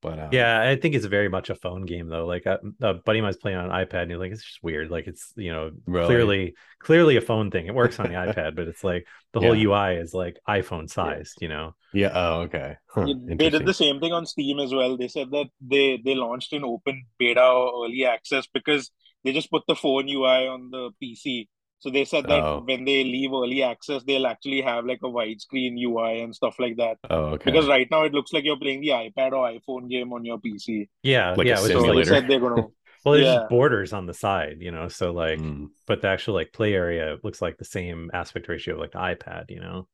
But 0.00 0.18
um, 0.20 0.28
Yeah, 0.32 0.60
I 0.62 0.76
think 0.76 0.94
it's 0.94 1.06
very 1.06 1.28
much 1.28 1.50
a 1.50 1.54
phone 1.54 1.84
game 1.84 2.08
though. 2.08 2.26
Like 2.26 2.46
a, 2.46 2.58
a 2.80 2.94
buddy 2.94 3.18
of 3.18 3.24
mine's 3.24 3.36
playing 3.36 3.58
on 3.58 3.66
an 3.66 3.70
iPad, 3.70 4.02
and 4.02 4.10
he's 4.12 4.20
like, 4.20 4.32
it's 4.32 4.44
just 4.44 4.62
weird. 4.62 4.90
Like 4.90 5.06
it's 5.06 5.32
you 5.36 5.52
know 5.52 5.70
Really? 5.86 6.06
clearly 6.06 6.54
clearly 6.78 7.16
a 7.16 7.20
phone 7.20 7.50
thing. 7.50 7.66
It 7.66 7.74
works 7.74 7.98
on 7.98 8.08
the 8.08 8.14
iPad, 8.26 8.54
but 8.54 8.68
it's 8.68 8.84
like 8.84 9.06
the 9.32 9.40
whole 9.40 9.54
Yeah. 9.56 9.68
UI 9.68 9.96
is 9.96 10.14
like 10.14 10.38
iPhone 10.48 10.88
sized. 10.88 11.38
You 11.40 11.48
know? 11.48 11.74
yeah. 11.92 12.10
Oh, 12.14 12.40
okay. 12.42 12.76
Huh, 12.88 13.12
they 13.26 13.50
did 13.50 13.64
the 13.66 13.74
same 13.74 14.00
thing 14.00 14.12
on 14.12 14.26
Steam 14.26 14.58
as 14.60 14.72
well. 14.72 14.96
They 14.96 15.08
said 15.08 15.30
that 15.32 15.46
they 15.60 16.00
they 16.04 16.14
launched 16.14 16.52
in 16.52 16.64
open 16.64 17.04
beta 17.18 17.42
or 17.44 17.86
early 17.86 18.04
access 18.04 18.46
because 18.46 18.90
they 19.24 19.32
just 19.32 19.50
put 19.50 19.62
the 19.66 19.74
phone 19.74 20.08
UI 20.08 20.46
on 20.46 20.70
the 20.70 20.90
PC. 21.02 21.48
So 21.80 21.90
they 21.90 22.04
said 22.04 22.26
that 22.28 22.44
Oh. 22.44 22.62
when 22.64 22.84
they 22.84 23.04
leave 23.04 23.32
early 23.32 23.62
access, 23.62 24.02
they'll 24.04 24.26
actually 24.26 24.60
have 24.62 24.84
like 24.84 25.00
a 25.02 25.06
widescreen 25.08 25.78
UI 25.78 26.20
and 26.22 26.34
stuff 26.34 26.58
like 26.58 26.76
that. 26.76 26.98
Oh, 27.10 27.34
okay. 27.34 27.50
Because 27.50 27.68
right 27.68 27.88
now 27.90 28.02
it 28.04 28.12
looks 28.12 28.32
like 28.32 28.44
you're 28.44 28.58
playing 28.58 28.80
the 28.80 28.88
iPad 28.88 29.32
or 29.32 29.48
iPhone 29.48 29.88
game 29.88 30.12
on 30.12 30.24
your 30.24 30.38
PC. 30.38 30.88
Yeah, 31.02 31.34
Like 31.34 31.46
yeah. 31.46 31.60
Which 31.60 31.72
is 31.72 31.84
So 31.84 31.94
they 31.94 32.04
said 32.04 32.26
they're 32.28 32.40
gonna. 32.40 32.66
well, 33.04 33.14
there's 33.14 33.24
yeah. 33.26 33.46
borders 33.48 33.92
on 33.92 34.06
the 34.06 34.14
side, 34.14 34.56
you 34.60 34.70
know. 34.72 34.88
So 34.88 35.12
like, 35.12 35.38
Mm, 35.38 35.68
but 35.86 36.02
the 36.02 36.08
actual 36.08 36.34
like 36.34 36.52
play 36.52 36.74
area 36.74 37.16
looks 37.22 37.40
like 37.40 37.56
the 37.58 37.64
same 37.64 38.10
aspect 38.12 38.48
ratio 38.48 38.74
of 38.74 38.80
like 38.80 38.92
the 38.92 38.98
iPad, 38.98 39.50
you 39.50 39.60
know. 39.60 39.88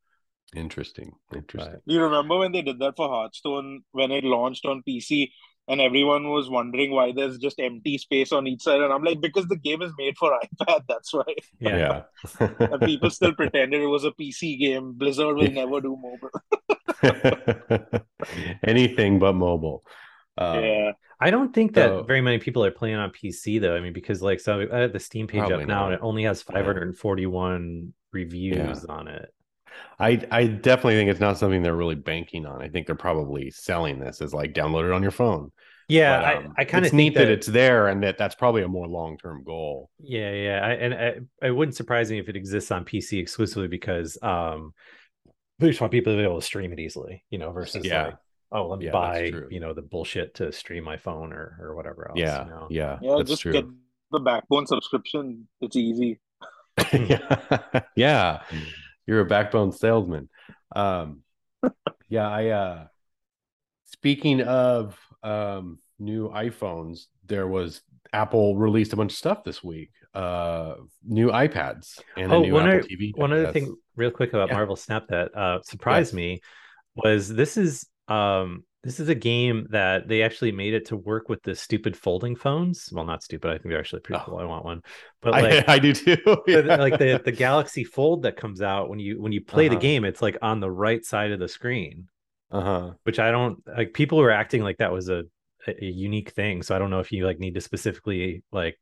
interesting. 0.54 1.12
Interesting. 1.34 1.80
Do 1.86 1.94
you 1.94 2.02
remember 2.02 2.38
when 2.38 2.52
they 2.52 2.62
did 2.62 2.78
that 2.78 2.96
for 2.96 3.08
Hearthstone 3.08 3.82
when 3.92 4.10
it 4.12 4.24
launched 4.24 4.64
on 4.66 4.82
PC 4.88 5.30
and 5.68 5.80
everyone 5.80 6.28
was 6.30 6.50
wondering 6.50 6.90
why 6.92 7.12
there's 7.12 7.38
just 7.38 7.58
empty 7.58 7.96
space 7.98 8.32
on 8.32 8.46
each 8.46 8.62
side? 8.62 8.80
And 8.80 8.92
I'm 8.92 9.02
like, 9.02 9.20
because 9.20 9.46
the 9.46 9.56
game 9.56 9.82
is 9.82 9.92
made 9.98 10.16
for 10.18 10.38
iPad, 10.60 10.82
that's 10.88 11.12
why. 11.12 11.24
Yeah. 11.60 12.02
Yeah. 12.40 12.48
And 12.58 12.80
people 12.82 13.10
still 13.10 13.34
pretended 13.34 13.80
it 13.82 13.86
was 13.86 14.04
a 14.04 14.10
PC 14.10 14.58
game. 14.58 14.92
Blizzard 14.92 15.36
will 15.36 15.50
never 15.50 15.80
do 15.80 15.96
mobile. 16.00 16.30
Anything 18.64 19.18
but 19.18 19.34
mobile. 19.34 19.84
Um, 20.36 20.64
yeah. 20.64 20.92
I 21.20 21.30
don't 21.30 21.54
think 21.54 21.74
that 21.74 21.88
So- 21.88 22.02
very 22.02 22.20
many 22.20 22.38
people 22.38 22.64
are 22.64 22.70
playing 22.70 22.96
on 22.96 23.10
PC 23.10 23.60
though. 23.60 23.76
I 23.76 23.80
mean, 23.80 23.92
because 23.92 24.20
like 24.22 24.40
so 24.40 24.66
I 24.72 24.78
have 24.78 24.92
the 24.92 25.00
Steam 25.00 25.26
page 25.26 25.40
Probably 25.40 25.62
up 25.62 25.68
now 25.68 25.86
and 25.86 25.94
it 25.94 26.00
only 26.02 26.24
has 26.24 26.44
Yeah. 26.48 26.54
541 26.56 27.92
reviews 28.12 28.84
on 28.84 29.08
it. 29.08 29.33
I 29.98 30.20
I 30.30 30.46
definitely 30.46 30.94
think 30.96 31.10
it's 31.10 31.20
not 31.20 31.38
something 31.38 31.62
they're 31.62 31.74
really 31.76 31.94
banking 31.94 32.46
on. 32.46 32.62
I 32.62 32.68
think 32.68 32.86
they're 32.86 32.94
probably 32.96 33.50
selling 33.50 33.98
this 34.00 34.20
as 34.20 34.34
like 34.34 34.52
download 34.54 34.84
it 34.86 34.92
on 34.92 35.02
your 35.02 35.10
phone. 35.12 35.52
Yeah, 35.88 36.18
But, 36.18 36.24
um, 36.46 36.56
I, 36.56 36.62
I 36.62 36.64
kind 36.64 36.84
of 36.84 36.92
think 36.92 36.94
neat 36.94 37.14
that, 37.14 37.26
that, 37.26 37.28
it's 37.28 37.46
there 37.46 37.88
and 37.88 38.02
that 38.02 38.16
that's 38.18 38.34
probably 38.34 38.62
a 38.62 38.68
more 38.68 38.88
long 38.88 39.18
term 39.18 39.44
goal. 39.44 39.90
yeah, 39.98 40.30
yeah. 40.32 40.60
I, 40.62 40.70
and 40.72 40.94
I, 40.94 41.46
it 41.46 41.50
wouldn't 41.50 41.76
surprise 41.76 42.10
me 42.10 42.18
if 42.18 42.28
it 42.28 42.36
exists 42.36 42.70
on 42.70 42.84
PC 42.84 43.20
exclusively 43.20 43.68
because 43.68 44.18
um, 44.22 44.74
they 45.58 45.68
just 45.68 45.80
want 45.80 45.92
people 45.92 46.12
to 46.12 46.16
be 46.18 46.24
able 46.24 46.40
to 46.40 46.46
stream 46.46 46.72
it 46.72 46.80
easily, 46.80 47.24
you 47.30 47.38
know, 47.38 47.52
versus 47.52 47.84
Yeah. 47.86 48.06
like, 48.06 48.16
oh, 48.52 48.68
let 48.68 48.78
me 48.80 48.86
Yeah, 48.86 48.92
buy, 48.92 49.24
you 49.50 49.60
know, 49.60 49.74
the 49.74 49.82
bullshit 49.82 50.34
to 50.36 50.52
stream 50.52 50.84
my 50.84 50.96
phone 50.96 51.32
or 51.32 51.56
or 51.60 51.74
whatever 51.76 52.10
else. 52.10 52.18
yeah, 52.18 52.44
you 52.44 52.50
know? 52.50 52.66
yeah, 52.70 52.98
Yeah, 53.00 53.16
that's 53.18 53.30
just 53.30 53.42
true. 53.42 53.52
get 53.52 53.64
the 54.10 54.20
backbone 54.20 54.66
subscription. 54.66 55.48
It's 55.60 55.76
easy. 55.76 56.20
yeah. 56.92 57.82
yeah, 57.96 58.42
you're 59.06 59.20
a 59.20 59.24
backbone 59.26 59.72
salesman. 59.72 60.28
Um, 60.74 61.20
yeah, 62.08 62.28
I. 62.28 62.48
uh 62.48 62.86
Speaking 63.86 64.40
of 64.42 64.98
um 65.22 65.78
new 65.98 66.28
iPhones, 66.28 67.04
there 67.26 67.46
was 67.46 67.80
Apple 68.12 68.56
released 68.56 68.92
a 68.92 68.96
bunch 68.96 69.12
of 69.12 69.16
stuff 69.18 69.44
this 69.44 69.62
week. 69.62 69.90
Uh, 70.12 70.74
new 71.06 71.28
iPads 71.28 72.00
and 72.16 72.30
a 72.32 72.34
Oh, 72.36 72.40
new 72.42 72.52
one 72.52 72.66
Apple 72.66 72.78
other- 72.80 72.88
TV. 72.88 73.16
One 73.16 73.32
other 73.32 73.52
thing, 73.52 73.74
real 73.96 74.10
quick 74.10 74.32
about 74.32 74.48
Yeah. 74.48 74.54
Marvel 74.56 74.76
Snap 74.76 75.06
that 75.08 75.36
uh, 75.36 75.60
surprised 75.62 76.12
Yes. 76.12 76.14
me 76.14 76.40
was 76.96 77.28
this 77.28 77.56
is 77.56 77.86
um 78.08 78.64
this 78.84 79.00
is 79.00 79.08
a 79.08 79.14
game 79.14 79.66
that 79.70 80.06
they 80.08 80.22
actually 80.22 80.52
made 80.52 80.74
it 80.74 80.86
to 80.86 80.96
work 80.96 81.28
with 81.28 81.42
the 81.42 81.54
stupid 81.56 81.96
folding 81.96 82.36
phones. 82.36 82.88
Well, 82.92 83.04
not 83.04 83.22
stupid. 83.22 83.50
I 83.50 83.54
think 83.54 83.64
they're 83.70 83.78
actually 83.80 84.00
pretty 84.02 84.20
Oh. 84.22 84.24
cool. 84.26 84.38
I 84.38 84.44
want 84.44 84.64
one, 84.64 84.82
but 85.22 85.32
like 85.32 85.68
I, 85.68 85.74
I 85.74 85.78
do 85.78 85.92
too. 85.92 86.16
Yeah. 86.46 86.60
like 86.76 86.98
the 86.98 87.20
the 87.24 87.32
Galaxy 87.32 87.84
Fold 87.84 88.22
that 88.22 88.36
comes 88.36 88.62
out 88.62 88.88
when 88.90 88.98
you 88.98 89.20
when 89.20 89.32
you 89.32 89.40
play 89.42 89.68
the 89.68 89.76
Uh-huh. 89.76 89.80
game, 89.80 90.04
it's 90.04 90.22
like 90.22 90.36
on 90.42 90.60
the 90.60 90.70
right 90.70 91.04
side 91.04 91.32
of 91.32 91.40
the 91.40 91.48
screen, 91.48 92.08
uh-huh. 92.50 92.92
which 93.04 93.18
I 93.18 93.30
don't 93.30 93.58
like. 93.66 93.94
People 93.94 94.18
were 94.18 94.30
acting 94.30 94.62
like 94.62 94.78
that 94.78 94.92
was 94.92 95.08
a 95.08 95.24
a, 95.66 95.84
a 95.84 95.86
unique 95.86 96.30
thing, 96.32 96.62
so 96.62 96.76
I 96.76 96.78
don't 96.78 96.90
know 96.90 97.00
if 97.00 97.10
you 97.12 97.24
like 97.26 97.38
need 97.38 97.54
to 97.54 97.60
specifically 97.60 98.42
like 98.52 98.78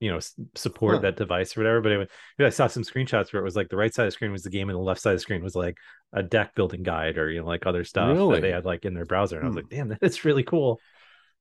you 0.00 0.10
know 0.10 0.18
support 0.54 0.96
Huh. 0.96 1.00
that 1.02 1.16
device 1.16 1.56
or 1.56 1.60
whatever. 1.60 1.80
But 1.80 1.92
it, 1.92 2.10
I 2.46 2.48
saw 2.50 2.66
some 2.66 2.82
screenshots 2.82 3.32
where 3.32 3.40
it 3.40 3.44
was 3.44 3.56
like 3.56 3.68
the 3.68 3.76
right 3.76 3.92
side 3.92 4.04
of 4.04 4.08
the 4.08 4.12
screen 4.12 4.32
was 4.32 4.42
the 4.42 4.50
game, 4.50 4.68
and 4.68 4.76
the 4.76 4.82
left 4.82 5.00
side 5.00 5.12
of 5.12 5.16
the 5.16 5.20
screen 5.22 5.42
was 5.42 5.54
like 5.56 5.76
a 6.12 6.22
deck 6.22 6.54
building 6.54 6.82
guide 6.82 7.18
or 7.18 7.30
you 7.30 7.40
know 7.40 7.46
like 7.46 7.66
other 7.66 7.84
stuff 7.84 8.16
that 8.16 8.40
they 8.42 8.50
had 8.52 8.64
like 8.64 8.84
in 8.84 8.94
their 8.94 9.06
browser. 9.06 9.36
And 9.36 9.44
I 9.44 9.48
was 9.48 9.54
Hmm. 9.54 9.58
like, 9.58 9.68
damn, 9.68 9.96
that's 10.00 10.24
really 10.24 10.42
cool. 10.44 10.80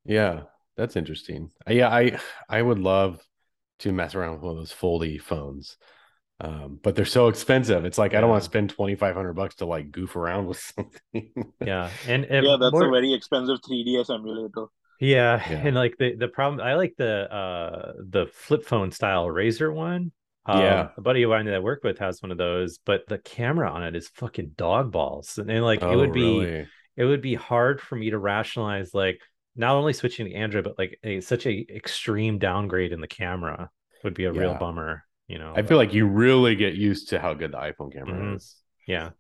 Yeah, 0.06 0.44
that's 0.78 0.96
interesting. 0.96 1.52
Uh, 1.68 1.74
Yeah, 1.74 1.90
I 1.90 2.20
I 2.50 2.62
would 2.62 2.80
love 2.80 3.22
to 3.80 3.92
mess 3.92 4.16
around 4.16 4.34
with 4.36 4.42
one 4.42 4.52
of 4.52 4.58
those 4.58 4.74
foldy 4.74 5.20
phones. 5.22 5.78
Um, 6.42 6.80
but 6.84 6.96
they're 6.96 7.06
so 7.06 7.30
expensive. 7.30 7.86
It's 7.86 7.98
like 7.98 8.14
I 8.14 8.20
don't 8.22 8.30
want 8.30 8.44
to 8.44 8.50
spend 8.50 8.70
twenty 8.70 8.96
five 8.96 9.16
hundred 9.16 9.34
bucks 9.34 9.56
to 9.56 9.66
like 9.66 9.92
goof 9.92 10.16
around 10.18 10.48
with 10.48 10.60
something. 10.76 11.32
Yeah, 11.66 11.90
and, 12.08 12.26
and 12.26 12.46
Yeah, 12.46 12.58
that's 12.60 12.74
more- 12.74 12.88
a 12.88 12.92
very 12.92 13.14
expensive 13.14 13.60
3DS 13.66 14.10
emulator. 14.10 14.66
Yeah, 15.00 15.42
Yeah. 15.50 15.58
and 15.68 15.76
like 15.76 15.96
the 15.98 16.16
the 16.16 16.28
problem, 16.28 16.66
I 16.66 16.76
like 16.76 16.96
the 16.98 17.32
uh 17.34 17.94
the 18.00 18.28
flip 18.28 18.66
phone 18.66 18.92
style 18.92 19.26
Razr 19.28 19.74
one. 19.74 20.12
Um, 20.48 20.62
Yeah. 20.62 20.90
a 20.96 21.02
buddy 21.02 21.24
of 21.24 21.32
mine 21.32 21.46
that 21.46 21.56
I 21.56 21.60
work 21.60 21.84
with 21.84 21.98
has 22.00 22.22
one 22.22 22.32
of 22.32 22.38
those, 22.38 22.78
but 22.80 23.08
the 23.08 23.18
camera 23.18 23.70
on 23.72 23.84
it 23.84 23.96
is 23.96 24.10
fucking 24.10 24.52
dog 24.56 24.92
balls, 24.92 25.38
and, 25.40 25.50
then, 25.50 25.62
like 25.64 25.82
it 25.82 25.86
Oh, 25.86 25.98
would 25.98 26.14
be 26.14 26.40
really? 26.40 26.68
it 26.98 27.06
would 27.06 27.22
be 27.22 27.36
hard 27.36 27.82
for 27.82 27.96
me 27.96 28.12
to 28.12 28.18
rationalize 28.20 28.94
like 28.94 29.20
not 29.56 29.76
only 29.76 29.94
switching 29.94 30.28
to 30.28 30.34
Android, 30.34 30.64
but 30.66 30.78
like 30.78 31.00
a 31.04 31.22
such 31.22 31.46
a 31.46 31.66
extreme 31.74 32.38
downgrade 32.40 32.92
in 32.92 33.02
the 33.02 33.08
camera 33.08 33.70
would 34.04 34.14
be 34.14 34.26
a 34.26 34.32
real 34.32 34.54
bummer. 34.54 35.04
You 35.28 35.40
know, 35.40 35.54
I 35.56 35.64
feel 35.64 35.78
like 35.78 35.94
you 35.94 36.08
really 36.08 36.56
get 36.56 36.76
used 36.76 37.10
to 37.10 37.20
how 37.20 37.34
good 37.34 37.52
the 37.54 37.58
iPhone 37.58 37.92
camera 37.92 38.22
Mhm. 38.22 38.36
is. 38.36 38.56
yeah, 38.88 39.12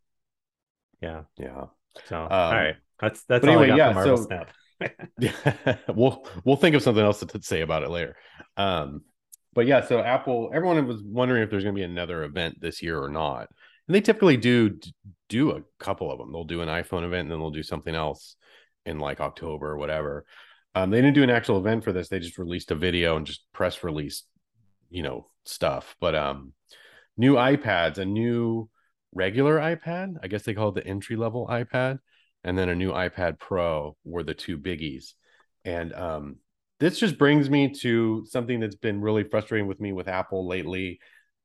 yeah. 1.01 1.23
Yeah. 1.37 1.65
So 2.05 2.17
all 2.17 2.51
Um, 2.51 2.55
right, 2.55 2.75
that's 2.99 3.23
that's 3.25 3.43
all 3.43 3.49
anyway, 3.51 3.65
I 3.65 3.67
got 3.69 3.77
yeah, 3.77 3.89
for 3.89 3.93
Marvel 3.95 4.17
so- 4.17 4.23
Snap. 4.25 4.51
Yeah, 5.19 5.77
we'll 5.87 6.27
we'll 6.43 6.55
think 6.55 6.75
of 6.75 6.83
something 6.83 7.03
else 7.03 7.19
to, 7.19 7.25
to 7.25 7.41
say 7.41 7.61
about 7.61 7.83
it 7.83 7.89
later. 7.89 8.15
Um, 8.57 9.01
but 9.53 9.65
yeah, 9.65 9.85
so 9.85 9.99
Apple, 9.99 10.51
everyone 10.53 10.85
was 10.87 11.01
wondering 11.01 11.43
if 11.43 11.49
there's 11.49 11.63
going 11.63 11.75
to 11.75 11.79
be 11.79 11.83
another 11.83 12.23
event 12.23 12.59
this 12.59 12.81
year 12.81 13.01
or 13.01 13.09
not, 13.09 13.47
and 13.87 13.95
they 13.95 14.01
typically 14.01 14.37
do 14.37 14.77
do 15.29 15.51
a 15.51 15.61
couple 15.79 16.11
of 16.11 16.19
them. 16.19 16.31
They'll 16.31 16.43
do 16.43 16.61
an 16.61 16.69
iPhone 16.69 17.05
event, 17.05 17.23
and 17.23 17.31
then 17.31 17.39
they'll 17.39 17.51
do 17.51 17.63
something 17.63 17.95
else 17.95 18.35
in 18.85 18.99
like 18.99 19.21
October 19.21 19.71
or 19.71 19.77
whatever. 19.77 20.25
Um, 20.75 20.89
they 20.89 20.97
didn't 20.97 21.15
do 21.15 21.23
an 21.23 21.29
actual 21.29 21.57
event 21.57 21.83
for 21.83 21.93
this; 21.93 22.09
they 22.09 22.19
just 22.19 22.37
released 22.37 22.71
a 22.71 22.75
video 22.75 23.15
and 23.15 23.25
just 23.25 23.45
press 23.53 23.83
release, 23.83 24.23
you 24.89 25.03
know, 25.03 25.29
stuff. 25.45 25.95
But 26.01 26.15
um, 26.15 26.51
new 27.15 27.35
iPads, 27.35 27.97
a 27.97 28.05
new 28.05 28.69
regular 29.13 29.57
iPad, 29.57 30.15
I 30.21 30.27
guess 30.27 30.43
they 30.43 30.53
call 30.53 30.69
it 30.69 30.75
the 30.75 30.85
entry 30.85 31.15
level 31.15 31.47
iPad 31.47 31.99
and 32.45 32.55
then 32.57 32.69
a 32.69 32.75
new 32.75 32.91
iPad 32.91 33.39
Pro 33.39 33.97
were 34.05 34.23
the 34.23 34.35
two 34.35 34.57
biggies. 34.57 35.13
And 35.65 35.91
um, 35.93 36.35
this 36.79 36.99
just 36.99 37.17
brings 37.17 37.49
me 37.49 37.73
to 37.81 38.23
something 38.29 38.59
that's 38.59 38.75
been 38.75 39.01
really 39.01 39.23
frustrating 39.23 39.67
with 39.67 39.79
me 39.81 39.91
with 39.93 40.07
Apple 40.07 40.47
lately. 40.47 40.99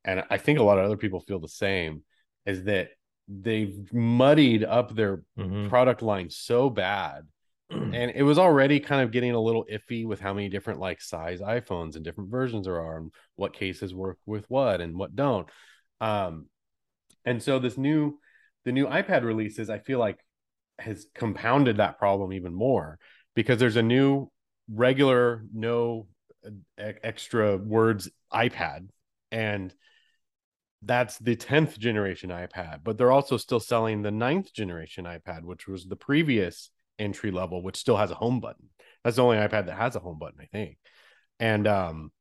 And 0.04 0.22
I 0.28 0.36
think 0.36 0.58
a 0.58 0.62
lot 0.62 0.78
of 0.78 0.84
other 0.84 0.98
people 0.98 1.20
feel 1.20 1.40
the 1.40 1.48
same 1.48 2.02
is 2.44 2.64
that 2.64 2.90
they've 3.28 3.90
muddied 3.94 4.62
up 4.62 4.94
their 4.94 5.22
Mhm. 5.38 5.70
product 5.70 6.02
line 6.02 6.28
so 6.28 6.68
bad. 6.68 7.26
And 7.70 8.12
it 8.14 8.22
was 8.22 8.38
already 8.38 8.78
kind 8.78 9.02
of 9.02 9.10
getting 9.10 9.32
a 9.32 9.40
little 9.40 9.64
iffy 9.72 10.04
with 10.04 10.20
how 10.20 10.34
many 10.34 10.50
different 10.50 10.80
like 10.80 11.00
size 11.00 11.40
iPhones 11.40 11.96
and 11.96 12.04
different 12.04 12.30
versions 12.30 12.66
there 12.66 12.80
are 12.80 12.98
and 12.98 13.10
what 13.36 13.54
cases 13.54 13.94
work 13.94 14.18
with 14.26 14.44
what 14.50 14.82
and 14.82 14.96
what 14.96 15.16
don't. 15.16 15.48
Um, 16.00 16.46
and 17.24 17.42
so 17.42 17.58
this 17.58 17.78
new 17.78 18.18
the 18.64 18.72
new 18.72 18.86
iPad 18.86 19.22
releases, 19.24 19.70
I 19.70 19.78
feel 19.78 19.98
like 19.98 20.18
has 20.80 21.06
compounded 21.14 21.78
that 21.78 21.98
problem 21.98 22.32
even 22.32 22.54
more 22.54 22.98
because 23.34 23.58
there's 23.58 23.76
a 23.76 23.82
new 23.82 24.30
regular 24.72 25.44
no 25.52 26.06
uh, 26.46 26.92
extra 27.02 27.56
words 27.56 28.08
iPad. 28.32 28.88
And 29.30 29.74
that's 30.82 31.18
the 31.18 31.36
10th 31.36 31.78
generation 31.78 32.30
iPad 32.30 32.80
but 32.82 32.96
they're 32.96 33.12
also 33.12 33.36
still 33.36 33.60
selling 33.60 34.00
the 34.00 34.10
ninth 34.10 34.50
generation 34.54 35.04
iPad 35.04 35.42
which 35.42 35.68
was 35.68 35.84
the 35.84 35.96
previous 35.96 36.70
entry 36.98 37.30
level 37.30 37.62
which 37.62 37.76
still 37.76 37.98
has 37.98 38.10
a 38.10 38.14
home 38.14 38.40
button. 38.40 38.70
That's 39.04 39.16
the 39.16 39.22
only 39.22 39.36
iPad 39.36 39.66
that 39.66 39.76
has 39.76 39.94
a 39.96 40.00
home 40.00 40.18
button 40.18 40.40
I 40.40 40.46
think. 40.46 40.78
And 41.38 41.66
um 41.66 42.12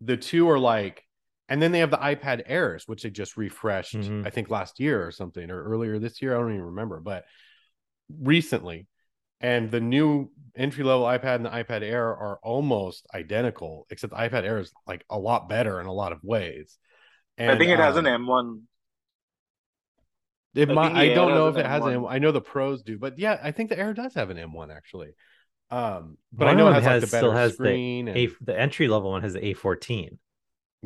the 0.00 0.16
two 0.16 0.48
are 0.50 0.58
like 0.58 1.04
and 1.48 1.60
then 1.60 1.72
they 1.72 1.80
have 1.80 1.90
the 1.90 1.98
iPad 1.98 2.42
Airs, 2.46 2.88
which 2.88 3.02
they 3.02 3.10
just 3.10 3.36
refreshed, 3.36 3.94
Mhm. 3.96 4.26
I 4.26 4.30
think 4.30 4.50
last 4.50 4.80
year 4.80 5.06
or 5.06 5.10
something, 5.10 5.50
or 5.50 5.62
earlier 5.62 5.98
this 5.98 6.22
year. 6.22 6.34
I 6.34 6.40
don't 6.40 6.52
even 6.54 6.64
remember, 6.66 7.00
but 7.00 7.24
recently. 8.08 8.86
And 9.40 9.70
the 9.70 9.80
new 9.80 10.30
entry 10.56 10.84
level 10.84 11.04
iPad 11.04 11.36
and 11.36 11.44
the 11.44 11.50
iPad 11.50 11.82
Air 11.82 12.06
are 12.16 12.38
almost 12.42 13.06
identical, 13.14 13.86
except 13.90 14.12
the 14.12 14.18
iPad 14.18 14.44
Air 14.44 14.58
is 14.58 14.72
like 14.86 15.04
a 15.10 15.18
lot 15.18 15.48
better 15.48 15.80
in 15.80 15.86
a 15.86 15.92
lot 15.92 16.12
of 16.12 16.24
ways. 16.24 16.78
And, 17.36 17.50
I 17.50 17.58
think 17.58 17.70
it 17.70 17.78
has 17.78 17.96
an 17.96 18.06
um, 18.06 18.24
M1. 18.26 18.62
It 20.54 20.70
I 20.70 20.72
might, 20.72 20.92
I 20.94 21.14
don't 21.14 21.32
know 21.32 21.48
if 21.48 21.56
it 21.56 21.66
has 21.66 21.82
an 21.84 21.90
M1. 21.90 21.96
M. 21.96 22.06
I 22.06 22.18
know 22.20 22.32
the 22.32 22.40
pros 22.40 22.82
do, 22.82 22.96
but 22.96 23.18
yeah, 23.18 23.38
I 23.42 23.50
think 23.50 23.70
the 23.70 23.78
Air 23.78 23.92
does 23.92 24.14
have 24.14 24.30
an 24.30 24.38
M1 24.38 24.74
actually. 24.74 25.10
Um, 25.70 26.16
but 26.32 26.46
One 26.46 26.54
I 26.54 26.58
know 26.58 26.68
it 26.68 26.74
them 26.74 26.74
has, 26.74 26.84
like 26.84 26.92
has- 26.92 27.02
the 27.02 27.06
still 27.08 27.30
better 27.32 27.40
has 27.40 27.56
the 27.56 27.98
and 28.00 28.08
A 28.10 28.28
the 28.40 28.58
entry 28.58 28.88
level 28.88 29.10
one 29.10 29.22
has 29.22 29.32
the 29.32 29.40
A14. 29.40 30.18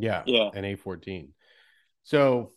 Yeah. 0.03 0.23
Yeah. 0.27 0.51
An 0.55 0.65
A14. 0.65 1.33
So, 2.05 2.53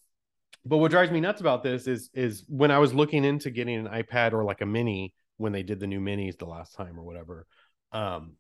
but 0.66 0.78
what 0.78 0.92
drives 0.92 1.12
me 1.12 1.20
nuts 1.20 1.42
about 1.42 1.64
this 1.64 1.88
is 1.88 2.10
is 2.14 2.44
when 2.48 2.72
I 2.72 2.80
was 2.80 2.94
looking 2.94 3.26
into 3.26 3.50
getting 3.50 3.88
an 3.88 3.88
iPad 4.04 4.34
or 4.34 4.44
like 4.44 4.62
a 4.62 4.66
mini 4.66 5.14
when 5.38 5.52
they 5.52 5.64
did 5.64 5.80
the 5.80 5.88
new 5.88 6.00
minis 6.00 6.38
the 6.38 6.46
last 6.46 6.76
time 6.76 7.00
or 7.00 7.04
whatever. 7.04 7.46
Um 7.92 8.34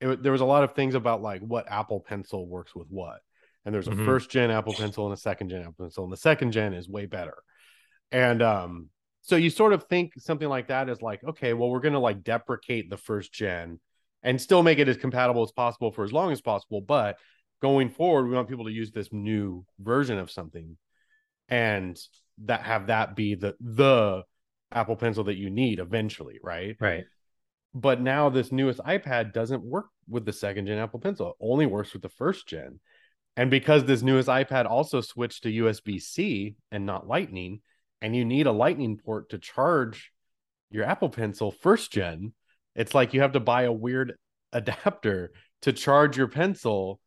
it, 0.00 0.22
there 0.22 0.32
was 0.32 0.40
a 0.40 0.46
lot 0.46 0.64
of 0.64 0.74
things 0.74 0.94
about 0.94 1.22
like 1.22 1.42
what 1.42 1.70
Apple 1.70 2.00
Pencil 2.00 2.46
works 2.46 2.74
with 2.74 2.88
what. 2.88 3.20
And 3.64 3.74
there's 3.74 3.88
a 3.88 3.92
Mhm. 3.92 4.04
first 4.04 4.30
gen 4.30 4.50
Apple 4.50 4.74
Pencil 4.74 5.04
and 5.06 5.14
a 5.14 5.20
second 5.20 5.50
gen 5.50 5.60
Apple 5.60 5.74
Pencil 5.78 6.04
and 6.04 6.12
the 6.12 6.16
second 6.16 6.52
gen 6.52 6.72
is 6.72 6.88
way 6.88 7.06
better. 7.06 7.36
And 8.12 8.42
um 8.42 8.88
so 9.22 9.36
you 9.36 9.50
sort 9.50 9.72
of 9.74 9.84
think 9.84 10.12
something 10.18 10.48
like 10.48 10.68
that 10.68 10.88
is 10.88 11.02
like 11.02 11.22
okay, 11.24 11.52
well 11.52 11.70
we're 11.70 11.80
going 11.80 11.92
to 11.94 11.98
like 11.98 12.24
deprecate 12.24 12.90
the 12.90 12.96
first 12.96 13.32
gen 13.32 13.80
and 14.22 14.40
still 14.40 14.62
make 14.62 14.78
it 14.78 14.88
as 14.88 14.96
compatible 14.96 15.42
as 15.42 15.52
possible 15.52 15.92
for 15.92 16.04
as 16.04 16.12
long 16.12 16.32
as 16.32 16.40
possible, 16.40 16.80
but 16.80 17.18
going 17.60 17.88
forward 17.88 18.28
we 18.28 18.34
want 18.34 18.48
people 18.48 18.64
to 18.64 18.72
use 18.72 18.90
this 18.90 19.12
new 19.12 19.64
version 19.78 20.18
of 20.18 20.30
something 20.30 20.76
and 21.48 21.98
that 22.44 22.62
have 22.62 22.86
that 22.86 23.14
be 23.16 23.34
the 23.34 23.54
the 23.60 24.22
apple 24.72 24.96
pencil 24.96 25.24
that 25.24 25.36
you 25.36 25.50
need 25.50 25.78
eventually 25.78 26.38
right? 26.42 26.76
Right. 26.80 27.04
but 27.74 28.00
now 28.00 28.28
this 28.28 28.52
newest 28.52 28.80
ipad 28.80 29.32
doesn't 29.32 29.62
work 29.62 29.86
with 30.08 30.24
the 30.24 30.32
second 30.32 30.66
gen 30.66 30.78
apple 30.78 31.00
pencil. 31.00 31.30
It 31.30 31.36
only 31.40 31.66
works 31.66 31.92
with 31.92 32.02
the 32.02 32.08
first 32.08 32.46
gen. 32.48 32.80
And 33.36 33.50
because 33.50 33.84
this 33.84 34.02
newest 34.02 34.28
ipad 34.28 34.66
also 34.68 35.00
switched 35.00 35.44
to 35.44 35.52
usb-c 35.52 36.56
and 36.70 36.86
not 36.86 37.06
lightning 37.06 37.60
and 38.02 38.14
you 38.14 38.24
need 38.24 38.46
a 38.46 38.52
lightning 38.52 38.98
port 38.98 39.30
to 39.30 39.38
charge 39.38 40.10
your 40.70 40.84
apple 40.84 41.08
pencil 41.08 41.50
first 41.50 41.92
gen 41.92 42.32
it's 42.74 42.94
like 42.94 43.14
you 43.14 43.20
have 43.22 43.32
to 43.32 43.40
buy 43.40 43.62
a 43.62 43.72
weird 43.72 44.14
adapter 44.52 45.32
to 45.62 45.72
charge 45.72 46.16
your 46.16 46.28
pencil 46.28 47.00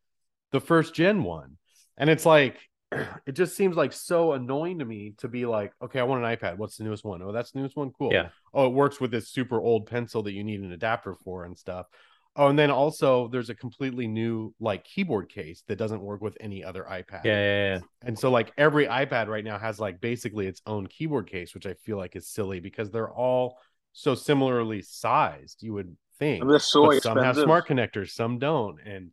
the 0.53 0.61
first 0.61 0.93
gen 0.93 1.23
one. 1.23 1.57
And 1.97 2.09
it's 2.09 2.25
like 2.25 2.57
it 3.25 3.33
just 3.33 3.57
seems 3.57 3.75
like 3.75 3.91
so 3.91 4.31
annoying 4.31 4.79
to 4.79 4.85
me 4.85 5.15
to 5.17 5.27
be 5.27 5.45
like 5.45 5.73
okay 5.83 5.99
i 5.99 6.03
want 6.03 6.23
an 6.23 6.37
ipad. 6.37 6.57
What's 6.57 6.77
the 6.77 6.85
newest 6.85 7.03
one? 7.03 7.21
Oh 7.21 7.33
that's 7.33 7.51
the 7.51 7.59
newest 7.59 7.75
one? 7.75 7.91
Cool. 7.91 8.13
Yeah. 8.13 8.29
oh 8.53 8.67
it 8.67 8.73
works 8.73 9.01
with 9.01 9.11
this 9.11 9.27
super 9.27 9.59
old 9.59 9.87
pencil 9.87 10.23
that 10.23 10.31
you 10.31 10.45
need 10.45 10.61
an 10.61 10.71
adapter 10.71 11.15
for 11.25 11.43
and 11.43 11.57
stuff. 11.57 11.87
Oh 12.35 12.47
and 12.47 12.57
then 12.57 12.71
also 12.71 13.27
there's 13.27 13.49
a 13.49 13.55
completely 13.55 14.07
new 14.07 14.53
like 14.59 14.85
keyboard 14.85 15.29
case 15.29 15.63
that 15.67 15.75
doesn't 15.75 16.01
work 16.01 16.21
with 16.21 16.37
any 16.39 16.63
other 16.63 16.85
ipad. 16.89 17.25
Yeah, 17.25 17.33
yeah, 17.33 17.73
yeah. 17.73 17.79
and 18.03 18.17
so 18.17 18.31
like 18.31 18.53
every 18.57 18.85
ipad 18.87 19.27
right 19.27 19.43
now 19.43 19.57
has 19.57 19.79
like 19.79 19.99
basically 19.99 20.47
its 20.47 20.61
own 20.65 20.87
keyboard 20.87 21.29
case 21.29 21.53
which 21.53 21.67
i 21.67 21.73
feel 21.73 21.97
like 21.97 22.15
is 22.15 22.27
silly 22.27 22.59
because 22.59 22.89
they're 22.89 23.11
all 23.11 23.59
so 23.91 24.15
similarly 24.15 24.81
sized 24.81 25.61
you 25.61 25.73
would 25.73 25.95
think. 26.19 26.41
And 26.41 26.49
they're 26.49 26.59
so 26.59 26.87
but 26.87 27.03
some 27.03 27.17
have 27.17 27.35
smart 27.35 27.67
connectors 27.67 28.11
some 28.11 28.39
don't. 28.39 28.79
And 28.85 29.11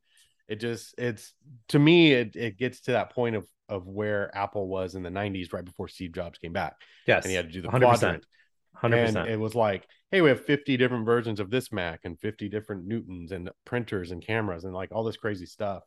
it 0.51 0.57
just 0.61 0.95
it's 0.99 1.33
to 1.69 1.79
me 1.79 2.13
it, 2.13 2.37
it 2.37 2.59
gets 2.59 2.81
to 2.83 2.93
that 2.93 3.11
point 3.15 3.37
of 3.37 3.47
of 3.69 3.87
where 3.87 4.37
apple 4.37 4.67
was 4.69 4.95
in 4.97 5.03
the 5.03 5.09
90s 5.11 5.53
right 5.53 5.65
before 5.65 5.89
steve 5.89 6.13
jobs 6.13 6.39
came 6.39 6.53
back 6.53 6.75
Yes. 7.07 7.25
and 7.25 7.31
he 7.31 7.37
had 7.37 7.47
to 7.47 7.53
do 7.53 7.63
the 7.63 7.69
100%. 7.69 7.81
quadrant 7.81 8.27
Hundred 8.75 8.97
and 8.99 9.07
percent. 9.15 9.29
it 9.31 9.39
was 9.39 9.55
like 9.55 9.87
hey 10.11 10.21
we 10.21 10.29
have 10.29 10.45
50 10.45 10.77
different 10.77 11.07
versions 11.07 11.39
of 11.41 11.51
this 11.51 11.71
mac 11.73 12.01
and 12.05 12.19
50 12.19 12.49
different 12.49 12.85
newtons 12.87 13.33
and 13.33 13.51
printers 13.65 14.11
and 14.11 14.25
cameras 14.27 14.65
and 14.65 14.75
like 14.75 14.91
all 14.93 15.05
this 15.05 15.17
crazy 15.17 15.47
stuff 15.47 15.83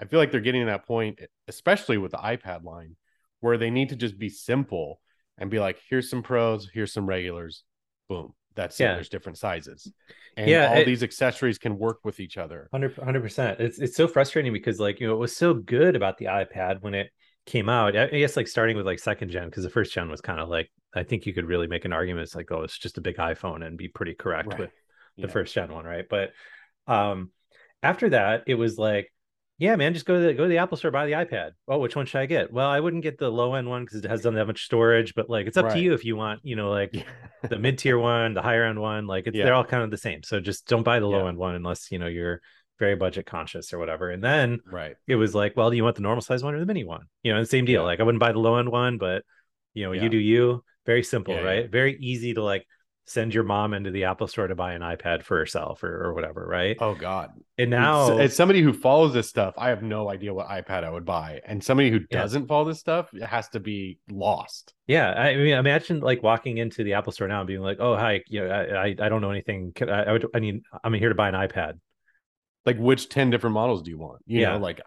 i 0.00 0.04
feel 0.04 0.18
like 0.18 0.30
they're 0.32 0.40
getting 0.40 0.62
to 0.62 0.66
that 0.72 0.86
point 0.86 1.20
especially 1.48 1.98
with 1.98 2.12
the 2.12 2.18
ipad 2.18 2.64
line 2.64 2.96
where 3.40 3.58
they 3.58 3.70
need 3.70 3.90
to 3.90 3.96
just 3.96 4.18
be 4.18 4.28
simple 4.28 5.00
and 5.36 5.50
be 5.50 5.58
like 5.60 5.78
here's 5.90 6.08
some 6.10 6.22
pros 6.22 6.68
here's 6.72 6.92
some 6.92 7.06
regulars 7.06 7.62
boom 8.08 8.32
that's 8.58 8.78
Yeah. 8.78 8.92
it 8.92 8.94
there's 8.96 9.08
different 9.08 9.38
sizes 9.38 9.90
and 10.36 10.50
Yeah, 10.50 10.68
all 10.70 10.78
it- 10.78 10.84
these 10.84 11.02
accessories 11.02 11.58
can 11.58 11.78
work 11.78 11.98
with 12.04 12.20
each 12.20 12.36
other 12.36 12.68
100 12.70 13.22
percent. 13.22 13.60
It's 13.60 13.78
it's 13.78 13.96
so 13.96 14.06
frustrating 14.06 14.52
because 14.52 14.78
like 14.78 15.00
you 15.00 15.06
know 15.06 15.14
it 15.14 15.18
was 15.18 15.34
so 15.36 15.54
good 15.54 15.96
about 15.96 16.18
the 16.18 16.26
iPad 16.26 16.82
when 16.82 16.94
it 16.94 17.10
came 17.46 17.68
out. 17.68 17.96
I 17.96 18.04
I 18.04 18.18
guess 18.22 18.36
like 18.36 18.48
starting 18.48 18.76
with 18.76 18.86
like 18.86 18.98
second 18.98 19.30
gen 19.30 19.46
because 19.48 19.64
the 19.64 19.70
first 19.70 19.92
gen 19.94 20.10
was 20.10 20.20
kind 20.20 20.40
of 20.40 20.48
like 20.48 20.70
I 20.94 21.02
think 21.04 21.26
you 21.26 21.32
could 21.32 21.46
really 21.46 21.66
make 21.66 21.84
an 21.86 21.92
argument. 21.92 22.24
It's 22.24 22.34
like 22.34 22.50
oh 22.52 22.62
it's 22.62 22.78
just 22.78 22.98
a 22.98 23.00
big 23.00 23.16
iPhone 23.16 23.64
and 23.66 23.78
be 23.78 23.88
pretty 23.88 24.14
correct 24.14 24.48
Right. 24.50 24.60
with 24.60 24.70
the 25.16 25.28
Yeah. 25.28 25.32
first 25.32 25.54
gen 25.54 25.72
one, 25.72 25.84
right? 25.84 26.06
But 26.08 26.32
um 26.86 27.30
after 27.82 28.10
that 28.10 28.44
it 28.46 28.54
was 28.56 28.76
like 28.78 29.12
yeah 29.58 29.76
man 29.76 29.92
just 29.92 30.06
go 30.06 30.14
to 30.14 30.26
the 30.26 30.34
go 30.34 30.44
to 30.44 30.48
the 30.48 30.58
Apple 30.58 30.76
store 30.76 30.90
buy 30.90 31.06
the 31.06 31.12
iPad. 31.12 31.50
Oh 31.66 31.78
which 31.78 31.96
one 31.96 32.06
should 32.06 32.20
I 32.20 32.26
get? 32.26 32.52
Well 32.52 32.68
I 32.68 32.80
wouldn't 32.80 33.02
get 33.02 33.18
the 33.18 33.30
low 33.30 33.54
end 33.54 33.68
one 33.68 33.84
because 33.84 34.04
it 34.04 34.08
has 34.08 34.20
doesn't 34.20 34.36
have 34.36 34.46
much 34.46 34.64
storage, 34.64 35.14
but 35.14 35.28
like 35.28 35.46
it's 35.46 35.56
up 35.56 35.72
to 35.72 35.78
you 35.78 35.92
if 35.94 36.04
you 36.04 36.16
want 36.16 36.40
you 36.42 36.56
know 36.56 36.70
like 36.70 36.94
the 37.48 37.58
mid 37.58 37.78
tier 37.78 37.98
one, 37.98 38.34
the 38.34 38.42
higher 38.42 38.64
end 38.64 38.80
one, 38.80 39.06
like 39.06 39.26
it's 39.26 39.36
Yeah. 39.36 39.44
they're 39.44 39.54
all 39.54 39.64
kind 39.64 39.82
of 39.82 39.90
the 39.90 39.98
same. 39.98 40.22
So 40.22 40.40
just 40.40 40.66
don't 40.66 40.82
buy 40.82 41.00
the 41.00 41.06
low 41.06 41.22
Yeah. 41.22 41.28
end 41.28 41.38
one 41.38 41.54
unless 41.54 41.90
you 41.90 41.98
know 41.98 42.06
you're 42.06 42.40
very 42.78 42.94
budget 42.94 43.26
conscious 43.26 43.72
or 43.72 43.78
whatever. 43.78 44.10
And 44.10 44.22
then 44.22 44.60
right. 44.64 44.94
it 45.08 45.16
was 45.16 45.34
like, 45.34 45.56
well, 45.56 45.68
do 45.68 45.76
you 45.76 45.82
want 45.82 45.96
the 45.96 46.02
normal 46.02 46.22
size 46.22 46.44
one 46.44 46.54
or 46.54 46.60
the 46.60 46.66
mini 46.66 46.84
one? 46.84 47.06
You 47.24 47.34
know, 47.34 47.40
the 47.40 47.46
same 47.46 47.64
deal. 47.64 47.82
Yeah. 47.82 47.86
Like 47.86 48.00
I 48.00 48.04
wouldn't 48.04 48.20
buy 48.20 48.30
the 48.30 48.38
low 48.38 48.56
end 48.56 48.70
one, 48.70 48.98
but 48.98 49.24
you 49.74 49.84
know, 49.84 49.92
you 49.92 50.08
do 50.08 50.16
you. 50.16 50.64
Very 50.86 51.02
simple, 51.02 51.40
right? 51.42 51.70
Very 51.70 51.98
easy 52.00 52.34
to 52.34 52.42
like 52.42 52.66
send 53.08 53.32
your 53.34 53.44
mom 53.44 53.74
into 53.74 53.90
the 53.90 54.04
Apple 54.04 54.26
store 54.26 54.46
to 54.46 54.54
buy 54.54 54.74
an 54.74 54.82
iPad 54.82 55.22
for 55.22 55.38
herself 55.38 55.82
or, 55.82 56.04
or 56.06 56.14
whatever, 56.14 56.46
right? 56.46 56.76
Oh 56.80 56.94
God. 56.94 57.30
and 57.56 57.70
now 57.70 58.18
as 58.18 58.36
somebody 58.36 58.60
who 58.62 58.72
follows 58.72 59.12
this 59.14 59.28
stuff, 59.28 59.54
I 59.56 59.70
have 59.70 59.82
no 59.82 60.10
idea 60.10 60.34
what 60.34 60.48
iPad 60.48 60.84
I 60.84 60.90
would 60.90 61.04
buy. 61.04 61.40
And 61.46 61.62
somebody 61.62 61.90
who 61.90 62.00
doesn't 62.00 62.46
follow 62.46 62.66
this 62.66 62.78
stuff 62.80 63.08
it 63.14 63.22
has 63.22 63.48
to 63.50 63.60
be 63.60 63.98
lost. 64.10 64.74
Yeah, 64.86 65.10
I 65.12 65.36
mean, 65.36 65.54
imagine 65.54 66.00
like 66.00 66.22
walking 66.22 66.58
into 66.58 66.84
the 66.84 66.94
Apple 66.94 67.12
Store 67.12 67.28
now 67.28 67.40
and 67.40 67.46
being 67.46 67.60
like, 67.60 67.78
"Oh, 67.80 67.96
hi, 67.96 68.22
you 68.28 68.46
know, 68.46 68.50
I 68.50 68.94
I, 68.98 69.08
don't 69.08 69.20
know 69.20 69.30
anything. 69.30 69.72
I, 69.82 69.84
I 69.84 70.12
would, 70.12 70.26
I 70.34 70.38
need, 70.38 70.62
I'm 70.84 70.92
here 70.94 71.08
to 71.08 71.14
buy 71.14 71.28
an 71.28 71.34
iPad." 71.34 71.78
Like 72.66 72.76
which 72.78 73.08
10 73.08 73.30
different 73.30 73.54
models 73.54 73.82
do 73.82 73.90
you 73.90 73.98
want? 73.98 74.22
You 74.26 74.40
Yeah. 74.42 74.52
know, 74.52 74.58
like 74.58 74.80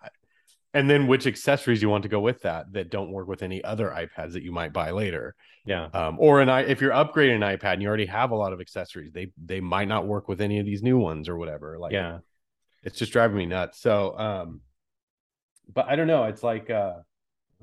and 0.73 0.89
then 0.89 1.07
which 1.07 1.27
accessories 1.27 1.81
you 1.81 1.89
want 1.89 2.03
to 2.03 2.09
go 2.09 2.19
with 2.19 2.41
that 2.43 2.71
that 2.73 2.89
don't 2.89 3.11
work 3.11 3.27
with 3.27 3.43
any 3.43 3.63
other 3.63 3.89
iPads 3.89 4.33
that 4.33 4.43
you 4.43 4.51
might 4.51 4.71
buy 4.73 4.91
later. 4.91 5.35
Yeah, 5.65 5.89
Um, 5.93 6.17
or 6.19 6.41
an 6.41 6.49
i 6.49 6.61
if 6.61 6.81
you're 6.81 6.91
upgrading 6.91 7.35
an 7.35 7.41
iPad 7.57 7.73
and 7.73 7.81
you 7.81 7.87
already 7.87 8.05
have 8.07 8.31
a 8.31 8.35
lot 8.35 8.53
of 8.53 8.61
accessories, 8.61 9.11
they 9.11 9.31
they 9.43 9.59
might 9.59 9.87
not 9.87 10.07
work 10.07 10.27
with 10.27 10.41
any 10.41 10.59
of 10.59 10.65
these 10.65 10.81
new 10.81 10.97
ones 10.97 11.27
or 11.29 11.37
whatever. 11.37 11.77
Like 11.77 11.93
yeah, 11.93 12.19
it's 12.83 12.97
just 12.97 13.11
driving 13.11 13.37
me 13.37 13.45
nuts. 13.45 13.79
So 13.79 14.17
um 14.17 14.61
but 15.73 15.87
I 15.87 15.95
don't 15.95 16.07
know. 16.07 16.23
It's 16.25 16.43
like 16.43 16.69
uh 16.69 16.95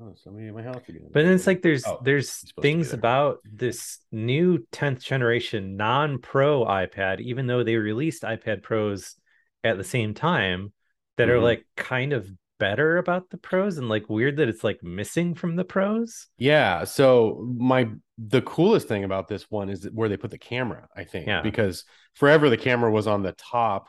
oh 0.01 0.13
somebody 0.15 0.47
in 0.47 0.53
my 0.53 0.63
house 0.63 0.81
again. 0.87 1.03
but 1.11 1.23
then 1.23 1.33
it's 1.33 1.47
like 1.47 1.61
there's 1.61 1.85
Oh, 1.85 1.99
there's 2.03 2.29
supposed 2.29 2.55
to 2.55 2.61
be 2.61 2.61
things 2.61 2.87
there. 2.87 2.99
about 2.99 3.37
this 3.43 3.99
new 4.11 4.65
10th 4.71 5.03
generation 5.03 5.77
non-Pro 5.77 6.65
iPad, 6.65 7.19
even 7.21 7.47
though 7.47 7.63
they 7.63 7.75
released 7.75 8.23
iPad 8.23 8.63
Pros 8.63 9.15
at 9.63 9.77
the 9.77 9.83
same 9.83 10.13
time, 10.13 10.73
that 11.17 11.29
are 11.29 11.39
Mhm. 11.39 11.43
like 11.43 11.65
kind 11.75 12.13
of 12.13 12.29
better 12.59 12.97
about 12.97 13.29
the 13.29 13.37
Pros 13.37 13.77
and 13.77 13.89
like 13.89 14.09
weird 14.09 14.37
that 14.37 14.49
it's 14.49 14.63
like 14.63 14.83
missing 14.83 15.33
from 15.33 15.55
the 15.55 15.63
Pros. 15.63 16.27
Yeah. 16.37 16.83
So 16.83 17.47
my 17.57 17.89
the 18.17 18.41
coolest 18.41 18.87
thing 18.87 19.03
about 19.03 19.27
this 19.27 19.49
one 19.49 19.69
is 19.69 19.87
where 19.93 20.09
they 20.09 20.17
put 20.17 20.31
the 20.31 20.37
camera, 20.37 20.87
I 20.95 21.05
think. 21.05 21.27
Yeah. 21.27 21.41
Because 21.41 21.85
forever 22.13 22.49
the 22.49 22.57
camera 22.57 22.91
was 22.91 23.07
on 23.07 23.23
the 23.23 23.31
top 23.33 23.87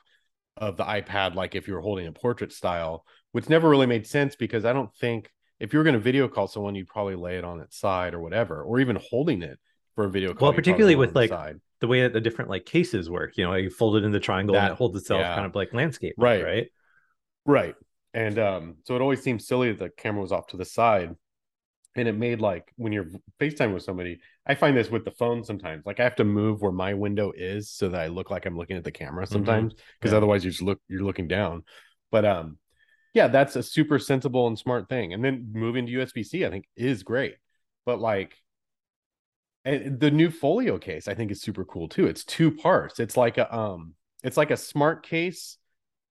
of 0.56 0.76
the 0.76 0.84
iPad, 0.84 1.34
like 1.34 1.54
if 1.54 1.68
you 1.68 1.74
were 1.74 1.80
holding 1.80 2.06
a 2.06 2.12
portrait 2.12 2.52
style, 2.52 3.04
which 3.32 3.48
never 3.48 3.68
really 3.68 3.86
made 3.86 4.06
sense 4.06 4.36
because 4.36 4.64
I 4.64 4.72
don't 4.72 4.94
think 4.96 5.30
if 5.58 5.72
you 5.72 5.78
were 5.78 5.84
going 5.84 5.94
to 5.94 6.00
video 6.00 6.26
call 6.26 6.46
someone, 6.46 6.74
you'd 6.74 6.88
probably 6.88 7.16
lay 7.16 7.36
it 7.36 7.44
on 7.44 7.60
its 7.60 7.78
side 7.78 8.14
or 8.14 8.20
whatever, 8.20 8.62
or 8.62 8.80
even 8.80 8.98
holding 9.10 9.42
it 9.42 9.58
for 9.94 10.04
a 10.04 10.10
video 10.10 10.32
call. 10.32 10.48
Well, 10.48 10.54
particularly 10.54 10.96
with, 10.96 11.14
like, 11.14 11.28
side. 11.28 11.60
The 11.80 11.86
way 11.86 12.02
that 12.02 12.12
the 12.12 12.20
different 12.20 12.50
like 12.50 12.66
cases 12.66 13.08
work, 13.08 13.36
you 13.36 13.44
know, 13.44 13.54
you 13.54 13.70
fold 13.70 13.96
it 13.96 14.04
in 14.04 14.12
the 14.12 14.20
triangle 14.20 14.54
and 14.54 14.64
That- 14.64 14.72
it 14.72 14.76
holds 14.78 14.96
itself 14.96 15.20
yeah. 15.20 15.34
kind 15.34 15.46
of 15.46 15.54
like 15.54 15.72
landscape, 15.72 16.14
Right. 16.18 16.44
Right. 16.44 16.66
Right. 17.46 17.74
And 18.12 18.38
um, 18.38 18.76
so 18.84 18.96
it 18.96 19.00
always 19.00 19.22
seemed 19.22 19.42
silly 19.42 19.72
that 19.72 19.78
the 19.78 19.90
camera 19.90 20.20
was 20.22 20.32
off 20.32 20.48
to 20.48 20.56
the 20.56 20.64
side. 20.64 21.14
And 21.96 22.06
it 22.06 22.14
made 22.16 22.40
like 22.40 22.72
when 22.76 22.92
you're 22.92 23.06
FaceTime 23.40 23.74
with 23.74 23.82
somebody, 23.82 24.20
I 24.46 24.54
find 24.54 24.76
this 24.76 24.90
with 24.90 25.04
the 25.04 25.10
phone 25.10 25.42
sometimes. 25.42 25.84
Like 25.84 25.98
I 25.98 26.04
have 26.04 26.16
to 26.16 26.24
move 26.24 26.62
where 26.62 26.70
my 26.72 26.94
window 26.94 27.32
is 27.36 27.68
so 27.68 27.88
that 27.88 28.00
I 28.00 28.06
look 28.06 28.30
like 28.30 28.46
I'm 28.46 28.56
looking 28.56 28.76
at 28.76 28.84
the 28.84 28.92
camera 28.92 29.26
sometimes. 29.26 29.74
Because 29.98 30.12
Yeah. 30.12 30.18
otherwise 30.18 30.44
you 30.44 30.50
just 30.50 30.62
look 30.62 30.80
you're 30.88 31.02
looking 31.02 31.26
down. 31.28 31.64
But 32.10 32.24
um 32.24 32.58
yeah, 33.12 33.28
that's 33.28 33.56
a 33.56 33.62
super 33.62 33.98
sensible 33.98 34.46
and 34.46 34.58
smart 34.58 34.88
thing. 34.88 35.12
And 35.12 35.24
then 35.24 35.50
moving 35.52 35.86
to 35.86 35.92
USB-C, 35.92 36.44
I 36.46 36.50
think 36.50 36.66
is 36.76 37.02
great. 37.02 37.36
But 37.84 38.00
like 38.00 38.36
and 39.64 40.00
the 40.00 40.10
new 40.10 40.30
folio 40.30 40.78
case 40.78 41.08
I 41.08 41.14
think 41.14 41.30
is 41.30 41.42
super 41.42 41.64
cool 41.64 41.88
too. 41.88 42.06
It's 42.06 42.24
two 42.24 42.50
parts. 42.50 43.00
It's 43.00 43.16
like 43.16 43.38
a 43.38 43.54
um 43.54 43.94
it's 44.22 44.36
like 44.36 44.50
a 44.50 44.56
smart 44.56 45.02
case 45.02 45.58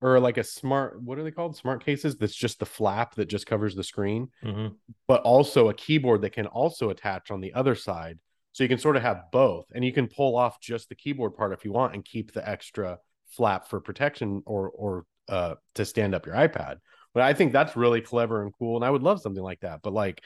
or 0.01 0.19
like 0.19 0.37
a 0.37 0.43
smart 0.43 1.01
what 1.01 1.17
are 1.17 1.23
they 1.23 1.31
called? 1.31 1.55
Smart 1.55 1.83
cases 1.83 2.15
that's 2.17 2.35
just 2.35 2.59
the 2.59 2.65
flap 2.65 3.15
that 3.15 3.25
just 3.27 3.45
covers 3.45 3.75
the 3.75 3.83
screen, 3.83 4.29
Mhm. 4.43 4.75
but 5.07 5.21
also 5.21 5.69
a 5.69 5.73
keyboard 5.73 6.21
that 6.21 6.31
can 6.31 6.47
also 6.47 6.89
attach 6.89 7.31
on 7.31 7.41
the 7.41 7.53
other 7.53 7.75
side. 7.75 8.19
So 8.51 8.63
you 8.63 8.69
can 8.69 8.79
sort 8.79 8.95
of 8.95 9.01
have 9.03 9.23
both 9.31 9.65
and 9.73 9.85
you 9.85 9.93
can 9.93 10.07
pull 10.07 10.35
off 10.35 10.59
just 10.59 10.89
the 10.89 10.95
keyboard 10.95 11.35
part 11.35 11.53
if 11.53 11.63
you 11.65 11.71
want 11.71 11.93
and 11.93 12.03
keep 12.03 12.31
the 12.33 12.47
extra 12.47 12.97
flap 13.31 13.67
for 13.69 13.79
protection 13.79 14.41
or 14.45 14.69
or 14.69 15.05
uh 15.27 15.55
to 15.75 15.85
stand 15.85 16.15
up 16.15 16.25
your 16.25 16.35
iPad. 16.35 16.77
But 17.13 17.23
I 17.23 17.33
think 17.33 17.53
that's 17.53 17.75
really 17.75 18.01
clever 18.01 18.41
and 18.41 18.53
cool 18.57 18.75
and 18.75 18.85
I 18.85 18.89
would 18.89 19.03
love 19.03 19.21
something 19.21 19.43
like 19.43 19.59
that. 19.61 19.81
But 19.83 19.93
like 19.93 20.23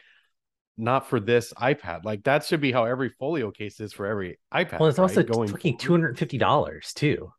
not 0.77 1.07
for 1.07 1.19
this 1.19 1.53
iPad. 1.53 2.03
Like 2.03 2.23
that 2.23 2.45
should 2.45 2.61
be 2.61 2.71
how 2.71 2.85
every 2.85 3.09
folio 3.09 3.51
case 3.51 3.79
is 3.79 3.93
for 3.93 4.05
every 4.07 4.39
iPad. 4.53 4.79
Well, 4.79 4.89
it's 4.89 4.97
right? 4.97 5.03
also 5.03 5.23
going 5.23 5.49
fucking 5.49 5.77
two 5.77 5.91
hundred 5.91 6.17
fifty 6.17 6.37
dollars 6.37 6.93
too. 6.93 7.31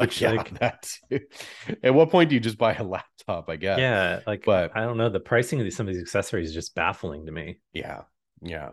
Which, 0.00 0.20
yeah, 0.20 0.32
like- 0.32 0.58
that 0.58 0.90
too. 1.10 1.20
At 1.82 1.94
what 1.94 2.10
point 2.10 2.28
do 2.30 2.34
you 2.34 2.40
just 2.40 2.58
buy 2.58 2.74
a 2.74 2.82
laptop? 2.82 3.48
I 3.48 3.56
guess. 3.56 3.78
Yeah, 3.78 4.20
like 4.26 4.44
but- 4.44 4.76
I 4.76 4.80
don't 4.82 4.96
know. 4.96 5.08
The 5.08 5.20
pricing 5.20 5.60
of 5.60 5.64
these, 5.64 5.76
some 5.76 5.86
of 5.88 5.94
these 5.94 6.02
accessories 6.02 6.48
is 6.48 6.54
just 6.54 6.74
baffling 6.74 7.26
to 7.26 7.32
me. 7.32 7.58
Yeah. 7.72 8.02
Yeah. 8.42 8.70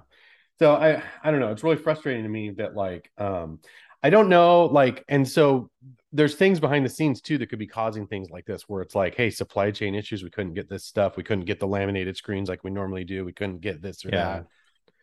So 0.59 0.73
I 0.75 1.03
I 1.23 1.31
don't 1.31 1.39
know. 1.39 1.51
It's 1.51 1.63
really 1.63 1.75
frustrating 1.77 2.23
to 2.23 2.29
me 2.29 2.51
that 2.51 2.75
like 2.75 3.11
um 3.17 3.59
I 4.01 4.09
don't 4.09 4.29
know 4.29 4.65
like 4.65 5.03
and 5.07 5.27
so 5.27 5.69
there's 6.13 6.35
things 6.35 6.59
behind 6.59 6.85
the 6.85 6.89
scenes 6.89 7.19
too 7.21 7.37
that 7.37 7.47
could 7.49 7.59
be 7.59 7.67
causing 7.67 8.07
things 8.07 8.29
like 8.29 8.45
this 8.45 8.63
where 8.67 8.81
it's 8.81 8.95
like 8.95 9.15
hey 9.15 9.29
supply 9.29 9.71
chain 9.71 9.93
issues 9.93 10.23
we 10.23 10.29
couldn't 10.29 10.53
get 10.53 10.69
this 10.69 10.85
stuff 10.85 11.17
we 11.17 11.23
couldn't 11.23 11.45
get 11.45 11.59
the 11.59 11.67
laminated 11.67 12.15
screens 12.15 12.47
like 12.47 12.63
we 12.63 12.71
normally 12.71 13.03
do 13.03 13.25
we 13.25 13.33
couldn't 13.33 13.59
get 13.59 13.81
this 13.81 14.05
or 14.05 14.09
Yeah. 14.13 14.43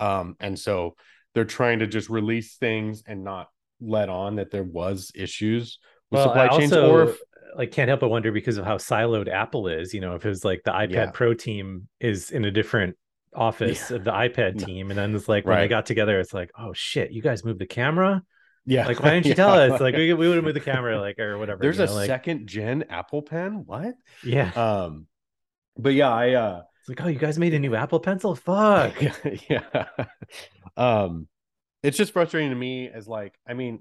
that 0.01 0.05
um 0.07 0.37
and 0.41 0.59
so 0.59 0.97
they're 1.35 1.45
trying 1.45 1.81
to 1.81 1.87
just 1.87 2.09
release 2.09 2.57
things 2.57 3.03
and 3.07 3.23
not 3.23 3.49
let 3.81 4.09
on 4.09 4.37
that 4.37 4.51
there 4.51 4.65
was 4.65 5.13
issues 5.15 5.79
Well, 6.15 6.25
supply 6.29 6.49
chains 6.49 6.73
also, 6.73 6.91
or 6.93 7.03
if 7.05 7.19
like 7.57 7.71
can't 7.73 7.89
help 7.89 8.01
but 8.01 8.09
wonder 8.09 8.33
because 8.33 8.57
of 8.59 8.65
how 8.65 8.77
siloed 8.79 9.29
Apple 9.29 9.69
is. 9.69 9.95
You 9.95 10.01
know, 10.01 10.15
if 10.15 10.25
it 10.25 10.29
was 10.29 10.45
like 10.45 10.63
the 10.65 10.73
iPad 10.73 10.91
Yeah. 10.91 11.11
Pro 11.13 11.35
team 11.35 11.89
is 12.01 12.31
in 12.31 12.45
a 12.45 12.51
different 12.51 12.97
office 13.35 13.91
Yeah. 13.91 13.97
of 13.99 14.05
the 14.05 14.13
iPad 14.13 14.65
team, 14.65 14.91
and 14.91 14.99
then 14.99 15.15
it's 15.15 15.29
like 15.29 15.45
when 15.47 15.59
they 15.59 15.69
got 15.69 15.87
together, 15.87 16.19
it's 16.21 16.33
like, 16.35 16.51
oh 16.59 16.73
shit, 16.73 17.11
you 17.13 17.23
guys 17.23 17.45
moved 17.45 17.59
the 17.61 17.67
camera. 17.67 18.23
yeah 18.67 18.87
Like, 18.87 19.01
why 19.03 19.11
didn't 19.11 19.27
you 19.27 19.31
Yeah. 19.33 19.35
tell 19.35 19.55
us? 19.75 19.81
Like, 19.81 19.95
we, 19.95 20.13
we 20.15 20.27
would 20.29 20.37
have 20.37 20.45
moved 20.45 20.57
the 20.57 20.61
camera, 20.61 21.01
like 21.01 21.19
or 21.19 21.37
whatever. 21.39 21.61
there's 21.61 21.79
you 21.79 21.85
a 21.85 21.87
like, 21.87 22.07
second 22.07 22.47
gen 22.49 22.85
apple 22.91 23.23
pen 23.23 23.65
what 23.67 23.95
yeah. 24.25 24.51
um 24.53 25.07
but 25.77 25.93
yeah 25.95 26.11
i 26.13 26.33
uh 26.35 26.63
It's 26.81 26.89
like, 26.89 27.01
oh, 27.03 27.09
you 27.09 27.19
guys 27.19 27.39
made 27.39 27.55
a 27.55 27.59
new 27.59 27.75
Apple 27.75 27.99
Pencil. 28.01 28.35
Fuck. 28.35 28.95
yeah 29.51 29.87
um 30.77 31.29
it's 31.83 31.97
just 31.99 32.13
frustrating 32.13 32.51
to 32.51 32.57
me 32.57 32.89
as 32.89 33.07
like 33.07 33.35
i 33.47 33.55
mean 33.55 33.81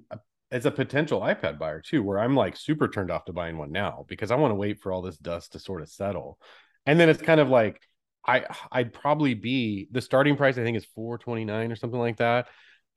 as 0.54 0.66
a 0.66 0.72
potential 0.72 1.20
ipad 1.22 1.58
buyer 1.58 1.82
too 1.82 2.02
where 2.04 2.20
i'm 2.20 2.36
like 2.36 2.56
super 2.56 2.88
turned 2.88 3.12
off 3.12 3.26
to 3.26 3.34
buying 3.34 3.58
one 3.58 3.72
now 3.72 4.06
because 4.08 4.30
i 4.32 4.36
want 4.36 4.52
to 4.52 4.56
wait 4.56 4.80
for 4.80 4.92
all 4.92 5.02
this 5.02 5.18
dust 5.18 5.52
to 5.54 5.60
sort 5.60 5.82
of 5.82 5.90
settle. 5.90 6.38
And 6.86 7.00
then 7.00 7.10
it's 7.10 7.22
kind 7.22 7.40
of 7.42 7.50
like 7.50 7.82
i 8.26 8.46
i'd 8.72 8.94
probably 8.94 9.34
be 9.34 9.88
the 9.92 10.02
starting 10.02 10.36
price 10.38 10.58
i 10.58 10.64
think 10.64 10.78
is 10.78 10.86
429 10.96 11.72
or 11.72 11.76
something 11.76 12.00
like 12.00 12.18
that. 12.18 12.48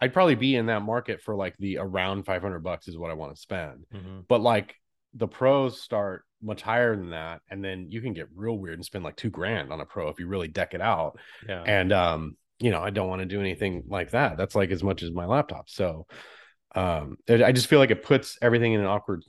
I'd 0.00 0.12
probably 0.12 0.34
be 0.34 0.54
in 0.56 0.66
that 0.66 0.82
market 0.82 1.22
for 1.22 1.34
like 1.34 1.56
the 1.56 1.78
around 1.78 2.24
500 2.26 2.60
bucks 2.60 2.86
is 2.88 2.98
what 2.98 3.10
i 3.10 3.14
want 3.14 3.34
to 3.34 3.40
spend. 3.40 3.86
Mhm. 3.94 4.24
but 4.28 4.40
like 4.40 4.74
the 5.14 5.26
pros 5.28 5.80
start 5.80 6.24
much 6.42 6.60
higher 6.60 6.94
than 6.94 7.10
that 7.10 7.40
and 7.50 7.64
then 7.64 7.86
you 7.88 8.02
can 8.02 8.12
get 8.12 8.28
real 8.34 8.58
weird 8.58 8.74
and 8.78 8.84
spend 8.84 9.02
like 9.02 9.16
two 9.16 9.30
grand 9.30 9.72
on 9.72 9.80
a 9.80 9.86
pro 9.86 10.08
if 10.10 10.20
you 10.20 10.26
really 10.28 10.48
deck 10.48 10.74
it 10.74 10.82
out. 10.82 11.18
Yeah. 11.48 11.62
and 11.66 11.90
um 11.92 12.36
you 12.58 12.70
know 12.70 12.82
i 12.82 12.90
don't 12.90 13.08
want 13.08 13.20
to 13.20 13.26
do 13.26 13.40
anything 13.40 13.84
like 13.88 14.10
that. 14.10 14.36
That's 14.36 14.54
like 14.54 14.70
as 14.70 14.82
much 14.82 15.02
as 15.02 15.10
my 15.10 15.24
laptop. 15.26 15.70
So 15.70 16.06
um 16.74 17.16
i 17.28 17.52
just 17.52 17.68
feel 17.68 17.78
like 17.78 17.90
it 17.90 18.02
puts 18.02 18.36
everything 18.42 18.72
in 18.72 18.80
an 18.80 18.86
awkward 18.86 19.22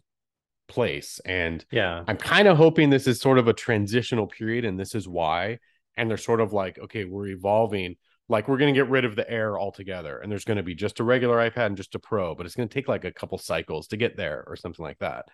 place. 0.68 1.20
And 1.26 1.66
yeah. 1.72 2.04
i'm 2.08 2.18
kind 2.18 2.48
of 2.48 2.58
hoping 2.58 2.90
this 2.90 3.08
is 3.08 3.20
sort 3.20 3.38
of 3.38 3.48
a 3.48 3.54
transitional 3.54 4.28
period 4.28 4.66
and 4.66 4.80
this 4.80 4.96
is 4.96 5.08
why. 5.08 5.60
And 5.96 6.10
they're 6.10 6.18
sort 6.18 6.42
of 6.42 6.54
like 6.54 6.78
okay 6.78 7.06
we're 7.06 7.28
evolving. 7.28 7.96
Like 8.30 8.48
we're 8.48 8.58
going 8.58 8.74
to 8.74 8.78
get 8.78 8.90
rid 8.90 9.06
of 9.06 9.16
the 9.16 9.30
air 9.30 9.58
altogether. 9.58 10.20
And 10.20 10.30
there's 10.30 10.44
going 10.44 10.58
to 10.58 10.64
be 10.64 10.76
just 10.76 11.00
a 11.00 11.04
regular 11.04 11.38
ipad 11.38 11.68
and 11.68 11.78
just 11.78 11.96
a 11.96 12.00
pro 12.00 12.36
but 12.36 12.46
it's 12.46 12.56
going 12.56 12.68
to 12.68 12.74
take 12.74 12.88
like 12.88 13.06
a 13.06 13.12
couple 13.12 13.38
cycles 13.38 13.88
to 13.88 13.98
get 13.98 14.18
there 14.18 14.44
or 14.48 14.56
something 14.56 14.84
like 14.84 15.00
that. 15.00 15.26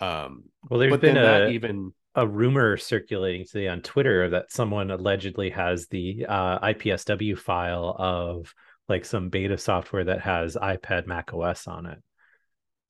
Um 0.00 0.44
Well, 0.68 0.80
there's 0.80 0.96
been 0.98 1.16
a 1.16 1.22
that 1.22 1.50
even 1.50 1.92
a 2.14 2.26
rumor 2.26 2.76
circulating 2.76 3.44
today 3.44 3.68
on 3.68 3.80
Twitter 3.80 4.30
that 4.30 4.50
someone 4.50 4.90
allegedly 4.90 5.50
has 5.50 5.86
the 5.86 6.26
uh, 6.28 6.58
IPSW 6.60 7.38
file 7.38 7.94
of 7.96 8.52
like 8.88 9.04
some 9.04 9.28
beta 9.28 9.58
software 9.58 10.04
that 10.04 10.20
has 10.22 10.56
iPad 10.56 11.06
Mac 11.06 11.32
OS 11.34 11.66
on 11.66 11.86
it. 11.86 11.98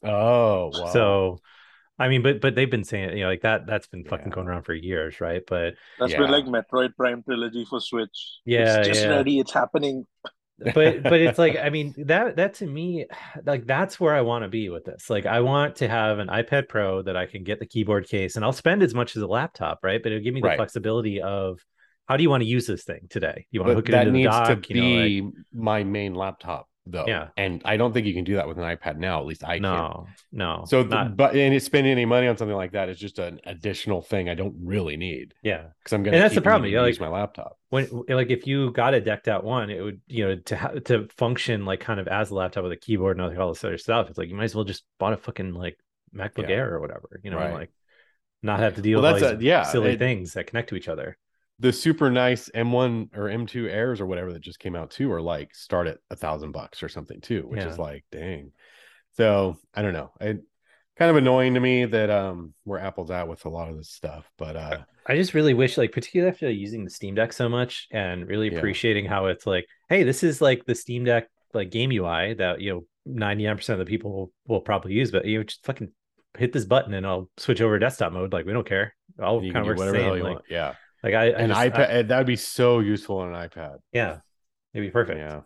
oh 0.03 0.69
wow. 0.69 0.93
So, 0.95 1.41
I 1.99 2.09
mean, 2.09 2.23
but 2.23 2.41
but 2.41 2.55
they've 2.55 2.71
been 2.71 2.85
saying 2.85 3.11
it, 3.11 3.17
you 3.17 3.25
know 3.25 3.31
like 3.31 3.43
that 3.43 3.67
that's 3.67 3.87
been 3.89 4.05
fucking 4.05 4.31
Yeah. 4.31 4.35
going 4.35 4.49
around 4.49 4.63
for 4.65 4.75
years, 4.75 5.21
right? 5.21 5.43
But 5.47 5.75
That's 5.99 6.13
Yeah. 6.13 6.19
been 6.23 6.31
like 6.31 6.45
Metroid 6.45 6.95
Prime 6.97 7.23
trilogy 7.23 7.65
for 7.69 7.81
Switch. 7.81 8.41
Yeah, 8.45 8.79
it's 8.79 8.87
just 8.87 9.01
yeah. 9.01 9.09
ready. 9.09 9.39
It's 9.41 9.53
happening. 9.53 10.07
but 10.75 10.75
but 11.07 11.21
it's 11.21 11.39
like 11.39 11.57
I 11.57 11.71
mean 11.71 11.95
that 12.07 12.37
that 12.37 12.55
to 12.55 12.67
me 12.67 13.07
like 13.45 13.67
that's 13.67 14.01
where 14.01 14.15
I 14.15 14.23
want 14.23 14.43
to 14.45 14.49
be 14.49 14.69
with 14.69 14.85
this. 14.85 15.09
Like 15.09 15.27
I 15.27 15.41
want 15.41 15.77
to 15.77 15.89
have 15.89 16.19
an 16.19 16.29
iPad 16.29 16.69
Pro 16.69 17.03
that 17.03 17.17
I 17.17 17.27
can 17.27 17.45
get 17.45 17.61
the 17.61 17.67
keyboard 17.67 18.09
case 18.09 18.37
and 18.37 18.45
I'll 18.45 18.53
spend 18.53 18.83
as 18.83 18.95
much 18.95 19.17
as 19.17 19.23
a 19.23 19.27
laptop, 19.27 19.81
right? 19.83 20.03
But 20.03 20.13
it'll 20.13 20.25
give 20.25 20.35
me 20.35 20.41
the 20.41 20.49
Right. 20.49 20.57
flexibility 20.57 21.21
of 21.23 21.61
how 22.09 22.17
do 22.17 22.23
you 22.23 22.31
want 22.31 22.43
to 22.43 22.49
use 22.49 22.67
this 22.67 22.85
thing 22.85 23.07
today? 23.11 23.47
You 23.51 23.61
want 23.61 23.69
to 23.71 23.75
but 23.75 23.79
hook 23.81 23.89
it 23.91 23.93
that 23.93 24.07
into 24.09 24.13
the 24.13 24.19
needs 24.19 24.65
to 24.67 24.75
you 24.75 24.81
know, 24.81 24.97
like- 24.97 25.05
be 25.09 25.31
my 25.53 25.85
main 25.85 26.15
laptop 26.15 26.69
though. 26.87 27.05
Yeah. 27.07 27.29
And 27.37 27.61
I 27.67 27.77
don't 27.77 27.93
think 27.93 28.07
you 28.07 28.15
can 28.15 28.25
do 28.25 28.37
that 28.37 28.49
with 28.49 28.57
an 28.57 28.65
iPad 28.65 28.97
now. 28.97 29.21
At 29.21 29.27
least 29.27 29.45
I 29.45 29.59
can't. 29.59 29.63
no, 29.63 30.07
no. 30.33 30.65
So, 30.67 30.83
not, 30.85 31.19
but 31.19 31.37
and 31.37 31.63
spending 31.63 31.93
any 31.93 32.07
money 32.07 32.27
on 32.29 32.39
something 32.39 32.57
like 32.57 32.73
that 32.73 32.89
is 32.89 32.99
just 32.99 33.19
an 33.19 33.41
additional 33.45 34.01
thing 34.01 34.31
I 34.31 34.35
don't 34.35 34.57
really 34.65 34.97
need 34.97 35.35
yeah. 35.43 35.65
because 35.83 35.93
I'm 35.93 36.03
gonna. 36.03 36.17
And 36.17 36.25
that's 36.25 36.35
the 36.35 36.41
problem, 36.41 36.71
you 36.71 36.81
like- 36.81 36.89
use 36.89 36.99
my 36.99 37.09
laptop. 37.09 37.59
when 37.69 37.89
like 38.09 38.31
if 38.31 38.47
you 38.47 38.73
got 38.73 38.95
a 38.95 39.03
decked 39.03 39.29
out 39.29 39.45
one, 39.45 39.69
it 39.69 39.83
would 39.83 40.01
you 40.07 40.27
know 40.27 40.37
to 40.37 40.57
ha- 40.57 40.73
to 40.87 41.09
function 41.19 41.67
like 41.67 41.81
kind 41.81 42.01
of 42.01 42.09
as 42.09 42.31
a 42.31 42.35
laptop 42.35 42.63
with 42.63 42.73
a 42.73 42.77
keyboard 42.77 43.19
and 43.19 43.39
all 43.39 43.51
this 43.53 43.63
other 43.65 43.77
stuff. 43.77 44.09
It's 44.09 44.17
like 44.17 44.31
you 44.31 44.35
might 44.35 44.45
as 44.45 44.55
well 44.55 44.65
just 44.65 44.85
bought 44.99 45.13
a 45.13 45.19
fucking 45.19 45.53
like 45.53 45.77
MacBook 46.17 46.49
Yeah. 46.49 46.57
Air 46.57 46.75
or 46.75 46.81
whatever, 46.81 47.21
you 47.23 47.31
know, 47.31 47.37
Right. 47.37 47.53
like 47.53 47.71
not 48.43 48.61
have 48.61 48.77
to 48.77 48.81
deal 48.81 49.03
Well, 49.03 49.13
with 49.13 49.23
all 49.25 49.29
that's 49.29 49.41
these 49.41 49.45
a- 49.47 49.51
yeah, 49.51 49.63
silly 49.65 49.91
it- 49.91 49.99
things 49.99 50.33
that 50.33 50.47
connect 50.47 50.71
to 50.71 50.77
each 50.77 50.89
other. 50.89 51.19
The 51.61 51.73
super 51.73 52.11
nice 52.11 52.49
M1 52.55 53.11
or 53.17 53.25
M2 53.29 53.69
Airs 53.69 54.01
or 54.01 54.07
whatever 54.07 54.33
that 54.33 54.41
just 54.43 54.61
came 54.61 54.77
out 54.77 54.91
too 54.91 55.11
are 55.13 55.21
like 55.21 55.55
start 55.55 55.87
at 55.89 55.99
a 56.11 56.17
thousand 56.17 56.53
bucks 56.53 56.83
or 56.83 56.89
something 56.89 57.21
too, 57.21 57.43
which 57.49 57.65
is 57.65 57.79
like 57.79 58.05
dang. 58.13 58.53
So 59.17 59.57
I 59.75 59.83
don't 59.83 59.93
know. 59.93 60.13
It 60.21 60.43
kind 60.97 61.11
of 61.11 61.17
annoying 61.17 61.55
to 61.55 61.61
me 61.61 61.85
that 61.85 62.11
um 62.11 62.55
where 62.65 62.79
Apple's 62.81 63.11
at 63.11 63.29
with 63.29 63.45
a 63.45 63.49
lot 63.49 63.69
of 63.71 63.77
this 63.77 63.91
stuff, 63.91 64.31
but 64.37 64.57
uh 64.57 64.79
I 65.11 65.17
just 65.17 65.33
really 65.33 65.55
wish, 65.55 65.79
like, 65.79 65.93
particularly 65.93 66.31
after 66.31 66.51
using 66.51 66.85
the 66.85 66.91
Steam 66.91 67.15
Deck 67.15 67.33
so 67.33 67.49
much 67.49 67.89
and 67.91 68.29
really 68.29 68.51
Yeah. 68.53 68.59
appreciating 68.59 69.07
how 69.07 69.27
it's 69.27 69.47
like, 69.47 69.65
hey, 69.89 70.03
this 70.03 70.23
is 70.23 70.43
like 70.43 70.67
the 70.67 70.75
Steam 70.75 71.05
Deck 71.05 71.29
like 71.55 71.71
game 71.71 71.91
UI 71.91 72.35
that 72.35 72.61
you 72.61 72.73
know 72.73 72.85
99% 73.07 73.69
of 73.71 73.79
the 73.79 73.85
people 73.87 74.13
will, 74.13 74.33
will 74.47 74.61
probably 74.61 74.93
use, 74.93 75.11
but 75.11 75.25
you 75.25 75.39
know, 75.39 75.45
just 75.45 75.65
fucking 75.65 75.91
hit 76.37 76.53
this 76.53 76.67
button 76.67 76.93
and 76.95 77.07
I'll 77.07 77.31
switch 77.39 77.61
over 77.63 77.79
to 77.79 77.85
desktop 77.85 78.13
mode. 78.13 78.33
Like, 78.35 78.45
we 78.45 78.53
don't 78.53 78.69
care. 78.69 78.95
I'll 79.19 79.41
kind 79.41 79.57
of 79.57 79.63
do 79.65 79.69
works 79.71 79.79
whatever 79.79 79.97
the 79.99 80.05
same. 80.05 80.17
you 80.19 80.23
Like, 80.25 80.33
want. 80.35 80.45
Yeah. 80.51 80.75
Like 81.03 81.15
I, 81.15 81.25
I 81.25 81.27
An 81.41 81.49
just- 81.49 81.61
I- 81.61 81.71
iPad 81.71 82.09
that 82.09 82.19
would 82.19 82.27
be 82.27 82.37
so 82.37 82.81
useful 82.81 83.19
on 83.19 83.35
an 83.35 83.49
iPad. 83.49 83.79
yeah, 83.93 84.19
it'd 84.75 84.87
be 84.87 84.91
perfect. 84.91 85.19
Yeah. 85.19 85.41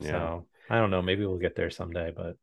Yeah. 0.00 0.10
So 0.10 0.46
I 0.70 0.78
don't 0.78 0.90
know. 0.90 1.02
Maybe 1.02 1.24
we'll 1.26 1.38
get 1.38 1.54
there 1.56 1.70
someday, 1.70 2.12
but 2.14 2.36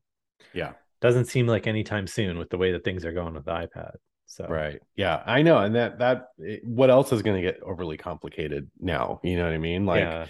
Yeah. 0.54 0.74
doesn't 1.02 1.26
seem 1.26 1.48
like 1.48 1.68
anytime 1.68 2.08
soon 2.08 2.38
with 2.38 2.50
the 2.50 2.58
way 2.58 2.72
that 2.74 2.84
things 2.84 3.04
are 3.06 3.12
going 3.14 3.34
with 3.34 3.46
the 3.46 3.52
iPad. 3.52 3.94
So 4.28 4.46
Right. 4.48 4.80
Yeah, 4.96 5.22
I 5.26 5.42
know. 5.42 5.58
And 5.58 5.76
that 5.76 6.00
that 6.00 6.28
what 6.64 6.90
else 6.90 7.12
is 7.12 7.22
going 7.22 7.36
to 7.36 7.52
get 7.52 7.62
overly 7.64 7.98
complicated 7.98 8.70
now? 8.80 9.20
You 9.24 9.36
know 9.38 9.44
what 9.44 9.54
I 9.54 9.58
mean? 9.58 9.86
Like 9.86 10.02
yeah, 10.02 10.28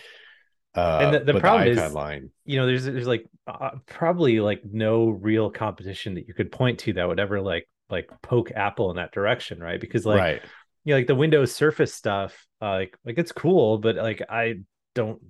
uh 0.75 0.99
And 1.03 1.13
the- 1.27 1.33
the 1.33 1.39
problem 1.39 1.67
iPad 1.67 1.85
is- 1.87 1.93
line. 1.93 2.31
you 2.45 2.57
know, 2.57 2.65
there's 2.65 2.85
there's 2.85 3.07
like 3.07 3.25
uh, 3.47 3.71
probably 3.85 4.39
like 4.39 4.61
no 4.65 5.09
real 5.09 5.51
competition 5.51 6.15
that 6.15 6.27
you 6.27 6.33
could 6.33 6.51
point 6.51 6.79
to 6.79 6.93
that 6.93 7.07
would 7.07 7.19
ever 7.19 7.41
like 7.41 7.67
like 7.89 8.09
poke 8.23 8.51
Apple 8.51 8.89
in 8.89 8.95
that 8.95 9.11
direction, 9.11 9.59
right? 9.59 9.79
Because 9.81 10.05
like 10.05 10.19
right. 10.19 10.41
You 10.83 10.93
know, 10.93 10.97
like 10.99 11.07
the 11.07 11.15
Windows 11.15 11.53
Surface 11.53 11.93
stuff, 11.93 12.47
uh, 12.61 12.71
like 12.71 12.97
like 13.05 13.17
it's 13.17 13.31
cool, 13.31 13.77
but 13.77 13.95
like 13.95 14.21
I 14.29 14.55
don't 14.95 15.21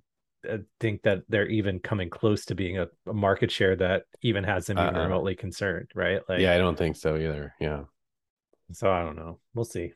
uh, 0.50 0.58
think 0.80 1.04
that 1.04 1.24
they're 1.30 1.48
even 1.48 1.80
coming 1.80 2.10
close 2.10 2.46
to 2.46 2.56
being 2.56 2.78
a, 2.80 2.88
a 3.08 3.14
market 3.14 3.52
share 3.52 3.76
that 3.78 4.04
even 4.22 4.44
has 4.44 4.66
them 4.68 4.80
even 4.80 4.96
Uh-uh. 4.96 5.04
remotely 5.04 5.36
concerned, 5.36 5.92
right? 5.96 6.22
Like, 6.30 6.40
yeah, 6.40 6.54
I 6.54 6.58
don't 6.58 6.78
think 6.78 6.96
so 6.96 7.16
either. 7.18 7.54
Yeah. 7.60 7.84
So 8.74 8.90
I 8.92 9.04
don't 9.04 9.16
know. 9.18 9.40
We'll 9.54 9.66
see. 9.66 9.94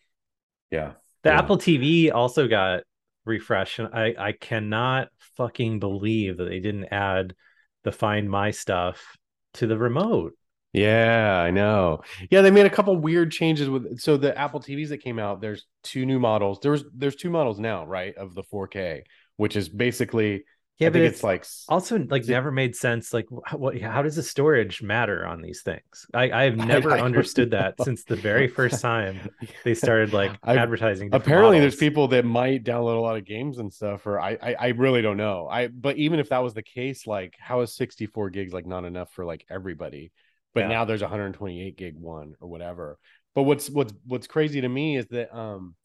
Yeah. 0.72 0.94
The 1.24 1.32
Yeah. 1.32 1.40
Apple 1.40 1.58
TV 1.58 2.12
also 2.12 2.48
got 2.48 2.84
refreshed, 3.26 3.80
and 3.80 3.90
I 3.94 4.16
I 4.18 4.32
cannot 4.34 5.10
fucking 5.38 5.80
believe 5.80 6.38
that 6.38 6.46
they 6.46 6.60
didn't 6.60 6.86
add 6.92 7.36
the 7.84 7.92
Find 7.92 8.30
My 8.30 8.52
stuff 8.52 9.18
to 9.56 9.68
the 9.68 9.78
remote. 9.78 10.38
Yeah, 10.76 11.42
I 11.42 11.52
know. 11.52 12.02
Yeah, 12.30 12.42
they 12.42 12.52
made 12.52 12.66
a 12.66 12.70
couple 12.70 12.96
weird 12.98 13.32
changes 13.32 13.70
with 13.70 14.00
so 14.00 14.18
the 14.18 14.38
Apple 14.38 14.60
TVs 14.60 14.90
that 14.90 14.98
came 14.98 15.20
out, 15.20 15.40
there's 15.40 15.66
two 15.84 16.06
new 16.06 16.20
models. 16.20 16.60
There's 16.62 16.84
there's 16.94 17.16
two 17.16 17.30
models 17.30 17.60
now, 17.60 17.86
right? 17.86 18.14
Of 18.16 18.36
the 18.36 18.44
4K, 18.44 19.04
which 19.38 19.56
is 19.56 19.70
basically 19.70 20.44
Yeah, 20.80 20.88
I 20.88 20.90
but 20.90 21.00
think 21.00 21.06
it's, 21.06 21.18
it's 21.18 21.24
like 21.24 21.46
also 21.70 21.98
like 22.00 22.24
it- 22.24 22.30
never 22.30 22.52
made 22.52 22.76
sense. 22.76 23.14
Like, 23.14 23.28
what? 23.54 23.80
How 23.80 24.02
does 24.02 24.18
the 24.18 24.24
storage 24.24 24.82
matter 24.82 25.26
on 25.26 25.42
these 25.42 25.62
things? 25.62 26.06
I 26.14 26.30
I 26.32 26.44
have 26.44 26.58
never 26.74 26.92
I 26.92 26.98
don't 26.98 27.06
understood 27.06 27.52
that 27.52 27.80
since 27.82 28.04
the 28.04 28.18
very 28.18 28.48
first 28.50 28.82
time 28.82 29.30
they 29.64 29.76
started 29.76 30.12
like 30.14 30.38
I- 30.44 30.58
advertising. 30.58 31.10
apparently 31.14 31.60
there's 31.62 31.78
people 31.78 32.10
that 32.10 32.26
might 32.26 32.66
download 32.66 32.98
a 32.98 33.02
lot 33.02 33.16
of 33.18 33.26
games 33.26 33.60
and 33.60 33.72
stuff 33.74 34.06
or 34.06 34.20
I, 34.20 34.38
I 34.42 34.56
i 34.60 34.68
really 34.70 35.02
don't 35.02 35.18
know 35.18 35.48
i 35.50 35.68
but 35.68 35.98
even 35.98 36.20
if 36.20 36.30
that 36.30 36.40
was 36.44 36.54
the 36.54 36.64
case 36.64 37.08
like 37.08 37.36
how 37.40 37.62
is 37.62 37.74
64 37.76 38.30
gigs 38.32 38.52
like 38.54 38.66
not 38.66 38.84
enough 38.86 39.12
for 39.14 39.24
like 39.26 39.46
everybody 39.50 40.12
but 40.56 40.62
Yeah. 40.62 40.70
now 40.70 40.86
there's 40.86 41.04
a 41.04 41.06
128 41.06 41.78
gig 41.78 41.96
one 41.96 42.34
or 42.40 42.48
whatever 42.48 42.98
but 43.36 43.44
what's 43.44 43.70
what's 43.70 43.94
what's 44.08 44.26
crazy 44.28 44.62
to 44.62 44.70
me 44.70 44.98
is 44.98 45.06
that 45.10 45.36
um 45.38 45.76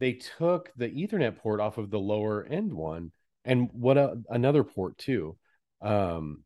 they 0.00 0.14
took 0.14 0.72
the 0.76 0.88
ethernet 0.88 1.36
port 1.36 1.60
off 1.60 1.78
of 1.78 1.90
the 1.90 2.00
lower 2.00 2.44
end 2.44 2.72
one 2.72 3.12
and 3.44 3.68
what 3.72 3.96
a, 3.96 4.16
another 4.30 4.64
port 4.64 4.98
too 4.98 5.36
um 5.82 6.42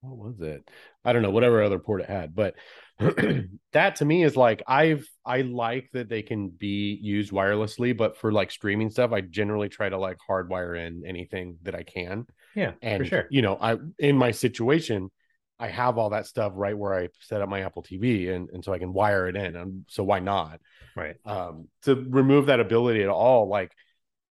what 0.00 0.16
was 0.16 0.40
it 0.40 0.68
i 1.04 1.12
don't 1.12 1.22
know 1.22 1.30
whatever 1.30 1.62
other 1.62 1.78
port 1.78 2.00
it 2.00 2.08
had 2.08 2.34
but 2.34 2.54
that 3.72 3.96
to 3.96 4.04
me 4.04 4.24
is 4.24 4.36
like 4.36 4.60
i've 4.66 5.08
i 5.24 5.42
like 5.42 5.88
that 5.92 6.08
they 6.08 6.22
can 6.22 6.48
be 6.48 6.98
used 7.00 7.30
wirelessly 7.30 7.96
but 7.96 8.16
for 8.16 8.32
like 8.32 8.50
streaming 8.50 8.90
stuff 8.90 9.12
i 9.12 9.20
generally 9.20 9.68
try 9.68 9.88
to 9.88 9.98
like 9.98 10.16
hardwire 10.28 10.76
in 10.76 11.04
anything 11.06 11.56
that 11.62 11.74
i 11.76 11.84
can 11.84 12.26
Yeah, 12.54 12.72
and 12.82 12.98
for 13.04 13.08
sure. 13.08 13.26
you 13.30 13.42
know 13.42 13.56
i 13.60 13.76
in 13.98 14.16
my 14.16 14.32
situation 14.32 15.10
i 15.62 15.68
have 15.68 15.96
all 15.96 16.10
that 16.10 16.26
stuff 16.26 16.52
right 16.56 16.76
where 16.76 16.92
i 16.92 17.08
set 17.20 17.40
up 17.40 17.48
my 17.48 17.60
apple 17.60 17.82
tv 17.82 18.34
and, 18.34 18.50
and 18.50 18.64
so 18.64 18.72
i 18.72 18.78
can 18.78 18.92
wire 18.92 19.28
it 19.28 19.36
in 19.36 19.54
and 19.56 19.84
so 19.88 20.02
why 20.02 20.18
not? 20.18 20.60
Right. 20.96 21.16
um 21.24 21.68
to 21.84 21.94
remove 21.94 22.46
that 22.46 22.60
ability 22.60 23.02
at 23.02 23.08
all 23.08 23.48
like 23.48 23.72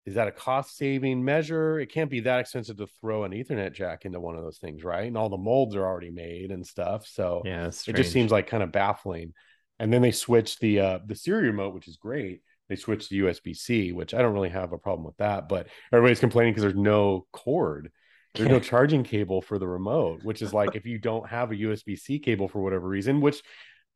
is 0.06 0.16
that 0.16 0.28
a 0.28 0.32
cost 0.32 0.76
saving 0.76 1.24
measure? 1.24 1.80
It 1.80 1.92
can't 1.92 2.10
be 2.10 2.22
that 2.22 2.40
expensive 2.40 2.78
to 2.78 2.88
throw 3.00 3.26
an 3.26 3.32
ethernet 3.32 3.74
jack 3.74 4.06
into 4.06 4.20
one 4.20 4.36
of 4.36 4.44
those 4.44 4.58
things 4.58 4.84
right? 4.84 5.08
And 5.08 5.16
all 5.16 5.30
the 5.30 5.38
molds 5.38 5.76
are 5.76 5.86
already 5.86 6.10
made 6.10 6.50
and 6.52 6.66
stuff 6.66 7.06
so 7.06 7.44
Yeah, 7.46 7.68
it 7.68 7.94
just 7.94 8.12
seems 8.12 8.32
like 8.32 8.48
kind 8.48 8.64
of 8.64 8.72
baffling. 8.72 9.34
And 9.78 9.94
then 9.94 10.02
they 10.02 10.12
switched 10.12 10.60
the 10.62 10.80
uh 10.80 11.00
the 11.06 11.16
Siri 11.16 11.48
remote 11.48 11.76
which 11.76 11.88
is 11.88 11.98
great. 11.98 12.42
They 12.70 12.76
switched 12.76 13.10
to 13.10 13.24
USB-C 13.24 13.92
which 13.92 14.16
I 14.16 14.22
don't 14.24 14.34
really 14.34 14.50
have 14.50 14.74
a 14.74 14.80
problem 14.80 15.06
with 15.06 15.18
that 15.18 15.48
but 15.48 15.68
everybody's 15.94 16.20
complaining 16.20 16.54
because 16.54 16.64
there's 16.64 16.76
no 16.76 17.28
cord 17.32 17.92
there's 18.36 18.50
no 18.50 18.60
charging 18.60 19.04
cable 19.04 19.42
for 19.42 19.58
the 19.60 19.68
remote 19.68 20.20
which 20.24 20.42
is 20.42 20.54
like 20.54 20.76
if 20.76 20.86
you 20.86 20.98
don't 21.00 21.28
have 21.28 21.52
a 21.52 21.56
USB-C 21.56 22.20
cable 22.20 22.48
for 22.48 22.62
whatever 22.62 22.88
reason 22.88 23.22
which 23.22 23.42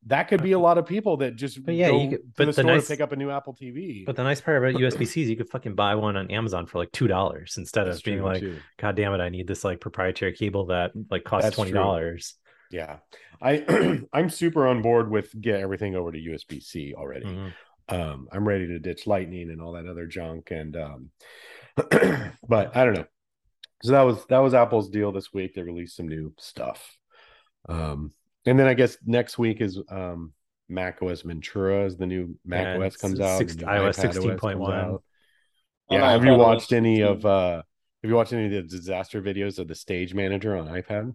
that 0.08 0.28
could 0.28 0.44
be 0.44 0.52
a 0.52 0.60
lot 0.60 0.78
of 0.78 0.86
people 0.86 1.16
that 1.18 1.38
just 1.38 1.64
But 1.66 1.76
yeah, 1.76 1.90
go 1.90 2.02
you 2.02 2.10
could- 2.10 2.34
but 2.36 2.44
the, 2.44 2.46
the 2.48 2.54
store 2.54 2.64
nice- 2.66 2.88
to 2.88 2.94
pick 2.94 3.00
up 3.00 3.14
a 3.14 3.16
new 3.16 3.30
Apple 3.30 3.54
TV 3.56 4.06
But 4.06 4.18
the 4.18 4.24
nice 4.24 4.42
part 4.42 4.58
about 4.58 4.80
USB 4.82 5.08
C 5.08 5.22
is 5.22 5.30
you 5.30 5.38
could 5.38 5.50
fucking 5.50 5.76
buy 5.76 5.96
one 5.96 6.18
on 6.18 6.30
Amazon 6.30 6.66
for 6.66 6.78
like 6.80 6.92
two 6.92 7.08
dollars 7.08 7.56
instead 7.58 7.86
That's 7.86 8.00
of 8.00 8.04
being 8.04 8.22
like, 8.22 8.42
too. 8.42 8.58
God 8.78 8.98
damn 8.98 9.14
it, 9.14 9.22
I 9.22 9.30
need 9.30 9.48
this 9.48 9.64
like 9.64 9.80
proprietary 9.80 10.34
cable 10.34 10.66
that 10.66 10.92
like 11.10 11.24
costs 11.24 11.46
That's 11.46 11.56
twenty 11.56 11.72
dollars. 11.72 12.36
yeah. 12.70 12.98
I 13.42 14.02
I'm 14.14 14.30
super 14.30 14.68
on 14.68 14.82
board 14.82 15.10
with 15.10 15.40
get 15.40 15.62
everything 15.62 15.96
over 15.96 16.12
to 16.12 16.18
USB-C 16.18 16.96
already. 16.98 17.26
Mm-hmm. 17.26 17.96
um 17.96 18.28
i'm 18.32 18.48
ready 18.48 18.68
to 18.68 18.80
ditch 18.80 19.06
lightning 19.08 19.50
and 19.52 19.62
all 19.62 19.74
that 19.74 19.86
other 19.88 20.06
junk 20.06 20.52
and 20.52 20.76
um 20.78 21.10
but 22.48 22.76
i 22.76 22.86
don't 22.86 22.94
know 22.94 23.06
so 23.84 23.92
that 23.92 24.02
was 24.02 24.26
that 24.26 24.40
was 24.40 24.54
apple's 24.54 24.90
deal 24.90 25.12
this 25.12 25.34
week 25.34 25.54
they 25.54 25.62
released 25.62 25.96
some 25.96 26.08
new 26.08 26.34
stuff 26.38 26.98
um 27.70 28.12
and 28.46 28.60
then 28.60 28.68
i 28.68 28.74
guess 28.74 28.98
next 29.06 29.38
week 29.38 29.62
is 29.62 29.80
um 29.90 30.32
mac 30.70 31.02
os 31.02 31.22
ventura 31.22 31.84
as 31.86 31.98
the 31.98 32.06
new 32.06 32.36
mac 32.46 32.76
Yeah, 32.76 32.86
os 32.86 32.98
comes 32.98 33.20
out 33.20 33.38
six- 33.40 33.56
iOS 33.56 33.64
iPad 33.64 33.90
OS 33.90 33.96
comes 33.96 34.26
16.1. 34.26 35.00
yeah 35.90 36.12
have 36.12 36.26
you 36.26 36.36
watched 36.36 36.72
any 36.74 36.98
16. 36.98 37.18
of 37.18 37.26
uh 37.26 37.56
have 38.04 38.10
you 38.10 38.16
watched 38.16 38.34
any 38.34 38.46
of 38.46 38.52
the 38.52 38.62
disaster 38.78 39.22
videos 39.22 39.60
of 39.60 39.68
the 39.68 39.76
stage 39.76 40.14
manager 40.14 40.56
on 40.58 40.68
ipad 40.68 41.14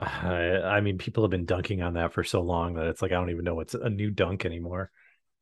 I, 0.00 0.60
I 0.76 0.80
mean, 0.80 0.98
people 0.98 1.22
have 1.22 1.30
been 1.30 1.44
dunking 1.46 1.80
on 1.80 1.94
that 1.94 2.12
for 2.12 2.24
so 2.24 2.42
long 2.42 2.74
that 2.74 2.86
it's 2.88 3.00
like 3.00 3.12
I 3.12 3.14
don't 3.14 3.30
even 3.30 3.44
know 3.44 3.54
what's 3.54 3.74
a 3.74 3.88
new 3.88 4.10
dunk 4.10 4.44
anymore. 4.44 4.90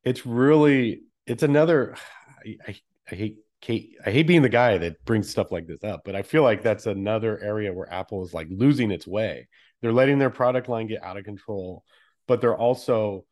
it's 0.04 0.26
really 0.26 1.02
it's 1.26 1.42
another 1.42 1.96
I, 2.46 2.56
I, 2.68 2.76
I 3.10 3.14
hate 3.14 3.38
Kate, 3.62 3.96
I 4.04 4.10
hate 4.10 4.26
being 4.26 4.42
the 4.42 4.48
guy 4.48 4.76
that 4.76 5.04
brings 5.04 5.30
stuff 5.30 5.52
like 5.52 5.68
this 5.68 5.84
up, 5.84 6.02
but 6.04 6.16
I 6.16 6.22
feel 6.22 6.42
like 6.42 6.62
that's 6.62 6.86
another 6.86 7.38
area 7.40 7.72
where 7.72 7.90
Apple 7.90 8.24
is 8.24 8.34
like 8.34 8.48
losing 8.50 8.90
its 8.90 9.06
way. 9.06 9.48
They're 9.80 9.92
letting 9.92 10.18
their 10.18 10.30
product 10.30 10.68
line 10.68 10.88
get 10.88 11.02
out 11.02 11.16
of 11.16 11.24
control, 11.24 11.84
but 12.26 12.40
they're 12.40 12.56
also 12.56 13.24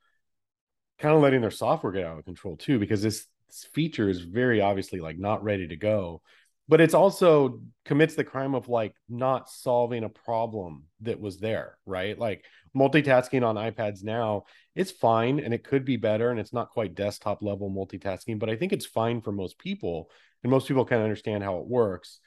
kind 1.01 1.15
of 1.15 1.21
letting 1.21 1.41
their 1.41 1.51
software 1.51 1.93
get 1.93 2.05
out 2.05 2.19
of 2.19 2.25
control 2.25 2.57
too, 2.57 2.79
because 2.79 3.03
this, 3.03 3.27
this 3.49 3.65
feature 3.75 4.09
is 4.09 4.21
very 4.21 4.61
obviously 4.61 5.01
like 5.01 5.19
not 5.19 5.43
ready 5.43 5.67
to 5.67 5.77
go. 5.77 6.23
But 6.69 6.81
it's 6.81 6.95
also 6.95 7.63
commits 7.85 8.15
the 8.15 8.23
crime 8.23 8.55
of 8.55 8.69
like 8.69 8.95
not 9.09 9.51
solving 9.51 10.05
a 10.05 10.09
problem 10.09 10.85
that 11.01 11.21
was 11.21 11.39
there, 11.39 11.77
right? 11.85 12.17
Like 12.17 12.45
multitasking 12.77 13.45
on 13.47 13.57
iPads 13.57 14.05
now 14.05 14.45
it's 14.77 14.91
fine 14.93 15.41
and 15.41 15.53
it 15.53 15.65
could 15.65 15.85
be 15.85 15.97
better 15.97 16.31
and 16.31 16.39
it's 16.39 16.53
not 16.53 16.71
quite 16.71 16.95
desktop 16.95 17.43
level 17.43 17.69
multitasking 17.71 18.39
but 18.39 18.49
i 18.49 18.55
think 18.57 18.73
it's 18.73 18.87
fine 18.87 19.21
for 19.21 19.33
most 19.33 19.59
people 19.59 20.09
and 20.43 20.51
most 20.51 20.69
people 20.69 20.85
kind 20.85 21.01
of 21.01 21.05
understand 21.05 21.43
how 21.43 21.59
it 21.59 21.67
works 21.67 22.21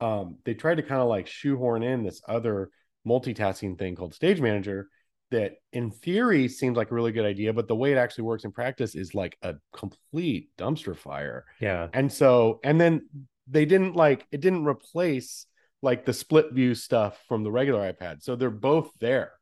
um, 0.00 0.38
they 0.44 0.54
tried 0.54 0.76
to 0.76 0.82
kind 0.82 1.00
of 1.00 1.08
like 1.08 1.26
shoehorn 1.26 1.82
in 1.82 2.02
this 2.02 2.22
other 2.26 2.70
multitasking 3.06 3.78
thing 3.78 3.94
called 3.94 4.14
stage 4.14 4.40
manager 4.40 4.88
that 5.30 5.52
in 5.72 5.90
theory 5.90 6.48
seems 6.48 6.76
like 6.76 6.90
a 6.90 6.94
really 6.94 7.12
good 7.12 7.26
idea 7.26 7.52
but 7.52 7.68
the 7.68 7.76
way 7.76 7.92
it 7.92 7.98
actually 7.98 8.24
works 8.24 8.44
in 8.44 8.52
practice 8.52 8.94
is 8.94 9.14
like 9.14 9.36
a 9.42 9.54
complete 9.74 10.48
dumpster 10.56 10.96
fire 10.96 11.44
Yeah. 11.60 11.88
and 11.92 12.12
so 12.12 12.60
and 12.64 12.80
then 12.80 13.08
they 13.46 13.64
didn't 13.66 13.94
like 13.94 14.26
it 14.32 14.40
didn't 14.40 14.64
replace 14.64 15.46
like 15.82 16.04
the 16.04 16.12
split 16.12 16.52
view 16.52 16.74
stuff 16.76 17.20
from 17.26 17.42
the 17.42 17.50
regular 17.50 17.92
iPad. 17.92 18.22
So 18.22 18.36
they're 18.36 18.50
both 18.50 18.92
there. 19.00 19.32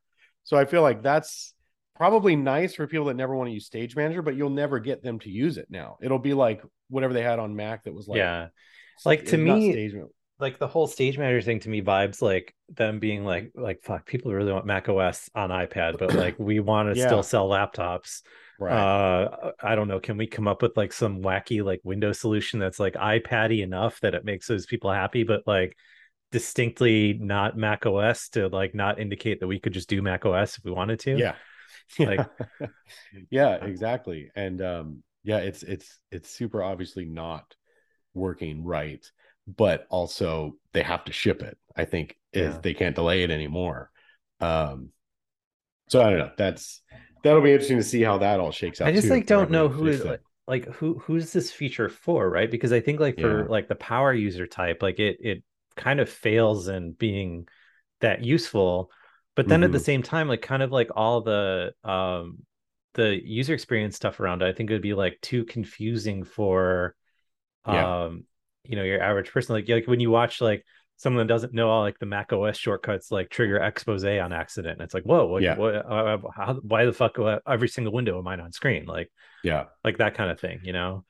So 0.43 0.57
I 0.57 0.65
feel 0.65 0.81
like 0.81 1.03
that's 1.03 1.53
probably 1.95 2.35
nice 2.35 2.75
for 2.75 2.87
people 2.87 3.05
that 3.05 3.15
never 3.15 3.35
want 3.35 3.49
to 3.49 3.53
use 3.53 3.65
Stage 3.65 3.95
Manager, 3.95 4.21
but 4.21 4.35
you'll 4.35 4.49
never 4.49 4.79
get 4.79 5.03
them 5.03 5.19
to 5.19 5.29
use 5.29 5.57
it 5.57 5.67
now. 5.69 5.97
It'll 6.01 6.19
be 6.19 6.33
like 6.33 6.63
whatever 6.89 7.13
they 7.13 7.23
had 7.23 7.39
on 7.39 7.55
Mac 7.55 7.83
that 7.83 7.93
was 7.93 8.07
like 8.07 8.17
yeah. 8.17 8.47
Like 9.05 9.25
to 9.27 9.37
me, 9.37 9.89
like 10.41 10.57
the 10.57 10.67
whole 10.67 10.87
stage 10.87 11.17
manager 11.17 11.41
thing 11.41 11.59
to 11.59 11.69
me 11.69 11.81
vibes 11.81 12.21
like 12.21 12.53
them 12.69 12.99
being 12.99 13.23
like 13.23 13.51
like 13.55 13.81
fuck 13.83 14.05
people 14.05 14.33
really 14.33 14.51
want 14.51 14.65
mac 14.65 14.89
os 14.89 15.29
on 15.35 15.51
ipad 15.51 15.99
but 15.99 16.13
like 16.15 16.37
we 16.39 16.59
want 16.59 16.93
to 16.93 16.95
Yeah. 16.99 17.07
still 17.07 17.23
sell 17.23 17.47
laptops 17.47 18.21
right. 18.59 18.73
uh 18.73 19.51
i 19.61 19.75
don't 19.75 19.87
know 19.87 19.99
can 19.99 20.17
we 20.17 20.27
come 20.27 20.47
up 20.47 20.61
with 20.61 20.75
like 20.75 20.91
some 20.91 21.21
wacky 21.21 21.63
like 21.63 21.79
window 21.83 22.11
solution 22.11 22.59
that's 22.59 22.79
like 22.79 22.95
ipad 22.95 23.57
enough 23.61 23.99
that 24.01 24.15
it 24.15 24.25
makes 24.25 24.47
those 24.47 24.65
people 24.65 24.91
happy 24.91 25.23
but 25.23 25.43
like 25.45 25.77
distinctly 26.31 27.13
not 27.19 27.57
mac 27.57 27.85
os 27.85 28.29
to 28.29 28.47
like 28.47 28.73
not 28.73 28.99
indicate 28.99 29.39
that 29.39 29.47
we 29.47 29.59
could 29.59 29.73
just 29.73 29.89
do 29.89 30.01
mac 30.01 30.25
os 30.25 30.57
if 30.57 30.63
we 30.63 30.71
wanted 30.71 30.99
to 30.99 31.17
yeah. 31.17 31.35
Like- 31.99 32.27
yeah, 33.29 33.55
exactly. 33.55 34.31
And 34.35 34.61
um 34.61 35.03
yeah, 35.23 35.37
it's 35.37 35.63
it's 35.63 35.99
it's 36.11 36.29
super 36.29 36.63
obviously 36.63 37.05
not 37.05 37.55
working 38.13 38.63
right, 38.63 39.05
but 39.47 39.85
also 39.89 40.55
they 40.73 40.83
have 40.83 41.05
to 41.05 41.13
ship 41.13 41.41
it. 41.43 41.57
I 41.75 41.85
think 41.85 42.17
is 42.33 42.53
Yeah. 42.55 42.59
they 42.61 42.73
can't 42.73 42.95
delay 42.95 43.23
it 43.23 43.31
anymore. 43.31 43.91
Um 44.39 44.89
so 45.89 46.01
I 46.01 46.09
don't 46.09 46.19
know. 46.19 46.31
That's 46.37 46.81
that'll 47.23 47.41
be 47.41 47.51
interesting 47.51 47.77
to 47.77 47.83
see 47.83 48.01
how 48.01 48.19
that 48.19 48.39
all 48.39 48.51
shakes 48.51 48.81
out. 48.81 48.87
I 48.87 48.91
just 48.93 49.07
too, 49.07 49.13
like 49.13 49.25
don't 49.27 49.51
know 49.51 49.67
who 49.67 49.87
is 49.87 50.03
like, 50.05 50.21
like 50.47 50.65
who 50.65 50.99
who's 50.99 51.33
this 51.33 51.51
feature 51.51 51.89
for, 51.89 52.29
right? 52.29 52.49
Because 52.49 52.71
I 52.71 52.79
think 52.79 52.99
like 52.99 53.19
for 53.19 53.43
Yeah. 53.43 53.47
like 53.49 53.67
the 53.67 53.75
power 53.75 54.13
user 54.13 54.47
type, 54.47 54.81
like 54.81 54.99
it 54.99 55.17
it 55.19 55.43
kind 55.75 55.99
of 55.99 56.09
fails 56.09 56.67
in 56.67 56.93
being 56.93 57.47
that 58.01 58.23
useful. 58.23 58.91
But 59.35 59.47
then 59.47 59.63
at 59.63 59.71
the 59.71 59.79
Mhm. 59.79 59.83
same 59.85 60.03
time, 60.03 60.27
like 60.27 60.41
kind 60.41 60.63
of 60.63 60.71
like 60.71 60.89
all 60.95 61.21
the 61.21 61.73
um 61.83 62.45
the 62.93 63.19
user 63.23 63.53
experience 63.53 63.95
stuff 63.95 64.19
around 64.19 64.41
it, 64.41 64.47
I 64.47 64.53
think 64.53 64.69
it 64.69 64.73
would 64.73 64.81
be 64.81 64.93
like 64.93 65.19
too 65.21 65.45
confusing 65.45 66.23
for 66.23 66.95
Yeah. 67.65 67.93
um 68.05 68.25
you 68.63 68.75
know 68.75 68.83
your 68.83 69.01
average 69.01 69.31
person. 69.31 69.55
Like 69.55 69.69
like 69.69 69.87
when 69.87 69.99
you 69.99 70.11
watch 70.11 70.41
like 70.41 70.65
someone 70.97 71.25
that 71.25 71.33
doesn't 71.33 71.53
know 71.53 71.69
all 71.69 71.81
like 71.81 71.97
the 71.99 72.05
Mac 72.05 72.31
OS 72.31 72.57
shortcuts 72.57 73.11
like 73.11 73.29
trigger 73.29 73.57
expose 73.57 74.03
on 74.05 74.33
accident. 74.33 74.73
And 74.73 74.81
it's 74.83 74.93
like, 74.93 75.03
whoa, 75.03 75.25
what, 75.25 75.43
Yeah. 75.43 75.55
what 75.55 75.75
uh, 75.75 76.17
how, 76.35 76.53
why 76.61 76.85
the 76.85 76.93
fuck 76.93 77.17
uh, 77.17 77.39
every 77.47 77.67
single 77.69 77.91
window 77.93 78.19
of 78.19 78.23
mine 78.23 78.39
on 78.39 78.51
screen? 78.51 78.85
Like 78.85 79.09
Yeah. 79.43 79.65
like 79.83 79.97
that 79.97 80.13
kind 80.13 80.29
of 80.29 80.39
thing, 80.39 80.59
you 80.63 80.73
know? 80.73 81.05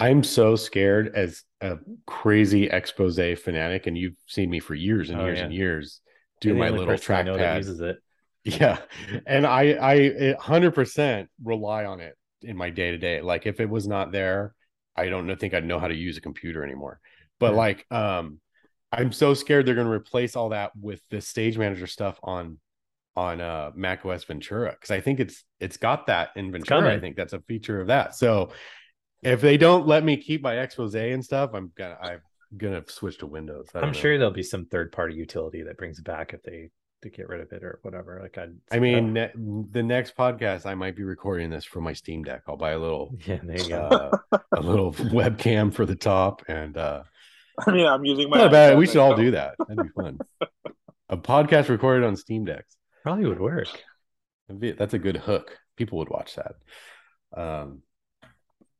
I'm 0.00 0.22
so 0.24 0.56
scared 0.56 1.12
as 1.14 1.42
a 1.60 1.78
crazy 2.06 2.68
expose 2.68 3.16
fanatic, 3.16 3.86
and 3.86 3.96
you've 3.96 4.16
seen 4.26 4.50
me 4.50 4.60
for 4.60 4.74
years 4.74 5.10
and 5.10 5.20
Oh, 5.20 5.26
years 5.26 5.38
yeah. 5.38 5.44
and 5.44 5.54
years 5.54 6.00
do 6.40 6.54
my 6.54 6.70
little 6.70 6.94
trackpad. 6.94 7.56
uses 7.56 7.80
it. 7.80 7.98
Yeah. 8.42 8.78
And 9.26 9.46
I 9.46 9.76
I 9.78 10.34
hundred 10.40 10.70
percent 10.70 11.28
rely 11.44 11.84
on 11.84 12.00
it 12.00 12.16
in 12.40 12.56
my 12.56 12.70
day 12.70 12.90
to 12.90 12.96
day. 12.98 13.20
Like 13.20 13.46
if 13.46 13.60
it 13.60 13.68
was 13.68 13.86
not 13.86 14.12
there, 14.12 14.54
I 14.96 15.10
don't 15.10 15.36
think 15.36 15.52
I'd 15.52 15.66
know 15.66 15.78
how 15.78 15.88
to 15.88 15.94
use 15.94 16.16
a 16.16 16.22
computer 16.22 16.64
anymore. 16.64 17.00
But 17.38 17.50
Yeah. 17.52 17.58
like 17.58 17.86
um 17.90 18.40
I'm 18.92 19.12
so 19.12 19.34
scared 19.34 19.66
they're 19.66 19.74
gonna 19.74 19.90
replace 19.90 20.36
all 20.36 20.48
that 20.48 20.72
with 20.74 21.02
the 21.10 21.20
stage 21.20 21.58
manager 21.58 21.86
stuff 21.86 22.18
on 22.22 22.58
on 23.14 23.42
uh 23.42 23.72
Mac 23.74 24.06
OS 24.06 24.24
Ventura 24.24 24.70
because 24.72 24.90
I 24.90 25.00
think 25.00 25.20
it's 25.20 25.44
it's 25.58 25.76
got 25.76 26.06
that 26.06 26.30
in 26.36 26.50
Ventura. 26.50 26.94
I 26.94 26.98
think 27.00 27.16
that's 27.16 27.34
a 27.34 27.40
feature 27.40 27.78
of 27.80 27.88
that. 27.88 28.14
So 28.14 28.52
if 29.22 29.40
they 29.40 29.56
don't 29.56 29.86
let 29.86 30.04
me 30.04 30.16
keep 30.16 30.42
my 30.42 30.58
expose 30.60 30.94
and 30.94 31.24
stuff, 31.24 31.50
I'm 31.54 31.72
gonna 31.76 31.98
I'm 32.00 32.20
gonna 32.56 32.82
switch 32.88 33.18
to 33.18 33.26
Windows. 33.26 33.68
I 33.74 33.80
don't 33.80 33.88
I'm 33.88 33.92
know. 33.94 33.98
sure 34.00 34.18
there'll 34.18 34.32
be 34.32 34.42
some 34.42 34.66
third 34.66 34.92
party 34.92 35.14
utility 35.14 35.62
that 35.62 35.76
brings 35.76 35.98
it 35.98 36.04
back 36.04 36.32
if 36.34 36.42
they 36.42 36.70
to 37.02 37.08
get 37.08 37.28
rid 37.28 37.40
of 37.40 37.50
it 37.52 37.62
or 37.64 37.78
whatever. 37.82 38.18
Like 38.22 38.36
I 38.36 38.48
I 38.74 38.78
mean, 38.78 39.14
ne- 39.14 39.32
the 39.70 39.82
next 39.82 40.14
podcast, 40.16 40.66
I 40.66 40.74
might 40.74 40.96
be 40.96 41.02
recording 41.02 41.48
this 41.48 41.64
from 41.64 41.84
my 41.84 41.94
Steam 41.94 42.22
Deck. 42.24 42.42
I'll 42.46 42.58
buy 42.58 42.72
a 42.72 42.78
little, 42.78 43.14
yeah, 43.26 43.38
there 43.42 43.56
you 43.58 43.68
go. 43.70 44.18
uh, 44.32 44.38
a 44.56 44.60
little 44.60 44.92
webcam 44.94 45.72
for 45.72 45.86
the 45.86 45.96
top, 45.96 46.42
and 46.48 46.76
uh, 46.76 47.02
I 47.66 47.70
mean, 47.72 47.86
I'm 47.86 48.04
using 48.04 48.28
my. 48.28 48.36
not 48.38 48.50
bad. 48.52 48.76
We 48.76 48.86
should 48.86 48.98
all 48.98 49.16
do 49.16 49.30
that. 49.30 49.54
That'd 49.58 49.82
be 49.82 49.88
fun. 50.02 50.18
a 51.08 51.16
podcast 51.16 51.68
recorded 51.70 52.06
on 52.06 52.16
Steam 52.16 52.44
Decks. 52.44 52.76
Probably 53.02 53.24
would 53.26 53.40
work. 53.40 53.68
That'd 54.48 54.60
be- 54.60 54.72
That's 54.72 54.92
a 54.94 54.98
good 54.98 55.16
hook. 55.16 55.56
People 55.76 55.98
would 55.98 56.10
watch 56.10 56.36
that. 56.36 56.54
Um. 57.34 57.82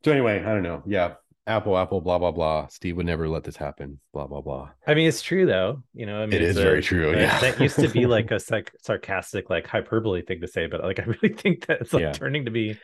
So 0.05 0.13
anyway, 0.13 0.41
I 0.41 0.55
don't 0.55 0.63
know. 0.63 0.83
Yeah, 0.87 1.15
Apple, 1.47 1.77
Apple, 1.77 2.01
blah 2.01 2.19
blah 2.19 2.31
blah. 2.31 2.67
Steve 2.69 2.97
would 2.97 3.07
never 3.07 3.29
let 3.29 3.45
this 3.45 3.57
happen. 3.57 3.99
Blah 4.13 4.27
blah 4.27 4.41
blah. 4.41 4.71
I 4.87 4.95
mean, 4.95 5.09
it's 5.09 5.23
true 5.23 5.47
though. 5.47 5.83
You 5.95 6.07
know, 6.07 6.23
I 6.23 6.27
mean, 6.27 6.41
it's 6.41 6.57
is 6.57 6.63
very 6.63 6.83
true, 6.83 7.13
yeah. 7.13 7.39
that 7.41 7.61
used 7.61 7.77
to 7.77 7.89
be 7.89 8.07
like 8.07 8.31
a 8.31 8.41
sarcastic, 8.83 9.51
like 9.51 9.67
hyperbole 9.67 10.23
thing 10.23 10.41
to 10.41 10.49
say, 10.49 10.67
but 10.67 10.83
like 10.83 10.99
I 11.01 11.05
really 11.05 11.35
think 11.35 11.67
that 11.67 11.83
it's 11.83 11.93
like 11.93 12.03
Yeah. 12.03 12.13
turning 12.13 12.45
to 12.47 12.51
be 12.51 12.79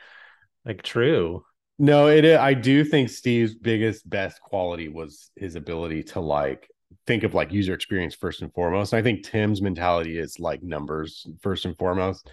like 0.65 0.83
true. 0.83 1.45
No, 1.79 2.09
it. 2.09 2.25
is- 2.25 2.39
I 2.39 2.55
do 2.55 2.85
think 2.85 3.11
Steve's 3.11 3.55
biggest 3.55 4.09
best 4.09 4.41
quality 4.41 4.89
was 4.89 5.31
his 5.37 5.55
ability 5.57 6.03
to 6.05 6.21
like 6.21 6.69
think 7.07 7.23
of 7.23 7.35
like 7.35 7.53
user 7.53 7.73
experience 7.75 8.15
first 8.15 8.43
and 8.43 8.53
foremost. 8.53 8.93
And 8.93 8.99
I 9.01 9.03
think 9.03 9.25
Tim's 9.25 9.63
mentality 9.63 10.19
is 10.19 10.41
like 10.41 10.63
numbers 10.63 11.27
first 11.41 11.65
and 11.67 11.77
foremost, 11.77 12.29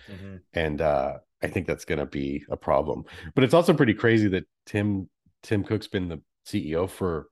and 0.53 0.81
uh, 0.81 1.17
I 1.43 1.47
think 1.47 1.67
that's 1.67 1.85
going 1.85 1.99
to 1.99 2.05
be 2.05 2.43
a 2.49 2.57
problem. 2.57 3.05
But 3.35 3.43
it's 3.43 3.53
also 3.53 3.73
pretty 3.73 3.93
crazy 3.93 4.27
that 4.29 4.45
Tim 4.65 5.09
Tim 5.43 5.63
Cook's 5.63 5.87
been 5.87 6.09
the 6.09 6.21
CEO 6.45 6.87
for 6.87 7.27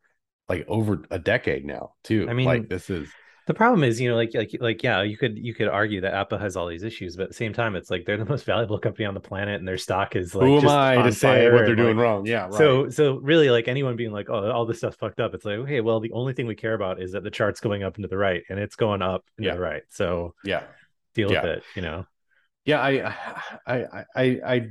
like 0.50 0.66
over 0.68 1.06
a 1.12 1.20
decade 1.20 1.66
now 1.66 1.94
too. 2.04 2.30
I 2.30 2.34
mean, 2.34 2.46
like 2.46 2.70
this 2.70 2.90
is 2.90 3.16
The 3.48 3.54
problem 3.56 3.84
is, 3.84 4.00
you 4.02 4.10
know, 4.10 4.16
like 4.16 4.32
like 4.36 4.52
like 4.60 4.84
yeah, 4.84 5.02
you 5.04 5.18
could 5.18 5.38
you 5.38 5.54
could 5.56 5.68
argue 5.68 6.02
that 6.02 6.14
Apple 6.14 6.38
has 6.38 6.56
all 6.56 6.68
these 6.68 6.84
issues, 6.84 7.16
but 7.16 7.24
at 7.24 7.30
the 7.30 7.36
same 7.36 7.54
time, 7.54 7.76
it's 7.76 7.90
like 7.90 8.06
they're 8.06 8.18
the 8.18 8.26
most 8.26 8.46
valuable 8.46 8.80
company 8.80 9.06
on 9.06 9.14
the 9.16 9.20
planet, 9.22 9.60
and 9.60 9.68
their 9.68 9.78
stock 9.80 10.16
is 10.16 10.36
like 10.36 10.46
who 10.46 10.58
am 10.58 10.68
just 10.68 10.82
I 10.96 11.02
to 11.02 11.12
say 11.12 11.48
what 11.48 11.66
they're 11.66 11.76
doing 11.76 11.98
like, 11.98 11.98
wrong? 11.98 12.26
Yeah, 12.26 12.48
right. 12.48 12.80
So 12.80 12.90
so 12.90 13.18
really, 13.18 13.50
like 13.50 13.68
anyone 13.68 13.96
being 13.96 14.12
like, 14.12 14.30
oh, 14.30 14.52
all 14.52 14.66
this 14.66 14.80
stuff's 14.80 14.98
fucked 14.98 15.20
up. 15.22 15.34
It's 15.34 15.46
like, 15.46 15.60
okay, 15.60 15.82
well, 15.82 16.00
the 16.00 16.12
only 16.14 16.34
thing 16.34 16.48
we 16.48 16.56
care 16.56 16.74
about 16.76 17.02
is 17.02 17.14
that 17.14 17.24
the 17.24 17.32
chart's 17.32 17.62
going 17.62 17.84
up 17.84 17.98
into 17.98 18.08
the 18.10 18.18
right, 18.18 18.44
and 18.50 18.60
it's 18.60 18.76
going 18.76 19.02
up 19.02 19.26
and 19.38 19.46
Yeah. 19.46 19.54
the 19.54 19.60
right. 19.60 19.84
So 19.90 20.36
yeah, 20.44 20.68
deal 21.16 21.30
Yeah. 21.30 21.42
with 21.42 21.46
it, 21.46 21.68
you 21.76 21.82
know. 21.82 22.06
Yeah 22.66 22.80
i 22.82 22.92
i 23.68 23.84
i 23.84 24.06
i, 24.16 24.40
I 24.46 24.68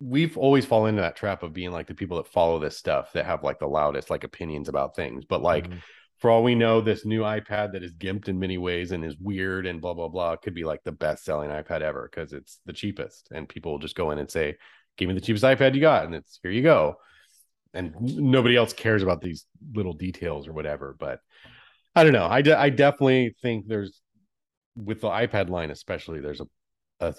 we've 0.00 0.36
always 0.36 0.66
fallen 0.66 0.90
into 0.90 1.02
that 1.02 1.16
trap 1.16 1.42
of 1.42 1.52
being 1.52 1.70
like 1.70 1.86
the 1.86 1.94
people 1.94 2.16
that 2.18 2.26
follow 2.28 2.58
this 2.58 2.76
stuff 2.76 3.12
that 3.12 3.24
have 3.26 3.42
like 3.42 3.58
the 3.58 3.66
loudest 3.66 4.10
like 4.10 4.24
opinions 4.24 4.68
about 4.68 4.94
things. 4.96 5.24
But 5.24 5.40
like 5.40 5.68
Mhm. 5.68 5.78
for 6.18 6.30
all 6.30 6.42
we 6.42 6.54
know 6.54 6.80
this 6.80 7.06
new 7.06 7.22
ipad 7.22 7.72
that 7.72 7.82
is 7.84 7.94
gimped 7.94 8.28
in 8.28 8.38
many 8.38 8.58
ways 8.58 8.92
and 8.92 9.04
is 9.04 9.16
weird 9.18 9.66
and 9.66 9.80
blah 9.80 9.94
blah 9.94 10.08
blah 10.08 10.36
could 10.36 10.52
be 10.54 10.64
like 10.64 10.82
the 10.84 10.92
best 10.92 11.24
selling 11.24 11.50
ipad 11.50 11.80
ever 11.80 12.08
because 12.10 12.32
it's 12.32 12.60
the 12.66 12.72
cheapest. 12.72 13.28
And 13.32 13.48
people 13.48 13.72
will 13.72 13.78
just 13.78 13.94
go 13.96 14.10
in 14.10 14.18
and 14.18 14.30
say 14.30 14.56
give 14.96 15.08
me 15.08 15.14
the 15.14 15.20
cheapest 15.20 15.44
ipad 15.44 15.74
you 15.74 15.80
got 15.80 16.04
and 16.06 16.14
it's 16.14 16.38
here 16.42 16.50
you 16.50 16.62
go. 16.62 16.96
And 17.72 17.94
nobody 18.00 18.56
else 18.56 18.72
cares 18.72 19.02
about 19.02 19.20
these 19.22 19.46
little 19.74 19.94
details 19.94 20.46
or 20.48 20.52
whatever 20.52 20.94
but 20.98 21.20
i 21.96 22.02
don't 22.02 22.12
know. 22.12 22.26
I, 22.26 22.42
de- 22.42 22.58
I 22.58 22.68
definitely 22.70 23.36
think 23.40 23.68
there's 23.68 24.00
with 24.76 25.00
the 25.00 25.08
ipad 25.08 25.48
line 25.48 25.70
especially 25.70 26.20
there's 26.20 26.40
a, 26.40 26.46
a 27.00 27.14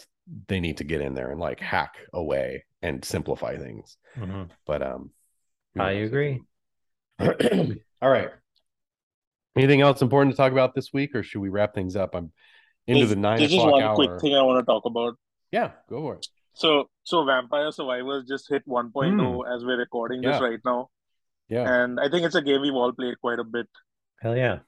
they 0.48 0.60
need 0.60 0.78
to 0.78 0.84
get 0.84 1.02
in 1.02 1.14
there 1.14 1.30
and 1.32 1.40
like 1.40 1.60
hack 1.60 1.96
away 2.14 2.64
and 2.82 3.04
simplify 3.06 3.58
things 3.58 3.98
Mhm. 4.18 4.50
but 4.66 4.82
um 4.82 5.12
I 5.78 5.92
agree. 5.92 6.42
all 7.20 8.10
right 8.10 8.30
anything 9.56 9.82
else 9.82 10.02
important 10.02 10.34
to 10.34 10.38
talk 10.38 10.52
about 10.52 10.74
this 10.76 10.92
week 10.94 11.16
or 11.16 11.24
should 11.24 11.40
we 11.42 11.50
wrap 11.50 11.74
things 11.74 11.96
up 11.96 12.16
i'm 12.16 12.32
into 12.88 13.00
There's- 13.00 13.10
the 13.10 13.16
nine 13.16 13.38
There's 13.40 13.52
just 13.52 13.60
o'clock 13.66 13.74
one 13.74 13.84
hour 13.84 13.96
quick 13.96 14.22
thing 14.22 14.36
I 14.36 14.42
want 14.42 14.60
to 14.60 14.66
talk 14.66 14.86
about. 14.86 15.16
yeah 15.52 15.72
go 15.90 16.02
for 16.02 16.16
it 16.16 16.28
So, 16.54 16.90
so 17.04 17.26
Vampire 17.26 17.72
Survivors 17.72 18.26
just 18.28 18.48
hit 18.50 18.64
1.0 18.66 19.44
as 19.54 19.66
we're 19.66 19.78
recording 19.78 20.22
this 20.22 20.38
Hmm. 20.38 20.44
Right 20.44 20.60
now, 20.64 20.90
yeah 21.50 21.66
and 21.84 22.00
I 22.00 22.08
think 22.10 22.26
it's 22.26 22.36
a 22.36 22.42
game 22.42 22.62
we've 22.62 22.74
all 22.74 22.94
played 22.94 23.20
quite 23.20 23.40
a 23.40 23.44
bit. 23.44 23.68
Hell 24.22 24.38
yeah. 24.38 24.60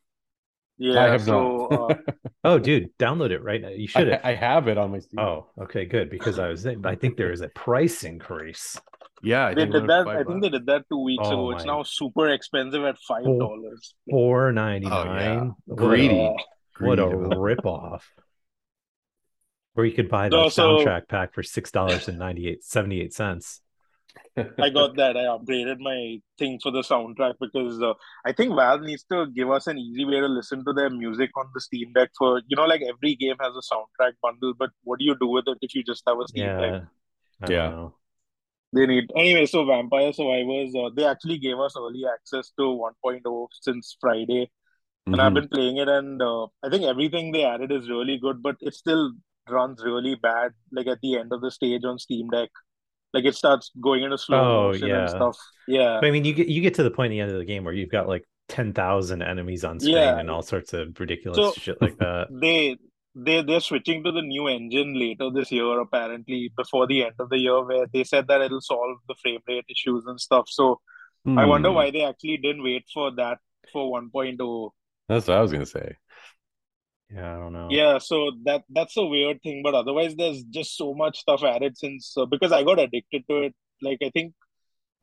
Yeah. 0.80 1.04
i 1.04 1.08
have 1.10 1.24
so, 1.24 1.68
not 1.72 1.92
uh, 1.92 1.96
Oh, 2.44 2.60
dude, 2.60 2.96
download 2.98 3.32
it 3.32 3.44
right 3.44 3.62
now. 3.62 3.70
You 3.70 3.88
should 3.88 4.08
have. 4.08 4.22
I, 4.24 4.32
I 4.32 4.36
have 4.36 4.68
it 4.68 4.78
on 4.78 4.92
my 4.92 5.00
Steam. 5.00 5.20
Oh, 5.20 5.48
okay, 5.64 5.86
good. 5.86 6.10
Because 6.10 6.38
I 6.40 6.48
was, 6.50 6.66
I 6.68 6.96
think 6.96 7.18
there 7.18 7.32
is 7.32 7.42
a 7.42 7.50
price 7.50 8.04
increase. 8.04 8.80
yeah 9.24 9.48
I 9.48 9.54
they 9.56 9.62
think 9.64 9.74
did 9.74 9.88
that. 9.88 10.08
I 10.08 10.24
think 10.24 10.42
they 10.44 10.50
did 10.50 10.66
that 10.68 10.86
two 10.90 11.04
weeks 11.04 11.24
Oh 11.26 11.50
ago. 11.50 11.52
It's 11.52 11.66
now 11.66 11.84
super 11.84 12.30
expensive 12.30 12.84
at 12.86 12.98
five 13.00 13.26
dollars. 13.26 13.96
Four 14.10 14.52
ninety 14.66 14.88
Oh, 14.88 15.04
yeah. 15.04 15.50
Greedy. 15.76 16.16
What 16.80 17.00
a 17.00 17.04
Greedy 17.04 17.12
developer. 17.12 17.42
rip 17.42 17.66
off. 17.66 18.08
Or 19.76 19.86
you 19.86 19.94
could 19.94 20.10
buy 20.10 20.30
the 20.30 20.36
No, 20.44 20.50
so- 20.50 20.78
soundtrack 20.78 21.08
pack 21.08 21.34
for 21.34 21.44
six 21.44 21.72
dollars 21.72 22.08
and 22.08 22.18
98 22.20 22.64
78 22.64 23.14
cents. 23.14 23.62
I 24.60 24.70
got 24.70 24.96
that. 24.98 25.16
I 25.18 25.22
upgraded 25.26 25.80
my 25.80 26.20
thing 26.40 26.60
for 26.62 26.72
the 26.72 26.82
soundtrack 26.82 27.36
because 27.40 27.82
uh, 27.82 27.94
I 28.26 28.32
think 28.34 28.56
Valve 28.56 28.82
needs 28.82 29.04
to 29.12 29.28
give 29.28 29.52
us 29.52 29.68
an 29.68 29.78
easy 29.78 30.06
way 30.06 30.20
to 30.20 30.28
listen 30.28 30.66
to 30.66 30.74
their 30.74 30.90
music 30.90 31.30
on 31.38 31.46
the 31.54 31.62
Steam 31.62 31.94
Deck. 31.94 32.10
For 32.18 32.42
you 32.48 32.58
know, 32.58 32.66
like 32.66 32.82
every 32.82 33.16
game 33.16 33.36
has 33.40 33.54
a 33.56 33.62
soundtrack 33.74 34.14
bundle, 34.22 34.54
but 34.58 34.72
what 34.84 35.00
do 35.00 35.06
you 35.06 35.16
do 35.20 35.28
with 35.28 35.46
it 35.48 35.60
if 35.62 35.76
you 35.76 35.84
just 35.84 36.04
have 36.08 36.20
a 36.20 36.28
Steam 36.28 36.56
Deck? 36.58 36.74
Yeah. 36.74 36.82
I 37.42 37.50
don't 37.52 37.52
Yeah. 37.52 37.70
know. 37.70 37.96
They 38.74 38.86
need 38.86 39.12
anyway. 39.16 39.46
So 39.46 39.66
Vampire 39.66 40.12
Survivors, 40.14 40.74
uh, 40.76 40.90
they 40.96 41.06
actually 41.06 41.38
gave 41.38 41.60
us 41.60 41.76
early 41.78 42.04
access 42.14 42.52
to 42.60 42.64
1.0 42.74 43.48
since 43.62 43.98
Friday, 44.00 44.50
and 45.12 45.22
I've 45.22 45.32
Mhm. 45.32 45.36
been 45.36 45.50
playing 45.50 45.78
it, 45.78 45.90
and 45.90 46.22
uh, 46.22 46.48
I 46.64 46.70
think 46.70 46.84
everything 46.84 47.32
they 47.32 47.44
added 47.46 47.72
is 47.72 47.90
really 47.90 48.18
good, 48.18 48.42
but 48.44 48.58
it 48.62 48.74
still 48.74 49.14
runs 49.50 49.84
really 49.84 50.16
bad. 50.16 50.54
Like 50.72 50.88
at 50.88 51.02
the 51.02 51.18
end 51.18 51.34
of 51.34 51.42
the 51.42 51.52
stage 51.52 51.86
on 51.86 52.00
Steam 52.00 52.30
Deck, 52.30 52.50
like 53.14 53.26
it 53.26 53.36
starts 53.36 53.72
going 53.82 54.04
into 54.04 54.18
slow 54.18 54.40
Oh, 54.40 54.68
motion 54.72 54.88
yeah. 54.88 55.02
and 55.02 55.10
stuff. 55.10 55.38
Yeah, 55.68 55.98
But 56.02 56.08
I 56.08 56.12
mean, 56.12 56.26
you 56.26 56.34
get 56.34 56.48
you 56.48 56.62
get 56.62 56.76
to 56.76 56.84
the 56.84 56.92
point 56.92 57.12
at 57.12 57.16
the 57.16 57.20
end 57.22 57.32
of 57.32 57.38
the 57.38 57.46
game 57.46 57.64
where 57.64 57.74
you've 57.74 57.92
got 57.92 58.08
like 58.08 58.24
ten 58.50 58.74
thousand 58.74 59.22
enemies 59.22 59.64
on 59.64 59.80
screen 59.80 59.96
Yeah. 59.96 60.20
and 60.20 60.30
all 60.30 60.42
sorts 60.42 60.74
of 60.74 61.00
ridiculous 61.00 61.38
So- 61.38 61.52
shit 61.54 61.82
like 61.82 61.98
that. 61.98 62.28
they 62.42 62.78
they 63.16 63.42
they're 63.42 63.60
switching 63.62 64.04
to 64.04 64.12
the 64.12 64.22
new 64.22 64.48
engine 64.48 64.94
later 65.00 65.30
this 65.34 65.52
year, 65.52 65.80
apparently 65.80 66.52
before 66.56 66.86
the 66.88 67.04
end 67.06 67.16
of 67.20 67.30
the 67.30 67.40
year, 67.40 67.64
where 67.66 67.88
they 67.92 68.04
said 68.04 68.28
that 68.28 68.42
it'll 68.42 68.62
solve 68.62 68.98
the 69.08 69.16
frame 69.22 69.40
rate 69.48 69.66
issues 69.70 70.04
and 70.06 70.20
stuff. 70.22 70.46
So 70.50 70.80
I 71.26 71.46
wonder 71.46 71.70
Hmm. 71.70 71.76
why 71.76 71.92
they 71.92 72.04
actually 72.04 72.38
didn't 72.38 72.64
wait 72.64 72.86
for 72.94 73.12
that 73.16 73.40
for 73.74 73.92
1.0. 73.92 74.70
That's 75.10 75.28
what 75.28 75.38
I 75.38 75.42
was 75.42 75.52
gonna 75.52 75.66
say. 75.66 75.96
Yeah, 77.14 77.36
I 77.36 77.40
don't 77.40 77.54
know. 77.54 77.70
Yeah, 77.72 78.00
so 78.00 78.32
that 78.46 78.64
that's 78.70 78.98
a 78.98 79.06
weird 79.06 79.42
thing, 79.42 79.62
but 79.64 79.74
otherwise, 79.74 80.16
there's 80.16 80.44
just 80.44 80.76
so 80.78 80.94
much 80.94 81.20
stuff 81.20 81.44
added 81.44 81.78
since 81.78 82.14
uh, 82.18 82.26
because 82.26 82.52
I 82.52 82.64
got 82.64 82.80
addicted 82.80 83.24
to 83.30 83.44
it. 83.44 83.56
Like 83.82 84.00
I 84.02 84.10
think 84.10 84.34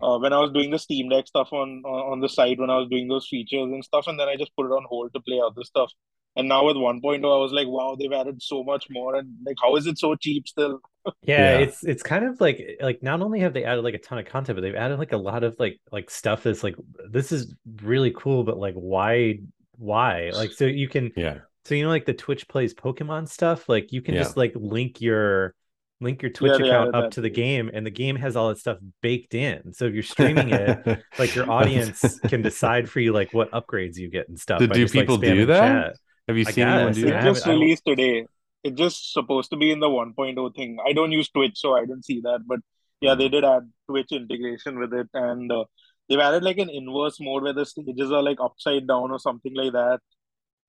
uh, 0.02 0.18
when 0.18 0.32
I 0.32 0.40
was 0.40 0.52
doing 0.52 0.70
the 0.70 0.78
Steam 0.78 1.08
Deck 1.10 1.26
stuff 1.26 1.52
on 1.52 1.82
on 1.84 2.12
on 2.12 2.20
the 2.20 2.28
site, 2.28 2.58
when 2.58 2.70
I 2.70 2.78
was 2.78 2.88
doing 2.90 3.08
those 3.08 3.28
features 3.28 3.64
and 3.72 3.84
stuff, 3.84 4.06
and 4.06 4.18
then 4.20 4.28
I 4.28 4.36
just 4.36 4.54
put 4.56 4.66
it 4.66 4.72
on 4.72 4.84
hold 4.88 5.14
to 5.14 5.20
play 5.20 5.40
other 5.44 5.64
stuff. 5.64 5.92
And 6.36 6.48
now 6.48 6.66
with 6.66 6.76
1.0, 6.76 7.24
I 7.24 7.38
was 7.40 7.52
like, 7.52 7.68
wow, 7.68 7.96
they've 7.98 8.12
added 8.12 8.42
so 8.42 8.64
much 8.64 8.86
more, 8.90 9.14
and 9.16 9.28
like, 9.46 9.56
how 9.62 9.76
is 9.76 9.86
it 9.86 9.98
so 9.98 10.16
cheap 10.16 10.48
still? 10.48 10.80
Yeah, 11.22 11.54
Yeah. 11.56 11.58
it's 11.58 11.82
it's 11.84 12.02
kind 12.02 12.24
of 12.24 12.40
like 12.40 12.78
like 12.80 13.02
not 13.02 13.22
only 13.22 13.40
have 13.40 13.54
they 13.54 13.64
added 13.64 13.82
like 13.82 13.94
a 13.94 13.98
ton 13.98 14.18
of 14.18 14.26
content, 14.26 14.56
but 14.56 14.62
they've 14.62 14.74
added 14.74 14.98
like 14.98 15.12
a 15.12 15.16
lot 15.16 15.42
of 15.42 15.56
like 15.58 15.80
like 15.90 16.10
stuff 16.10 16.42
that's 16.42 16.62
like 16.62 16.76
this 17.10 17.32
is 17.32 17.54
really 17.82 18.10
cool, 18.10 18.44
but 18.44 18.58
like 18.58 18.74
why 18.74 19.40
why? 19.78 20.30
Like 20.34 20.52
so 20.52 20.66
you 20.66 20.88
can 20.88 21.12
Yeah. 21.16 21.40
So 21.64 21.74
you 21.74 21.84
know 21.84 21.88
like 21.90 22.04
the 22.06 22.14
Twitch 22.14 22.46
plays 22.48 22.74
Pokemon 22.74 23.28
stuff, 23.28 23.68
like 23.68 23.92
you 23.92 24.02
can 24.02 24.14
Yeah. 24.14 24.22
just 24.22 24.36
like 24.36 24.52
link 24.54 25.00
your 25.00 25.54
link 26.00 26.20
your 26.22 26.30
Twitch 26.30 26.58
they 26.58 26.68
account 26.68 26.94
up 26.94 27.04
that 27.04 27.12
to 27.12 27.20
the 27.20 27.30
game 27.30 27.70
and 27.72 27.86
the 27.86 27.90
game 27.90 28.16
has 28.16 28.36
all 28.36 28.48
that 28.48 28.58
stuff 28.58 28.78
baked 29.00 29.34
in. 29.34 29.72
So 29.72 29.86
if 29.86 29.94
you're 29.94 30.02
streaming 30.02 30.50
it, 30.50 31.02
like 31.18 31.34
your 31.34 31.50
audience 31.50 32.18
can 32.20 32.42
decide 32.42 32.90
for 32.90 33.00
you 33.00 33.12
like 33.12 33.32
what 33.32 33.50
upgrades 33.52 33.96
you 33.96 34.10
get 34.10 34.28
and 34.28 34.38
stuff. 34.38 34.58
Did- 34.58 34.70
by 34.70 34.74
do 34.74 34.82
just, 34.82 34.94
like, 34.94 35.02
people 35.04 35.16
do 35.18 35.46
that? 35.46 35.60
chat. 35.60 35.96
Have 36.28 36.36
you 36.36 36.44
I 36.46 36.50
seen 36.50 36.66
anyone 36.68 36.92
guess, 36.92 36.96
do 36.96 37.00
yeah. 37.02 37.06
It 37.06 37.10
that? 37.12 37.20
I 37.20 37.24
just 37.32 37.44
haven't- 37.44 37.50
I 37.50 37.52
don't- 37.54 37.60
released 37.62 37.84
today. 37.86 38.26
It 38.64 38.74
just 38.76 39.12
supposed 39.12 39.50
to 39.50 39.56
be 39.58 39.70
in 39.70 39.80
the 39.80 39.88
1.0 39.88 40.54
thing. 40.56 40.78
I 40.86 40.92
don't 40.94 41.12
use 41.12 41.28
Twitch, 41.28 41.58
so 41.58 41.74
I 41.74 41.80
didn't 41.80 42.04
see 42.06 42.20
that. 42.22 42.40
But 42.46 42.60
yeah, 43.00 43.14
they 43.14 43.28
Mm. 43.28 43.32
did 43.32 43.44
add 43.44 43.70
Twitch 43.88 44.10
integration 44.12 44.78
with 44.78 44.94
it, 44.94 45.06
and 45.12 45.52
uh, 45.52 45.64
they've 46.08 46.18
added 46.18 46.42
like 46.42 46.56
an 46.58 46.70
inverse 46.70 47.20
mode 47.20 47.42
where 47.42 47.52
the 47.52 47.66
stages 47.66 48.10
are 48.10 48.22
like 48.22 48.38
upside 48.40 48.86
down 48.88 49.10
or 49.10 49.18
something 49.18 49.54
like 49.54 49.72
that, 49.74 50.00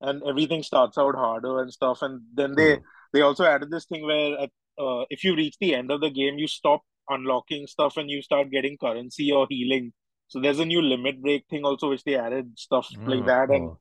and 0.01 0.21
everything 0.27 0.63
starts 0.63 0.97
out 0.97 1.15
harder 1.15 1.61
and 1.61 1.71
stuff. 1.71 2.01
And 2.01 2.21
then 2.33 2.55
they 2.55 2.77
Hmm. 2.77 2.81
they 3.13 3.21
also 3.21 3.45
added 3.45 3.71
this 3.71 3.85
thing 3.85 4.05
where 4.05 4.39
at, 4.39 4.49
uh, 4.77 5.05
if 5.09 5.23
you 5.23 5.35
reach 5.35 5.55
the 5.59 5.75
end 5.75 5.91
of 5.91 6.01
the 6.01 6.09
game, 6.09 6.37
you 6.37 6.47
stop 6.47 6.81
unlocking 7.09 7.67
stuff 7.67 7.97
and 7.97 8.09
you 8.09 8.21
start 8.21 8.51
getting 8.51 8.77
currency 8.77 9.31
or 9.31 9.47
healing. 9.49 9.93
So 10.27 10.39
there's 10.41 10.59
a 10.59 10.65
new 10.65 10.81
limit 10.81 11.21
break 11.21 11.45
thing 11.49 11.63
also, 11.65 11.89
which 11.89 12.03
they 12.03 12.15
added 12.15 12.57
stuff 12.57 12.89
like 13.05 13.25
Oh, 13.25 13.25
that, 13.25 13.49
and 13.51 13.71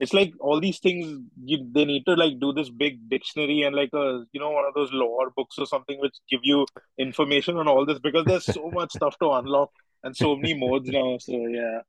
it's 0.00 0.12
like 0.12 0.32
all 0.40 0.60
these 0.60 0.78
things 0.80 1.06
you 1.44 1.58
they 1.72 1.84
need 1.84 2.04
to 2.06 2.14
like 2.14 2.40
do 2.40 2.52
this 2.52 2.70
big 2.70 3.08
dictionary 3.08 3.62
and 3.62 3.76
like 3.76 3.90
a 3.94 4.24
you 4.32 4.40
know 4.40 4.50
one 4.50 4.64
of 4.64 4.74
those 4.74 4.90
lore 4.92 5.30
books 5.36 5.56
or 5.58 5.66
something 5.66 5.98
which 6.00 6.16
give 6.30 6.40
you 6.42 6.66
information 6.98 7.56
on 7.56 7.68
all 7.68 7.86
this 7.86 7.98
because 8.00 8.26
there's 8.26 8.46
so 8.46 8.70
much 8.72 8.92
stuff 8.92 9.16
to 9.20 9.30
unlock 9.30 9.70
and 10.02 10.16
so 10.16 10.34
many 10.34 10.54
modes 10.54 10.90
now 10.90 11.16
so 11.18 11.46
yeah 11.46 11.80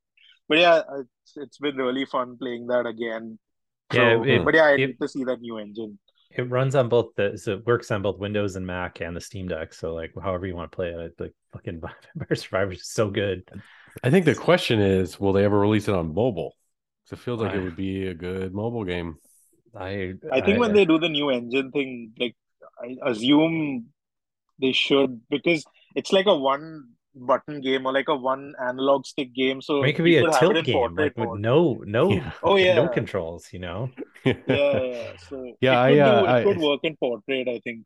but 0.50 0.58
yeah 0.60 0.82
it's, 1.00 1.34
it's 1.38 1.58
been 1.60 1.78
really 1.78 2.06
fun 2.06 2.38
playing 2.38 2.68
that 2.68 2.86
again 2.86 3.40
Yeah, 3.94 4.16
so, 4.16 4.22
uh, 4.22 4.24
it- 4.24 4.46
but 4.46 4.56
yeah 4.56 4.66
i 4.66 4.74
it- 4.74 4.88
need 4.88 5.00
to 5.02 5.08
see 5.08 5.24
that 5.24 5.40
new 5.42 5.58
engine 5.58 5.98
It 6.36 6.50
runs 6.50 6.74
on 6.76 6.90
both 6.90 7.14
the 7.16 7.38
so 7.38 7.54
it 7.54 7.66
works 7.66 7.92
on 7.92 8.02
both 8.02 8.18
Windows 8.18 8.56
and 8.56 8.66
Mac 8.66 9.02
and 9.02 9.16
the 9.16 9.22
Steam 9.22 9.48
Deck. 9.48 9.72
So 9.74 9.94
like 9.94 10.12
however 10.20 10.48
you 10.48 10.56
want 10.56 10.72
to 10.72 10.76
play 10.76 10.90
it, 10.90 11.14
like 11.20 11.34
fucking 11.54 11.80
Vampire 11.86 12.36
Survivors 12.36 12.80
is 12.82 12.90
so 12.90 13.12
good. 13.12 13.44
I 14.04 14.10
think 14.10 14.26
the 14.26 14.34
question 14.34 14.80
is, 14.82 15.20
will 15.20 15.34
they 15.34 15.46
ever 15.46 15.60
release 15.60 15.88
it 15.88 15.94
on 15.94 16.08
mobile? 16.14 16.56
'Cause 17.06 17.20
it 17.20 17.22
feels 17.22 17.40
like 17.40 17.54
I- 17.54 17.58
it 17.58 17.64
would 17.64 17.76
be 17.76 18.08
a 18.08 18.16
good 18.16 18.52
mobile 18.54 18.84
game. 18.84 19.18
I 19.76 20.14
i 20.32 20.42
think 20.42 20.58
when 20.60 20.74
they 20.74 20.86
do 20.86 20.98
the 20.98 21.10
new 21.10 21.30
engine 21.30 21.70
thing 21.76 22.14
like 22.22 22.36
i 22.82 22.90
assume 23.12 23.86
they 24.62 24.72
should 24.72 25.22
because 25.36 25.62
it's 25.96 26.14
like 26.18 26.28
a 26.28 26.38
one 26.38 26.66
button 27.16 27.62
game 27.62 27.86
or 27.86 27.94
like 27.94 28.08
a 28.08 28.16
one 28.16 28.54
analog 28.60 29.06
stick 29.06 29.34
game 29.34 29.62
so 29.62 29.84
it 29.84 29.94
could 29.94 30.06
be 30.06 30.18
a 30.18 30.24
have 30.32 30.40
tilt 30.40 30.64
game 30.66 30.74
portrait 30.74 31.18
like 31.18 31.30
with 31.32 31.40
no 31.40 31.82
no 31.86 32.10
Yeah. 32.12 32.32
Oh, 32.42 32.56
yeah. 32.58 32.76
no 32.76 32.88
controls, 32.88 33.52
you 33.54 33.60
know. 33.60 33.90
yeah, 34.26 34.34
yeah. 34.48 35.18
So 35.30 35.54
Yeah, 35.62 35.86
it 35.86 35.92
could, 35.94 36.00
I, 36.00 36.00
uh, 36.00 36.22
do, 36.22 36.26
it 36.26 36.30
I- 36.30 36.44
could 36.44 36.58
work 36.58 36.80
in 36.84 36.96
portrait, 36.98 37.48
I 37.48 37.60
think. 37.64 37.86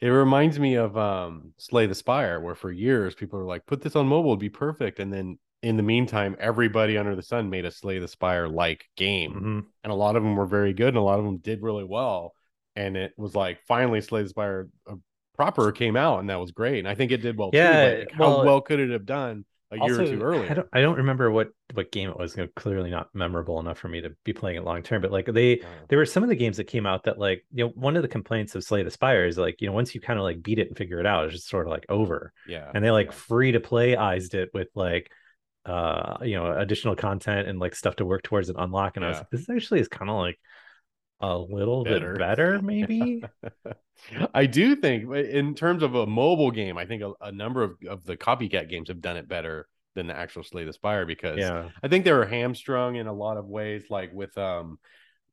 It 0.00 0.08
reminds 0.08 0.58
me 0.58 0.76
of 0.76 0.96
um 0.96 1.52
Slay 1.58 1.86
the 1.86 1.94
Spire, 1.94 2.40
where 2.40 2.54
for 2.54 2.72
years 2.72 3.14
people 3.14 3.38
were 3.38 3.44
like, 3.44 3.66
put 3.66 3.82
this 3.82 3.96
on 3.96 4.06
mobile, 4.06 4.30
it'd 4.30 4.40
be 4.40 4.48
perfect. 4.48 4.98
And 4.98 5.12
then 5.12 5.38
in 5.62 5.76
the 5.76 5.82
meantime, 5.82 6.36
everybody 6.40 6.96
under 6.96 7.14
the 7.14 7.22
sun 7.22 7.50
made 7.50 7.66
a 7.66 7.70
Slay 7.70 7.98
the 7.98 8.08
Spire 8.08 8.48
like 8.48 8.86
game. 8.96 9.34
Mhm. 9.34 9.66
And 9.84 9.92
a 9.92 9.94
lot 9.96 10.16
of 10.16 10.22
them 10.22 10.36
were 10.36 10.46
very 10.46 10.72
good, 10.72 10.88
and 10.88 10.96
a 10.96 11.02
lot 11.02 11.18
of 11.18 11.26
them 11.26 11.36
did 11.36 11.62
really 11.62 11.84
well. 11.84 12.32
And 12.76 12.96
it 12.96 13.12
was 13.18 13.34
like 13.34 13.60
finally 13.68 14.00
Slay 14.00 14.22
the 14.22 14.30
Spire 14.30 14.68
uh, 14.88 14.94
proper 15.40 15.72
came 15.72 15.96
out, 15.96 16.20
and 16.20 16.28
that 16.28 16.38
was 16.38 16.52
great. 16.52 16.80
And 16.80 16.88
I 16.88 16.94
think 16.94 17.12
it 17.12 17.18
did 17.18 17.36
well 17.36 17.50
Yeah, 17.52 17.98
like, 18.00 18.12
how 18.12 18.28
well, 18.28 18.44
well 18.44 18.60
could 18.60 18.78
it 18.80 18.90
have 18.90 19.06
done 19.06 19.44
a 19.70 19.76
year 19.76 20.00
or 20.00 20.04
two 20.04 20.20
earlier? 20.20 20.50
I 20.50 20.54
don't 20.54 20.68
I 20.72 20.80
don't 20.80 20.96
remember 20.96 21.30
what 21.30 21.48
what 21.72 21.90
game 21.90 22.10
it 22.10 22.18
was. 22.18 22.36
Clearly 22.56 22.90
not 22.90 23.08
memorable 23.14 23.58
enough 23.58 23.78
for 23.78 23.88
me 23.88 24.02
to 24.02 24.10
be 24.24 24.32
playing 24.32 24.58
it 24.58 24.64
long 24.64 24.82
term. 24.82 25.00
But 25.00 25.12
like 25.12 25.26
they 25.26 25.60
Uh, 25.60 25.66
there 25.88 25.98
were 25.98 26.06
some 26.06 26.22
of 26.22 26.28
the 26.28 26.36
games 26.36 26.58
that 26.58 26.64
came 26.64 26.86
out 26.86 27.04
that 27.04 27.18
like 27.18 27.44
you 27.52 27.64
know 27.64 27.72
one 27.74 27.96
of 27.96 28.02
the 28.02 28.08
complaints 28.08 28.54
of 28.54 28.64
Slay 28.64 28.82
the 28.82 28.90
Spire 28.90 29.26
is 29.26 29.38
like 29.38 29.60
you 29.60 29.66
know 29.68 29.72
once 29.72 29.94
you 29.94 30.00
kind 30.00 30.18
of 30.18 30.24
like 30.24 30.42
beat 30.42 30.58
it 30.58 30.68
and 30.68 30.76
figure 30.76 31.00
it 31.00 31.06
out, 31.06 31.24
it's 31.24 31.34
just 31.34 31.48
sort 31.48 31.66
of 31.66 31.70
like 31.70 31.86
over. 31.88 32.32
yeah. 32.46 32.70
and 32.74 32.84
they 32.84 32.90
like 32.90 33.06
yeah. 33.06 33.12
free 33.12 33.52
to 33.52 33.60
play 33.60 33.96
eyed 33.96 34.34
it 34.34 34.50
with 34.52 34.68
like 34.74 35.10
uh 35.66 36.16
you 36.22 36.34
know 36.34 36.52
additional 36.52 36.96
content 36.96 37.48
and 37.48 37.58
like 37.58 37.74
stuff 37.74 37.96
to 37.96 38.04
work 38.04 38.22
towards 38.22 38.48
and 38.48 38.58
unlock 38.58 38.96
and 38.96 39.04
i 39.04 39.08
was 39.08 39.18
like 39.18 39.28
this 39.30 39.48
actually 39.50 39.78
is 39.78 39.88
kind 39.88 40.10
of 40.10 40.16
like 40.16 40.38
a 41.20 41.36
little 41.36 41.84
Better. 41.84 42.14
bit 42.14 42.16
better 42.16 42.60
maybe 42.62 43.28
I 44.34 44.46
do 44.46 44.76
think, 44.76 45.12
in 45.14 45.54
terms 45.54 45.82
of 45.82 45.94
a 45.94 46.06
mobile 46.06 46.50
game, 46.50 46.78
I 46.78 46.86
think 46.86 47.02
a, 47.02 47.12
a 47.20 47.32
number 47.32 47.62
of, 47.62 47.76
of 47.88 48.04
the 48.04 48.16
copycat 48.16 48.68
games 48.68 48.88
have 48.88 49.00
done 49.00 49.16
it 49.16 49.28
better 49.28 49.68
than 49.94 50.06
the 50.06 50.16
actual 50.16 50.42
Slay 50.42 50.64
the 50.64 50.72
Spire 50.72 51.04
because 51.04 51.36
yeah 51.36 51.70
I 51.82 51.88
think 51.88 52.04
they 52.04 52.12
were 52.12 52.26
hamstrung 52.26 52.96
in 52.96 53.06
a 53.06 53.12
lot 53.12 53.36
of 53.36 53.46
ways, 53.46 53.84
like 53.90 54.12
with 54.12 54.36
um 54.38 54.78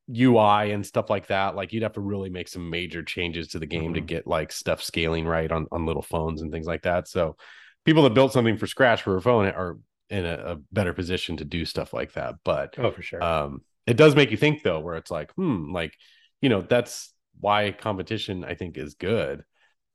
UI 0.07 0.65
and 0.65 0.85
stuff 0.85 1.09
like 1.09 1.27
that. 1.27 1.55
Like 1.55 1.73
you'd 1.73 1.83
have 1.83 1.93
to 1.93 2.01
really 2.01 2.29
make 2.29 2.47
some 2.47 2.69
major 2.69 3.03
changes 3.03 3.49
to 3.49 3.59
the 3.59 3.65
game 3.65 3.93
to 3.93 4.01
Mhm. 4.01 4.07
get 4.07 4.27
like 4.27 4.51
stuff 4.51 4.83
scaling 4.83 5.25
right 5.25 5.51
on 5.51 5.67
on 5.71 5.85
little 5.85 6.01
phones 6.01 6.41
and 6.41 6.51
things 6.51 6.67
like 6.67 6.83
that. 6.83 7.07
So 7.07 7.37
people 7.85 8.03
that 8.03 8.13
built 8.13 8.33
something 8.33 8.57
for 8.57 8.67
scratch 8.67 9.01
for 9.03 9.17
a 9.17 9.21
phone 9.21 9.47
are 9.47 9.77
in 10.09 10.25
a, 10.25 10.33
a 10.35 10.55
better 10.71 10.93
position 10.93 11.37
to 11.37 11.45
do 11.45 11.65
stuff 11.65 11.93
like 11.93 12.13
that. 12.13 12.35
But 12.43 12.75
oh 12.77 12.91
for 12.91 13.01
sure 13.01 13.21
um 13.21 13.61
it 13.87 13.97
does 13.97 14.15
make 14.15 14.31
you 14.31 14.37
think 14.37 14.63
though 14.63 14.79
where 14.79 14.95
it's 14.95 15.11
like 15.11 15.31
hmm 15.33 15.71
like 15.71 15.93
you 16.41 16.49
know 16.49 16.61
that's 16.61 17.13
why 17.39 17.71
competition 17.71 18.43
i 18.43 18.53
think 18.53 18.77
is 18.77 18.93
good 18.95 19.43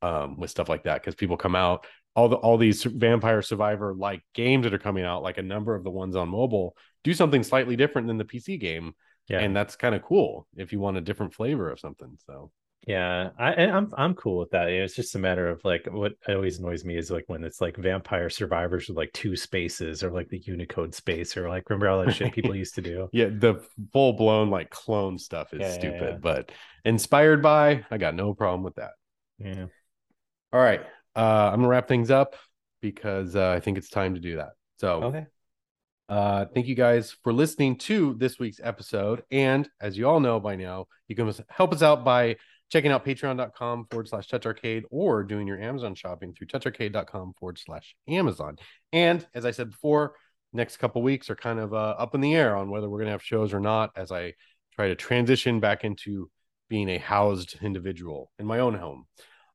um 0.01 0.37
with 0.37 0.49
stuff 0.49 0.67
like 0.67 0.83
that 0.83 1.01
because 1.01 1.15
people 1.15 1.37
come 1.37 1.55
out 1.55 1.85
all 2.15 2.29
the 2.29 2.35
all 2.35 2.57
these 2.57 2.83
vampire 2.83 3.41
survivor 3.41 3.93
like 3.95 4.21
games 4.33 4.63
that 4.63 4.73
are 4.73 4.79
coming 4.79 5.03
out 5.03 5.23
like 5.23 5.37
a 5.37 5.43
number 5.43 5.75
of 5.75 5.83
the 5.83 5.89
ones 5.89 6.15
on 6.15 6.29
mobile 6.29 6.75
do 7.03 7.13
something 7.13 7.43
slightly 7.43 7.75
different 7.75 8.07
than 8.07 8.17
the 8.17 8.25
pc 8.25 8.59
game. 8.59 8.93
Yeah. 9.29 9.39
And 9.39 9.55
that's 9.55 9.75
kind 9.77 9.95
of 9.95 10.01
cool 10.03 10.47
if 10.57 10.73
you 10.73 10.79
want 10.79 10.97
a 10.97 11.01
different 11.01 11.33
flavor 11.33 11.71
of 11.71 11.79
something 11.79 12.17
so 12.25 12.51
yeah 12.85 13.29
I, 13.39 13.53
I'm 13.53 13.89
i'm 13.97 14.13
cool 14.13 14.39
with 14.39 14.51
that 14.51 14.67
it's 14.67 14.93
just 14.95 15.15
a 15.15 15.19
matter 15.19 15.47
of 15.47 15.63
like 15.63 15.87
what 15.89 16.13
always 16.27 16.59
annoys 16.59 16.83
me 16.83 16.97
is 16.97 17.09
like 17.09 17.23
when 17.27 17.43
it's 17.43 17.61
like 17.61 17.77
vampire 17.77 18.29
survivors 18.29 18.87
with 18.89 18.97
like 18.97 19.13
two 19.13 19.35
spaces 19.37 20.03
or 20.03 20.11
like 20.11 20.27
the 20.27 20.39
unicode 20.39 20.93
space 20.93 21.37
or 21.37 21.47
like 21.47 21.69
remember 21.69 21.87
all 21.87 22.03
that 22.03 22.13
shit 22.13 22.33
people 22.33 22.55
used 22.55 22.75
to 22.75 22.81
do 22.81 23.07
yeah 23.13 23.27
the 23.29 23.63
full-blown 23.93 24.49
like 24.49 24.69
clone 24.69 25.17
stuff 25.17 25.53
is 25.53 25.61
Yeah, 25.61 25.67
yeah, 25.67 25.73
stupid 25.73 26.09
yeah. 26.13 26.17
but 26.21 26.51
inspired 26.83 27.41
by 27.41 27.85
i 27.89 27.97
got 27.97 28.15
no 28.15 28.33
problem 28.33 28.63
with 28.63 28.75
that 28.75 28.91
yeah 29.39 29.67
all 30.51 30.59
right 30.59 30.81
uh 31.15 31.49
i'm 31.51 31.59
gonna 31.59 31.69
wrap 31.69 31.87
things 31.87 32.11
up 32.11 32.35
because 32.81 33.35
uh, 33.37 33.49
i 33.51 33.61
think 33.61 33.77
it's 33.77 33.89
time 33.89 34.13
to 34.15 34.19
do 34.19 34.35
that 34.37 34.49
so 34.77 35.03
okay 35.03 35.25
Uh, 36.09 36.45
thank 36.53 36.67
you 36.67 36.75
guys 36.75 37.15
for 37.23 37.31
listening 37.31 37.77
to 37.77 38.13
this 38.19 38.37
week's 38.37 38.59
episode. 38.61 39.23
And 39.31 39.67
as 39.79 39.97
you 39.97 40.07
all 40.07 40.19
know 40.19 40.37
by 40.39 40.55
now, 40.57 40.87
you 41.07 41.15
can 41.15 41.33
help 41.47 41.73
us 41.73 41.81
out 41.81 42.03
by 42.03 42.35
checking 42.73 42.91
out 42.91 43.05
patreon.com 43.05 43.85
forward 43.91 44.07
slash 44.07 44.27
touch 44.27 44.47
arcade 44.47 44.83
or 44.89 45.23
doing 45.23 45.45
your 45.45 45.61
Amazon 45.61 45.93
shopping 45.93 46.33
through 46.33 46.47
toucharcade.com 46.47 47.35
forward 47.39 47.59
slash 47.59 47.95
Amazon. 48.07 48.57
And 48.91 49.23
as 49.35 49.45
I 49.45 49.51
said 49.51 49.69
before, 49.69 50.15
next 50.53 50.77
couple 50.77 51.03
weeks 51.03 51.29
are 51.29 51.35
kind 51.35 51.59
of 51.59 51.71
uh, 51.71 51.95
up 51.99 52.15
in 52.15 52.21
the 52.21 52.33
air 52.33 52.55
on 52.55 52.71
whether 52.71 52.89
we're 52.89 52.97
going 52.97 53.05
to 53.05 53.11
have 53.11 53.21
shows 53.21 53.53
or 53.53 53.59
not 53.59 53.91
as 53.95 54.11
I 54.11 54.33
try 54.75 54.87
to 54.87 54.95
transition 54.95 55.59
back 55.59 55.83
into 55.83 56.31
being 56.67 56.89
a 56.89 56.97
housed 56.97 57.57
individual 57.61 58.31
in 58.39 58.47
my 58.47 58.57
own 58.57 58.73
home. 58.73 59.05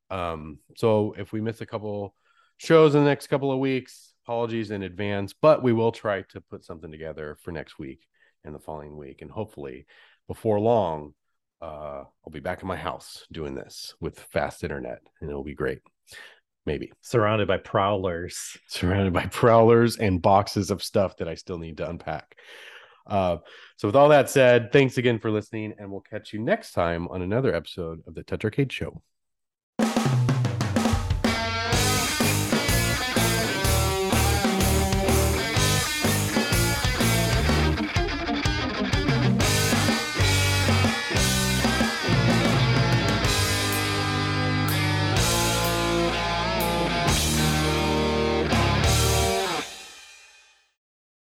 Um, 0.09 0.59
so 0.77 1.13
if 1.17 1.33
we 1.33 1.41
miss 1.41 1.59
a 1.59 1.65
couple 1.65 2.15
shows 2.55 2.95
in 2.95 3.03
the 3.03 3.09
next 3.09 3.27
couple 3.27 3.51
of 3.51 3.59
weeks, 3.59 4.13
apologies 4.25 4.71
in 4.71 4.81
advance, 4.81 5.33
but 5.33 5.61
we 5.61 5.73
will 5.73 5.91
try 5.91 6.21
to 6.29 6.39
put 6.39 6.63
something 6.63 6.89
together 6.89 7.37
for 7.43 7.51
next 7.51 7.77
week. 7.77 8.07
and 8.45 8.55
the 8.55 8.59
following 8.59 8.95
week. 8.95 9.21
And 9.21 9.29
hopefully, 9.29 9.85
before 10.25 10.61
long, 10.61 11.13
uh, 11.61 12.03
I'll 12.05 12.31
be 12.31 12.39
back 12.39 12.61
in 12.61 12.67
my 12.67 12.75
house 12.75 13.25
doing 13.31 13.55
this 13.55 13.95
with 13.99 14.19
fast 14.19 14.63
internet, 14.63 14.99
and 15.21 15.29
it'll 15.29 15.43
be 15.43 15.55
great. 15.55 15.79
Maybe 16.65 16.91
Surrounded 17.01 17.47
by 17.47 17.57
prowlers. 17.57 18.57
surrounded 18.67 19.13
by 19.13 19.25
prowlers 19.25 19.97
and 19.97 20.21
boxes 20.21 20.71
of 20.71 20.83
stuff 20.83 21.17
that 21.17 21.27
I 21.27 21.35
still 21.35 21.57
need 21.57 21.77
to 21.77 21.89
unpack. 21.89 22.35
Uh, 23.07 23.37
so, 23.77 23.87
with 23.87 23.95
all 23.95 24.09
that 24.09 24.29
said, 24.29 24.71
thanks 24.71 24.97
again 24.97 25.19
for 25.19 25.31
listening, 25.31 25.73
and 25.79 25.89
we'll 25.89 26.01
catch 26.01 26.31
you 26.31 26.39
next 26.39 26.73
time 26.73 27.07
on 27.07 27.21
another 27.21 27.55
episode 27.55 28.01
of 28.05 28.13
the 28.13 28.23
Touch 28.23 28.45
Arcade 28.45 28.71
Show. 28.71 29.01